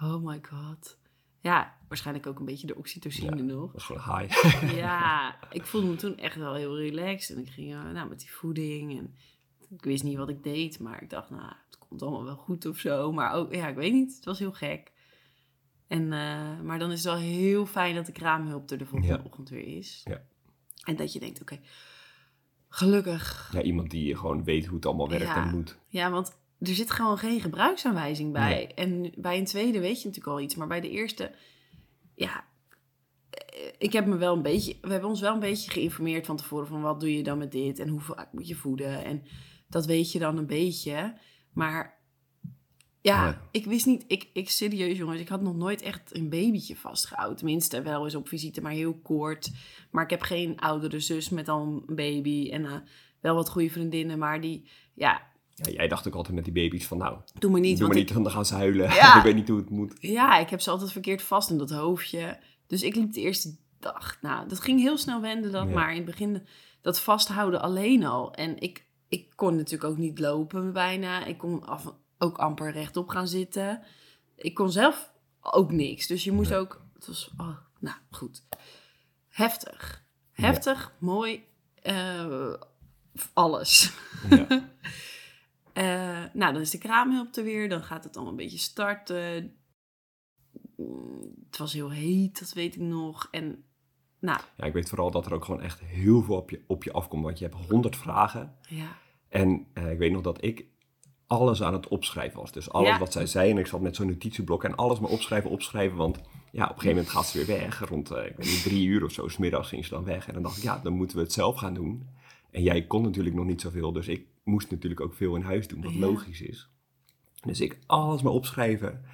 Oh 0.00 0.24
my 0.24 0.38
god. 0.42 0.98
Ja, 1.40 1.76
waarschijnlijk 1.88 2.26
ook 2.26 2.38
een 2.38 2.44
beetje 2.44 2.66
de 2.66 2.76
oxytocine 2.76 3.36
Ja. 3.36 3.42
nog. 3.42 3.72
Dat 3.72 3.82
gewoon 3.82 4.18
high. 4.18 4.44
Ja, 4.76 5.36
ik 5.50 5.64
voelde 5.66 5.86
me 5.86 5.96
toen 5.96 6.16
echt 6.16 6.36
wel 6.36 6.54
heel 6.54 6.78
relaxed. 6.78 7.36
En 7.36 7.42
ik 7.42 7.50
ging 7.50 7.72
eh, 7.74 7.90
nou, 7.90 8.08
met 8.08 8.20
die 8.20 8.32
voeding. 8.32 8.98
En 8.98 9.14
ik 9.70 9.84
wist 9.84 10.02
niet 10.02 10.16
wat 10.16 10.28
ik 10.28 10.42
deed. 10.42 10.78
Maar 10.80 11.02
ik 11.02 11.10
dacht, 11.10 11.30
nou, 11.30 11.52
het 11.66 11.78
komt 11.78 12.02
allemaal 12.02 12.24
wel 12.24 12.36
goed 12.36 12.66
of 12.66 12.78
zo. 12.78 13.12
Maar 13.12 13.32
ook, 13.32 13.54
ja, 13.54 13.68
ik 13.68 13.76
weet 13.76 13.92
niet. 13.92 14.14
Het 14.16 14.24
was 14.24 14.38
heel 14.38 14.52
gek. 14.52 14.92
En, 15.90 16.12
eh, 16.12 16.60
maar 16.62 16.78
dan 16.78 16.90
is 16.90 17.04
het 17.04 17.12
wel 17.12 17.22
heel 17.22 17.66
fijn 17.66 17.94
dat 17.94 18.06
de 18.06 18.12
kraamhulp 18.12 18.70
er 18.70 18.78
de 18.78 18.86
volgende 18.86 19.14
Ja. 19.14 19.22
ochtend 19.24 19.48
weer 19.48 19.76
is. 19.76 20.00
Ja. 20.04 20.22
En 20.84 20.96
dat 20.96 21.12
je 21.12 21.18
denkt, 21.20 21.40
oké, 21.40 21.58
gelukkig. 22.68 23.50
Ja, 23.52 23.62
iemand 23.62 23.90
die 23.90 24.16
gewoon 24.16 24.44
weet 24.44 24.66
hoe 24.66 24.76
het 24.76 24.86
allemaal 24.86 25.08
werkt 25.08 25.24
Ja. 25.24 25.44
en 25.46 25.50
moet. 25.56 25.78
Ja, 25.88 26.10
want 26.10 26.38
er 26.58 26.74
zit 26.74 26.90
gewoon 26.90 27.18
geen 27.18 27.40
gebruiksaanwijzing 27.40 28.32
bij. 28.32 28.72
En 28.74 29.12
bij 29.16 29.38
een 29.38 29.44
tweede 29.44 29.80
weet 29.80 30.02
je 30.02 30.08
natuurlijk 30.08 30.36
al 30.36 30.40
iets. 30.40 30.54
Maar 30.54 30.66
bij 30.66 30.80
de 30.80 30.90
eerste, 30.90 31.32
ja, 32.14 32.44
eh, 33.30 33.72
ik 33.78 33.92
heb 33.92 34.06
me 34.06 34.16
wel 34.16 34.36
een 34.36 34.42
beetje, 34.42 34.76
we 34.80 34.90
hebben 34.90 35.08
ons 35.08 35.20
wel 35.20 35.34
een 35.34 35.40
beetje 35.40 35.70
geïnformeerd 35.70 36.26
van 36.26 36.36
tevoren 36.36 36.66
van 36.66 36.80
wat 36.80 37.00
doe 37.00 37.16
je 37.16 37.22
dan 37.22 37.38
met 37.38 37.52
dit 37.52 37.78
en 37.78 37.88
hoe 37.88 38.00
vaak 38.00 38.32
moet 38.32 38.48
je 38.48 38.54
voeden. 38.54 39.04
En 39.04 39.22
dat 39.68 39.86
weet 39.86 40.12
je 40.12 40.18
dan 40.18 40.36
een 40.36 40.46
beetje. 40.46 41.14
Maar 41.52 41.99
ja, 43.00 43.26
Ja. 43.26 43.40
ik 43.50 43.64
wist 43.64 43.86
niet, 43.86 44.04
ik, 44.06 44.28
ik 44.32 44.50
serieus 44.50 44.98
jongens, 44.98 45.20
ik 45.20 45.28
had 45.28 45.42
nog 45.42 45.56
nooit 45.56 45.82
echt 45.82 46.16
een 46.16 46.28
babytje 46.28 46.76
vastgehouden. 46.76 47.36
Tenminste, 47.36 47.82
wel 47.82 48.04
eens 48.04 48.14
op 48.14 48.28
visite, 48.28 48.60
maar 48.60 48.72
heel 48.72 48.94
kort. 49.02 49.50
Maar 49.90 50.04
ik 50.04 50.10
heb 50.10 50.22
geen 50.22 50.58
oudere 50.60 51.00
zus 51.00 51.28
met 51.28 51.48
al 51.48 51.82
een 51.86 51.94
baby 51.94 52.50
en 52.52 52.64
eh, 52.64 52.72
wel 53.20 53.34
wat 53.34 53.48
goede 53.50 53.70
vriendinnen, 53.70 54.18
maar 54.18 54.40
die, 54.40 54.68
ja, 54.94 55.28
Ja, 55.54 55.70
jij 55.70 55.88
dacht 55.88 56.08
ook 56.08 56.14
altijd 56.14 56.34
met 56.34 56.44
die 56.44 56.52
baby's 56.52 56.86
van 56.86 56.98
nou, 56.98 57.18
doe 57.38 57.50
me 57.50 57.58
niet, 57.60 57.70
doe 57.70 57.78
want 57.78 57.92
maar 57.92 58.02
ik, 58.02 58.14
niet, 58.14 58.22
dan 58.24 58.32
gaan 58.32 58.46
ze 58.46 58.54
huilen. 58.54 58.94
Ja. 58.94 59.16
ik 59.18 59.22
weet 59.22 59.34
niet 59.34 59.48
hoe 59.48 59.58
het 59.58 59.70
moet. 59.70 59.94
Ja, 60.00 60.38
ik 60.38 60.50
heb 60.50 60.60
ze 60.60 60.70
altijd 60.70 60.92
verkeerd 60.92 61.22
vast 61.22 61.50
in 61.50 61.58
dat 61.58 61.70
hoofdje. 61.70 62.38
Dus 62.66 62.82
ik 62.82 62.94
liep 62.94 63.12
de 63.12 63.20
eerste 63.20 63.56
dag. 63.78 64.18
Nou, 64.20 64.48
dat 64.48 64.60
ging 64.60 64.80
heel 64.80 64.98
snel 64.98 65.20
wenden 65.20 65.52
dat. 65.52 65.68
Maar 65.68 65.90
in 65.90 65.96
het 65.96 66.04
begin 66.04 66.46
dat 66.80 67.00
vasthouden 67.00 67.62
alleen 67.62 68.04
al. 68.04 68.34
En 68.34 68.60
ik, 68.60 68.86
ik 69.08 69.32
kon 69.34 69.56
natuurlijk 69.56 69.90
ook 69.90 69.98
niet 69.98 70.18
lopen 70.18 70.72
bijna. 70.72 71.24
Ik 71.24 71.38
kon 71.38 71.66
af, 71.66 71.94
ook 72.22 72.38
amper 72.38 72.72
rechtop 72.72 73.08
gaan 73.08 73.28
zitten. 73.28 73.82
Ik 74.36 74.54
kon 74.54 74.70
zelf 74.72 75.12
ook 75.40 75.72
niks. 75.72 76.06
Dus 76.06 76.24
je 76.24 76.32
moest 76.32 76.50
Nee. 76.50 76.58
ook... 76.58 76.84
Het 76.94 77.06
was... 77.06 77.30
Oh, 77.36 77.56
nou, 77.78 77.96
goed. 78.10 78.44
Heftig. 79.28 80.04
Heftig, 80.32 80.92
mooi. 80.98 81.44
eh, 81.82 82.52
alles. 83.32 83.92
Ja. 84.30 84.46
Eh, 85.72 86.24
nou, 86.32 86.52
dan 86.52 86.62
is 86.62 86.70
de 86.70 86.78
kraamhulp 86.78 87.36
er 87.36 87.44
weer. 87.44 87.68
Dan 87.68 87.82
gaat 87.82 88.04
het 88.04 88.14
allemaal 88.14 88.32
een 88.34 88.38
beetje 88.38 88.58
starten. 88.58 89.54
Mm, 90.76 91.34
Het 91.46 91.58
was 91.58 91.72
heel 91.72 91.90
heet, 91.90 92.38
dat 92.38 92.52
weet 92.52 92.74
ik 92.74 92.80
nog. 92.80 93.28
En 93.30 93.64
nou, 94.18 94.40
ja, 94.56 94.64
ik 94.64 94.72
weet 94.72 94.88
vooral 94.88 95.10
dat 95.10 95.26
er 95.26 95.34
ook 95.34 95.44
gewoon 95.44 95.60
echt 95.60 95.80
heel 95.80 96.22
veel 96.22 96.36
op 96.36 96.50
je, 96.50 96.64
op 96.66 96.84
je 96.84 96.92
afkomt. 96.92 97.24
Want 97.24 97.38
je 97.38 97.46
hebt 97.48 97.66
honderd 97.68 97.96
vragen. 97.96 98.56
ja. 98.68 98.96
En 99.28 99.66
eh, 99.72 99.90
ik 99.90 99.98
weet 99.98 100.12
nog 100.12 100.22
dat 100.22 100.44
ik 100.44 100.64
alles 101.30 101.62
aan 101.62 101.72
het 101.72 101.88
opschrijven 101.88 102.40
was. 102.40 102.52
Dus 102.52 102.70
alles 102.70 102.88
Ja. 102.88 102.98
wat 102.98 103.12
zij 103.12 103.26
zei. 103.26 103.50
En 103.50 103.58
ik 103.58 103.66
zat 103.66 103.80
met 103.80 103.96
zo'n 103.96 104.06
notitieblok 104.06 104.64
en 104.64 104.74
alles 104.76 104.98
maar 105.00 105.10
opschrijven, 105.10 105.50
opschrijven. 105.50 105.96
Want 105.96 106.16
ja, 106.52 106.62
op 106.64 106.68
een 106.68 106.74
gegeven 106.74 106.88
moment 106.88 107.08
gaat 107.08 107.26
ze 107.26 107.38
weer 107.44 107.58
weg. 107.58 107.88
Rond, 107.88 108.10
eh, 108.10 108.24
ik 108.26 108.36
weet 108.36 108.46
niet, 108.46 108.62
drie 108.62 108.86
uur 108.86 109.04
of 109.04 109.12
zo, 109.12 109.28
's 109.28 109.36
middags 109.38 109.68
ging 109.68 109.84
ze 109.84 109.90
dan 109.90 110.04
weg. 110.04 110.26
En 110.26 110.34
dan 110.34 110.42
dacht 110.42 110.56
ik, 110.56 110.62
ja, 110.62 110.80
dan 110.82 110.92
moeten 110.92 111.16
we 111.16 111.22
het 111.22 111.32
zelf 111.32 111.56
gaan 111.56 111.74
doen. 111.74 112.06
En 112.50 112.62
jij 112.62 112.86
kon 112.86 113.02
natuurlijk 113.02 113.34
nog 113.34 113.44
niet 113.46 113.60
zoveel. 113.60 113.92
Dus 113.92 114.08
ik 114.08 114.26
moest 114.44 114.70
natuurlijk 114.70 115.00
ook 115.00 115.14
veel 115.14 115.34
in 115.36 115.42
huis 115.42 115.68
doen, 115.68 115.82
wat 115.82 115.92
Ja. 115.92 115.98
logisch 115.98 116.40
is. 116.40 116.68
Dus 117.46 117.60
ik 117.60 117.78
alles 117.86 118.22
maar 118.22 118.32
opschrijven. 118.32 119.04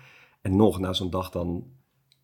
En 0.41 0.57
nog 0.57 0.79
na 0.79 0.93
zo'n 0.93 1.11
dag 1.11 1.31
dan, 1.31 1.65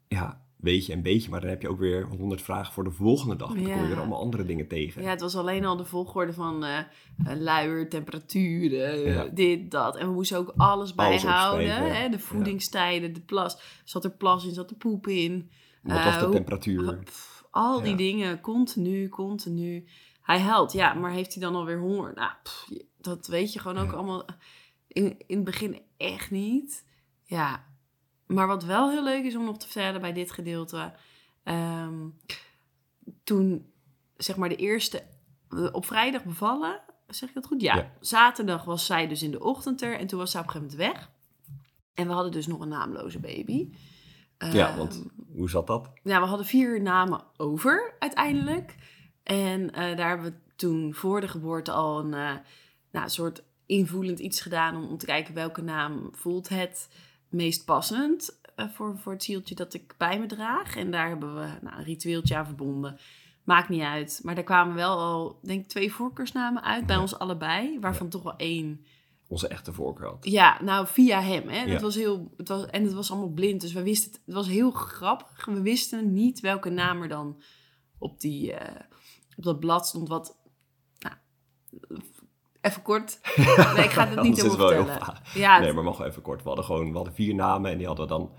ja, 0.08 0.41
weet 0.62 0.86
je 0.86 0.92
een 0.92 1.02
beetje. 1.02 1.30
Maar 1.30 1.40
dan 1.40 1.50
heb 1.50 1.62
je 1.62 1.68
ook 1.68 1.78
weer 1.78 2.06
honderd 2.06 2.42
vragen 2.42 2.72
voor 2.72 2.84
de 2.84 2.90
volgende 2.90 3.36
dag. 3.36 3.48
Dan 3.48 3.56
kom 3.56 3.66
je 3.66 3.72
Ja. 3.74 3.86
weer 3.86 3.98
allemaal 3.98 4.20
andere 4.20 4.44
dingen 4.44 4.68
tegen. 4.68 5.02
ja, 5.02 5.08
het 5.10 5.20
was 5.20 5.36
alleen 5.36 5.64
al 5.64 5.76
de 5.76 5.84
volgorde 5.84 6.32
van 6.32 6.64
eh, 6.64 6.78
eh, 6.78 6.84
luier, 7.40 7.88
temperatuur, 7.88 8.80
eh, 8.84 9.14
Ja. 9.14 9.24
dit, 9.24 9.70
dat. 9.70 9.96
En 9.96 10.06
we 10.06 10.12
moesten 10.12 10.38
ook 10.38 10.52
alles 10.56 10.94
bijhouden. 10.94 11.74
hè? 11.94 12.08
De 12.08 12.16
ja. 12.16 12.22
voedingstijden, 12.22 13.12
de 13.12 13.20
plas. 13.20 13.80
Zat 13.84 14.04
er 14.04 14.10
plas 14.12 14.44
in, 14.46 14.52
zat 14.54 14.70
er 14.70 14.76
poep 14.76 15.06
in. 15.06 15.50
Wat 15.82 16.04
was 16.04 16.18
de 16.18 16.28
temperatuur? 16.28 16.98
Pff, 17.04 17.44
al 17.50 17.80
die 17.80 17.90
Ja. 17.90 17.96
dingen, 17.96 18.40
continu, 18.40 19.08
continu. 19.08 19.84
Hij 20.22 20.38
huilt, 20.40 20.72
ja, 20.72 20.94
maar 20.94 21.10
heeft 21.12 21.34
hij 21.34 21.42
dan 21.42 21.54
alweer 21.54 21.78
honger? 21.80 22.12
Nou, 22.14 22.30
pff, 22.42 22.68
dat 23.00 23.26
weet 23.26 23.52
je 23.52 23.58
gewoon 23.58 23.78
ook 23.78 23.90
Ja. 23.90 23.96
allemaal 23.96 24.24
in, 24.88 25.04
in 25.26 25.36
het 25.36 25.44
begin 25.44 25.80
echt 25.96 26.30
niet. 26.30 26.84
Ja, 27.24 27.64
maar 28.32 28.46
wat 28.46 28.64
wel 28.64 28.90
heel 28.90 29.04
leuk 29.04 29.24
is 29.24 29.36
om 29.36 29.44
nog 29.44 29.58
te 29.58 29.66
vertellen 29.68 30.00
bij 30.00 30.12
dit 30.12 30.30
gedeelte. 30.32 30.92
ehm, 31.42 32.08
toen, 33.24 33.72
zeg 34.16 34.36
maar, 34.36 34.48
de 34.48 34.56
eerste 34.56 35.02
eh, 35.50 35.68
op 35.72 35.86
vrijdag 35.86 36.24
bevallen, 36.24 36.80
zeg 37.06 37.28
ik 37.28 37.34
dat 37.34 37.46
goed? 37.46 37.60
Ja. 37.60 37.76
Ja. 37.76 37.92
Zaterdag 38.00 38.64
was 38.64 38.86
zij 38.86 39.08
dus 39.08 39.22
in 39.22 39.30
de 39.30 39.40
ochtend 39.40 39.82
er 39.82 39.98
en 39.98 40.06
toen 40.06 40.18
was 40.18 40.30
zij 40.30 40.40
op 40.40 40.46
een 40.46 40.52
gegeven 40.52 40.76
moment 40.76 40.94
weg. 40.96 41.10
En 41.94 42.06
we 42.06 42.12
hadden 42.12 42.32
dus 42.32 42.46
nog 42.46 42.60
een 42.60 42.68
naamloze 42.68 43.18
baby. 43.18 43.68
Ja, 44.38 44.68
Ehm, 44.68 44.76
want 44.78 45.02
hoe 45.32 45.50
zat 45.50 45.66
dat? 45.66 45.88
ja, 46.02 46.20
we 46.20 46.26
hadden 46.26 46.46
vier 46.46 46.82
namen 46.82 47.20
over 47.36 47.94
uiteindelijk. 47.98 48.74
En 49.22 49.72
eh, 49.72 49.96
daar 49.96 50.08
hebben 50.08 50.26
we 50.32 50.36
toen 50.56 50.94
voor 50.94 51.20
de 51.20 51.28
geboorte 51.28 51.70
al 51.72 51.98
een 51.98 52.14
eh, 52.14 52.34
nou, 52.92 53.08
soort 53.08 53.42
invoelend 53.66 54.18
iets 54.18 54.40
gedaan 54.40 54.76
om, 54.76 54.88
om 54.88 54.98
te 54.98 55.06
kijken 55.06 55.34
welke 55.34 55.62
naam 55.62 56.08
voelt 56.12 56.48
het 56.48 56.88
meest 57.32 57.64
passend 57.64 58.40
eh, 58.54 58.68
voor, 58.68 58.98
voor 58.98 59.12
het 59.12 59.22
zieltje 59.22 59.54
dat 59.54 59.74
ik 59.74 59.94
bij 59.98 60.18
me 60.20 60.26
draag. 60.26 60.76
En 60.76 60.90
daar 60.90 61.08
hebben 61.08 61.34
we 61.34 61.48
nou, 61.62 61.76
een 61.78 61.84
ritueeltje 61.84 62.36
aan 62.36 62.46
verbonden. 62.46 62.98
Maakt 63.44 63.68
niet 63.68 63.82
uit. 63.82 64.20
Maar 64.22 64.34
daar 64.34 64.44
kwamen 64.44 64.74
wel 64.74 64.98
al, 64.98 65.38
denk 65.42 65.62
ik, 65.62 65.68
twee 65.68 65.92
voorkeursnamen 65.92 66.62
uit 66.62 66.86
bij 66.86 66.94
Ja. 66.96 67.00
ons 67.02 67.18
allebei. 67.18 67.80
Waarvan 67.80 68.08
toch 68.08 68.22
wel 68.22 68.36
één 68.36 68.84
Onze 69.28 69.48
echte 69.48 69.72
voorkeur 69.72 70.06
had. 70.08 70.24
ja, 70.24 70.62
nou 70.62 70.86
via 70.86 71.20
hem. 71.20 71.48
Hè. 71.48 71.62
Ja. 71.62 71.72
Dat 71.72 71.80
was 71.80 71.94
heel, 71.94 72.32
het 72.36 72.48
was, 72.48 72.66
en 72.66 72.82
het 72.84 72.92
was 72.92 73.10
allemaal 73.10 73.28
blind. 73.32 73.60
Dus 73.60 73.72
we 73.72 73.82
wisten 73.82 74.10
het. 74.12 74.20
Het 74.24 74.34
was 74.34 74.48
heel 74.48 74.70
grappig. 74.70 75.44
We 75.44 75.62
wisten 75.62 76.12
niet 76.12 76.40
welke 76.40 76.70
naam 76.70 77.02
er 77.02 77.08
dan 77.08 77.42
op, 77.98 78.20
die, 78.20 78.52
eh, 78.52 78.80
op 79.36 79.44
dat 79.44 79.60
blad 79.60 79.86
stond. 79.86 80.08
Wat. 80.08 80.38
Nou, 80.98 81.14
even 82.62 82.82
kort. 82.82 83.20
Nee, 83.74 83.84
ik 83.84 83.90
ga 83.90 84.08
het 84.08 84.22
niet 84.22 84.36
helemaal 84.42 84.68
vertellen. 84.68 85.20
Ja, 85.34 85.58
Nee, 85.58 85.72
maar 85.72 85.84
mag 85.84 85.98
wel 85.98 86.06
even 86.06 86.22
kort. 86.22 86.42
We 86.42 86.46
hadden 86.46 86.64
gewoon 86.64 86.88
we 86.90 86.96
hadden 86.96 87.14
vier 87.14 87.34
namen 87.34 87.70
en 87.70 87.78
die 87.78 87.86
hadden 87.86 88.08
dan 88.08 88.30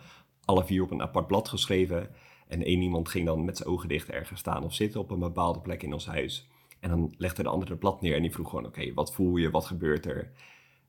alle 0.45 0.65
vier 0.65 0.83
op 0.83 0.91
een 0.91 1.01
apart 1.01 1.27
blad 1.27 1.49
geschreven. 1.49 2.09
En 2.47 2.63
één 2.63 2.81
iemand 2.81 3.09
ging 3.09 3.25
dan 3.25 3.45
met 3.45 3.57
zijn 3.57 3.69
ogen 3.69 3.89
dicht 3.89 4.09
ergens 4.09 4.39
staan 4.39 4.63
of 4.63 4.73
zitten 4.73 4.99
op 4.99 5.11
een 5.11 5.19
bepaalde 5.19 5.59
plek 5.61 5.83
in 5.83 5.93
ons 5.93 6.05
huis. 6.05 6.47
En 6.79 6.89
dan 6.89 7.13
legde 7.17 7.43
de 7.43 7.49
andere 7.49 7.71
het 7.71 7.79
blad 7.79 8.01
neer 8.01 8.15
en 8.15 8.21
die 8.21 8.31
vroeg 8.31 8.49
gewoon, 8.49 8.65
oké, 8.65 8.93
wat 8.93 9.13
voel 9.13 9.35
je, 9.35 9.49
wat 9.49 9.65
gebeurt 9.65 10.05
er? 10.05 10.31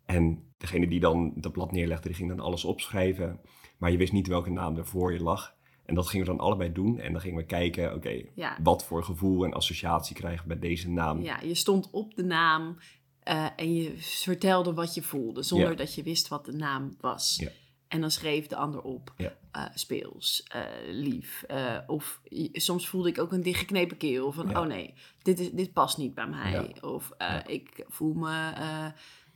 En 0.07 0.53
degene 0.57 0.89
die 0.89 1.01
dan 1.01 1.33
dat 1.37 1.53
blad 1.53 1.73
neerlegde, 1.73 2.09
die 2.09 2.17
ging 2.17 2.29
dan 2.29 2.41
alles 2.41 2.65
opschrijven. 2.65 3.41
Maar 3.79 3.91
je 3.91 3.97
wist 3.97 4.13
niet 4.13 4.27
welke 4.27 4.51
naam 4.51 4.77
er 4.77 4.87
voor 4.87 5.13
je 5.13 5.23
lag. 5.23 5.55
En 5.85 5.95
dat 5.95 6.07
gingen 6.07 6.27
we 6.27 6.33
dan 6.33 6.41
allebei 6.41 6.73
doen. 6.73 6.99
En 6.99 7.13
dan 7.13 7.21
gingen 7.21 7.37
we 7.37 7.45
kijken, 7.47 7.95
oké, 7.95 8.23
ja, 8.35 8.59
wat 8.63 8.85
voor 8.85 9.05
gevoel 9.05 9.45
en 9.45 9.53
associatie 9.53 10.17
krijgen 10.17 10.49
we 10.49 10.57
bij 10.57 10.69
deze 10.69 10.91
naam. 10.91 11.23
ja, 11.23 11.41
je 11.41 11.55
stond 11.55 11.91
op 11.91 12.15
de 12.15 12.25
naam. 12.25 12.79
Eh, 13.25 13.47
en 13.57 13.75
je 13.75 13.95
vertelde 13.99 14.75
wat 14.75 14.95
je 14.95 15.03
voelde. 15.03 15.43
Zonder 15.43 15.71
Ja. 15.71 15.75
dat 15.77 15.95
je 15.95 16.03
wist 16.03 16.29
wat 16.29 16.45
de 16.45 16.53
naam 16.53 16.95
was. 17.01 17.37
Ja. 17.41 17.49
En 17.89 18.01
dan 18.01 18.11
schreef 18.11 18.47
de 18.47 18.57
ander 18.57 18.81
op. 18.83 19.13
Ja. 19.17 19.33
eh, 19.53 19.65
speels, 19.75 20.43
eh, 20.49 20.63
lief. 20.87 21.45
of 21.87 22.21
soms 22.53 22.89
voelde 22.89 23.09
ik 23.09 23.19
ook 23.19 23.33
een 23.33 23.43
dichtgeknepen 23.43 23.97
keel. 23.97 24.33
Van, 24.33 24.49
Ja. 24.49 24.61
oh 24.61 24.67
nee, 24.67 24.95
dit, 25.23 25.41
is, 25.41 25.51
dit 25.51 25.73
past 25.73 25.99
niet 25.99 26.15
bij 26.15 26.27
mij. 26.27 26.51
Ja. 26.51 26.89
Of 26.89 27.11
ik 27.47 27.85
voel 27.89 28.15
me... 28.15 28.53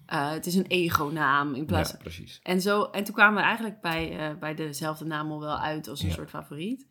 het 0.07 0.47
is 0.47 0.55
een 0.55 0.67
ego-naam 0.67 1.55
in 1.55 1.67
plaats 1.67 1.91
Ja, 1.91 1.97
precies. 1.97 2.41
En, 2.43 2.61
zo, 2.61 2.83
en 2.85 3.05
toen 3.05 3.15
kwamen 3.15 3.37
we 3.37 3.43
eigenlijk 3.43 3.81
bij, 3.81 4.37
bij 4.39 4.55
dezelfde 4.55 5.05
naam 5.05 5.31
al 5.31 5.41
wel 5.41 5.59
uit 5.59 5.89
als 5.89 6.03
een 6.03 6.13
soort 6.13 6.31
favoriet. 6.31 6.87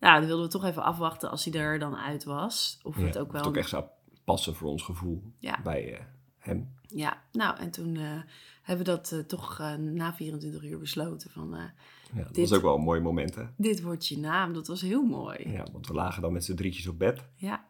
Nou, 0.00 0.18
dan 0.18 0.26
wilden 0.26 0.44
we 0.44 0.52
toch 0.52 0.64
even 0.64 0.82
afwachten 0.82 1.30
als 1.30 1.44
hij 1.44 1.60
er 1.60 1.78
dan 1.78 1.96
uit 1.96 2.24
was. 2.24 2.78
Of 2.82 2.96
het 2.96 3.18
ook 3.18 3.32
wel... 3.32 3.40
het 3.40 3.50
ook 3.50 3.56
echt 3.56 3.68
zou 3.68 3.84
passen 4.24 4.54
voor 4.54 4.68
ons 4.68 4.82
gevoel 4.82 5.22
bij 5.62 6.06
hem. 6.48 6.74
Ja, 6.86 7.22
nou, 7.32 7.58
en 7.58 7.70
toen 7.70 7.96
eh, 7.96 8.22
hebben 8.62 8.86
we 8.86 8.90
dat 8.92 9.12
eh, 9.12 9.18
toch 9.18 9.60
eh, 9.60 9.74
na 9.74 10.14
24 10.14 10.64
uur 10.64 10.78
besloten 10.78 11.30
van... 11.30 11.50
Ja, 11.50 12.22
dat 12.22 12.34
Dit- 12.34 12.48
was 12.48 12.58
ook 12.58 12.64
wel 12.64 12.74
een 12.74 12.82
mooi 12.82 13.00
moment, 13.00 13.34
hè? 13.34 13.44
dit 13.56 13.82
wordt 13.82 14.06
je 14.06 14.18
naam. 14.18 14.52
Dat 14.52 14.66
was 14.66 14.80
heel 14.80 15.02
mooi. 15.02 15.48
Ja, 15.50 15.66
want 15.72 15.86
we 15.86 15.92
lagen 15.94 16.22
dan 16.22 16.32
met 16.32 16.44
z'n 16.44 16.54
drietjes 16.54 16.86
op 16.86 16.98
bed. 16.98 17.24
Ja, 17.34 17.68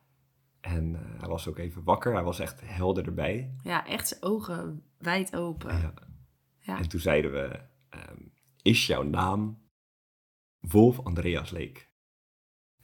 En 0.61 0.95
hij 1.19 1.29
was 1.29 1.49
ook 1.49 1.59
even 1.59 1.85
wakker. 1.85 2.13
Hij 2.15 2.23
was 2.23 2.39
echt 2.39 2.61
helder 2.65 3.05
erbij. 3.07 3.55
ja 3.63 3.87
echt 3.87 4.09
zijn 4.09 4.23
ogen 4.23 4.83
wijd 4.99 5.37
open. 5.37 5.79
Ja. 5.79 5.95
Ja. 6.61 6.79
En 6.79 6.89
toen 6.89 7.01
zeiden 7.01 7.33
we, 7.33 7.61
ehm, 7.89 8.21
is 8.63 8.87
jouw 8.87 9.03
naam 9.03 9.59
Wolf 10.59 10.99
Andreas 11.01 11.51
Leek? 11.51 11.88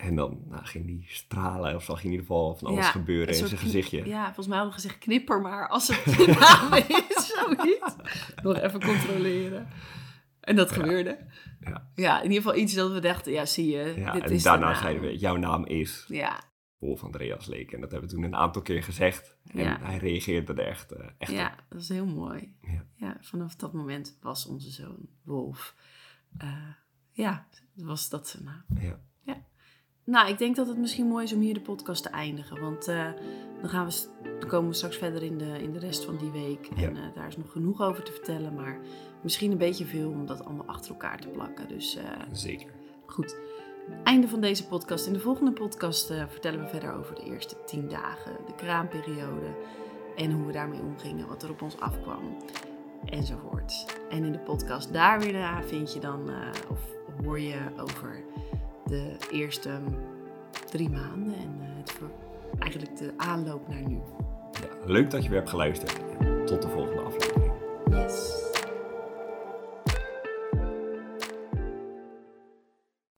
En 0.04 0.16
dan 0.16 0.42
nou, 0.48 0.64
ging 0.64 0.86
die 0.86 1.04
stralen, 1.08 1.74
of 1.74 1.84
zag 1.84 1.98
in 1.98 2.10
ieder 2.10 2.26
geval 2.26 2.54
van 2.54 2.68
alles 2.68 2.84
Ja, 2.84 2.90
gebeuren 2.90 3.28
in 3.28 3.46
zijn 3.46 3.60
gezichtje. 3.60 4.06
Ja, 4.06 4.24
volgens 4.24 4.46
mij 4.46 4.56
hadden 4.56 4.74
we 4.74 4.80
gezegd 4.80 4.98
knipper, 4.98 5.40
maar 5.40 5.68
als 5.68 5.88
het 5.88 6.16
je 6.18 6.36
naam 6.38 6.72
is, 6.74 7.26
zoiets. 7.26 7.94
Nog 8.42 8.58
even 8.58 8.80
controleren. 8.80 9.68
En 10.40 10.56
dat 10.56 10.72
gebeurde. 10.72 11.18
Ja. 11.60 11.90
Ja, 11.94 12.16
in 12.22 12.30
ieder 12.30 12.42
geval 12.42 12.58
iets 12.58 12.74
dat 12.74 12.92
we 12.92 13.00
dachten, 13.00 13.32
ja, 13.32 13.46
zie 13.46 13.70
je, 13.70 13.94
Ja, 13.96 14.12
dit 14.12 14.22
en 14.22 14.30
is 14.30 14.42
daarna 14.42 14.74
zeiden 14.74 15.02
we, 15.02 15.18
jouw 15.18 15.36
naam 15.36 15.66
is 15.66 16.04
Ja, 16.08 16.40
Wolf 16.78 17.04
Andreas 17.04 17.46
Leek. 17.46 17.72
En 17.72 17.80
dat 17.80 17.90
hebben 17.90 18.08
we 18.08 18.14
toen 18.14 18.24
een 18.24 18.36
aantal 18.36 18.62
keer 18.62 18.82
gezegd. 18.82 19.36
En 19.52 19.80
hij 19.80 19.96
reageerde 19.96 20.52
er 20.52 20.68
echt, 20.68 20.92
eh, 20.92 21.06
echt 21.18 21.32
ja, 21.32 21.46
op. 21.46 21.64
dat 21.68 21.80
is 21.80 21.88
heel 21.88 22.06
mooi. 22.06 22.56
Ja. 22.62 22.86
Ja, 22.94 23.16
vanaf 23.20 23.56
dat 23.56 23.72
moment 23.72 24.18
was 24.20 24.46
onze 24.46 24.70
zoon 24.70 25.08
Wolf. 25.22 25.74
Eh, 26.38 26.68
ja, 27.10 27.46
was 27.74 28.08
dat 28.08 28.28
zijn 28.28 28.44
naam. 28.44 28.64
Ja. 28.80 29.00
Nou, 30.04 30.28
ik 30.28 30.38
denk 30.38 30.56
dat 30.56 30.66
het 30.66 30.78
misschien 30.78 31.06
mooi 31.06 31.24
is 31.24 31.32
om 31.32 31.40
hier 31.40 31.54
de 31.54 31.60
podcast 31.60 32.02
te 32.02 32.08
eindigen. 32.08 32.60
Want 32.60 32.88
eh, 32.88 33.06
dan, 33.60 33.70
gaan 33.70 33.86
we, 33.86 34.06
dan 34.38 34.48
komen 34.48 34.70
we 34.70 34.76
straks 34.76 34.96
verder 34.96 35.22
in 35.22 35.38
de, 35.38 35.62
in 35.62 35.72
de 35.72 35.78
rest 35.78 36.04
van 36.04 36.16
die 36.16 36.30
week. 36.30 36.68
Ja. 36.76 36.86
En 36.86 36.96
eh, 36.96 37.02
daar 37.14 37.26
is 37.26 37.36
nog 37.36 37.52
genoeg 37.52 37.80
over 37.80 38.02
te 38.02 38.12
vertellen. 38.12 38.54
Maar 38.54 38.78
misschien 39.20 39.50
een 39.50 39.58
beetje 39.58 39.84
veel 39.84 40.10
om 40.10 40.26
dat 40.26 40.44
allemaal 40.44 40.66
achter 40.66 40.90
elkaar 40.90 41.20
te 41.20 41.28
plakken. 41.28 41.68
Dus 41.68 41.96
eh, 41.96 42.04
Zeker. 42.32 42.70
goed. 43.06 43.36
Einde 44.02 44.28
van 44.28 44.40
deze 44.40 44.66
podcast. 44.66 45.06
In 45.06 45.12
de 45.12 45.20
volgende 45.20 45.52
podcast 45.52 46.06
vertellen 46.06 46.60
we 46.60 46.68
verder 46.68 46.94
over 46.94 47.14
de 47.14 47.24
eerste 47.24 47.56
tien 47.66 47.88
dagen. 47.88 48.32
De 48.46 48.54
kraamperiode. 48.54 49.54
En 50.16 50.32
hoe 50.32 50.46
we 50.46 50.52
daarmee 50.52 50.80
omgingen. 50.80 51.28
Wat 51.28 51.42
er 51.42 51.50
op 51.50 51.62
ons 51.62 51.80
afkwam. 51.80 52.36
Enzovoort. 53.04 53.86
En 54.10 54.24
in 54.24 54.32
de 54.32 54.38
podcast 54.38 54.92
daar 54.92 55.20
weer 55.20 55.32
daarna 55.32 55.62
vind 55.62 55.92
je 55.92 56.00
dan... 56.00 56.30
of 56.70 56.80
hoor 57.22 57.40
je 57.40 57.58
over 57.76 58.24
de 58.86 59.16
eerste 59.30 59.70
drie 60.70 60.90
maanden. 60.90 61.34
En 61.34 61.56
eh, 61.60 61.66
het 61.78 61.90
ver- 61.92 62.10
eigenlijk 62.58 62.96
de 62.96 63.12
aanloop 63.16 63.68
naar 63.68 63.82
nu. 63.88 63.94
Ja, 64.52 64.86
leuk 64.92 65.10
dat 65.10 65.22
je 65.22 65.28
weer 65.28 65.38
hebt 65.38 65.50
geluisterd. 65.50 65.96
Tot 66.46 66.62
de 66.62 66.68
volgende 66.68 67.02
aflevering. 67.02 67.52
Yes. 67.90 68.42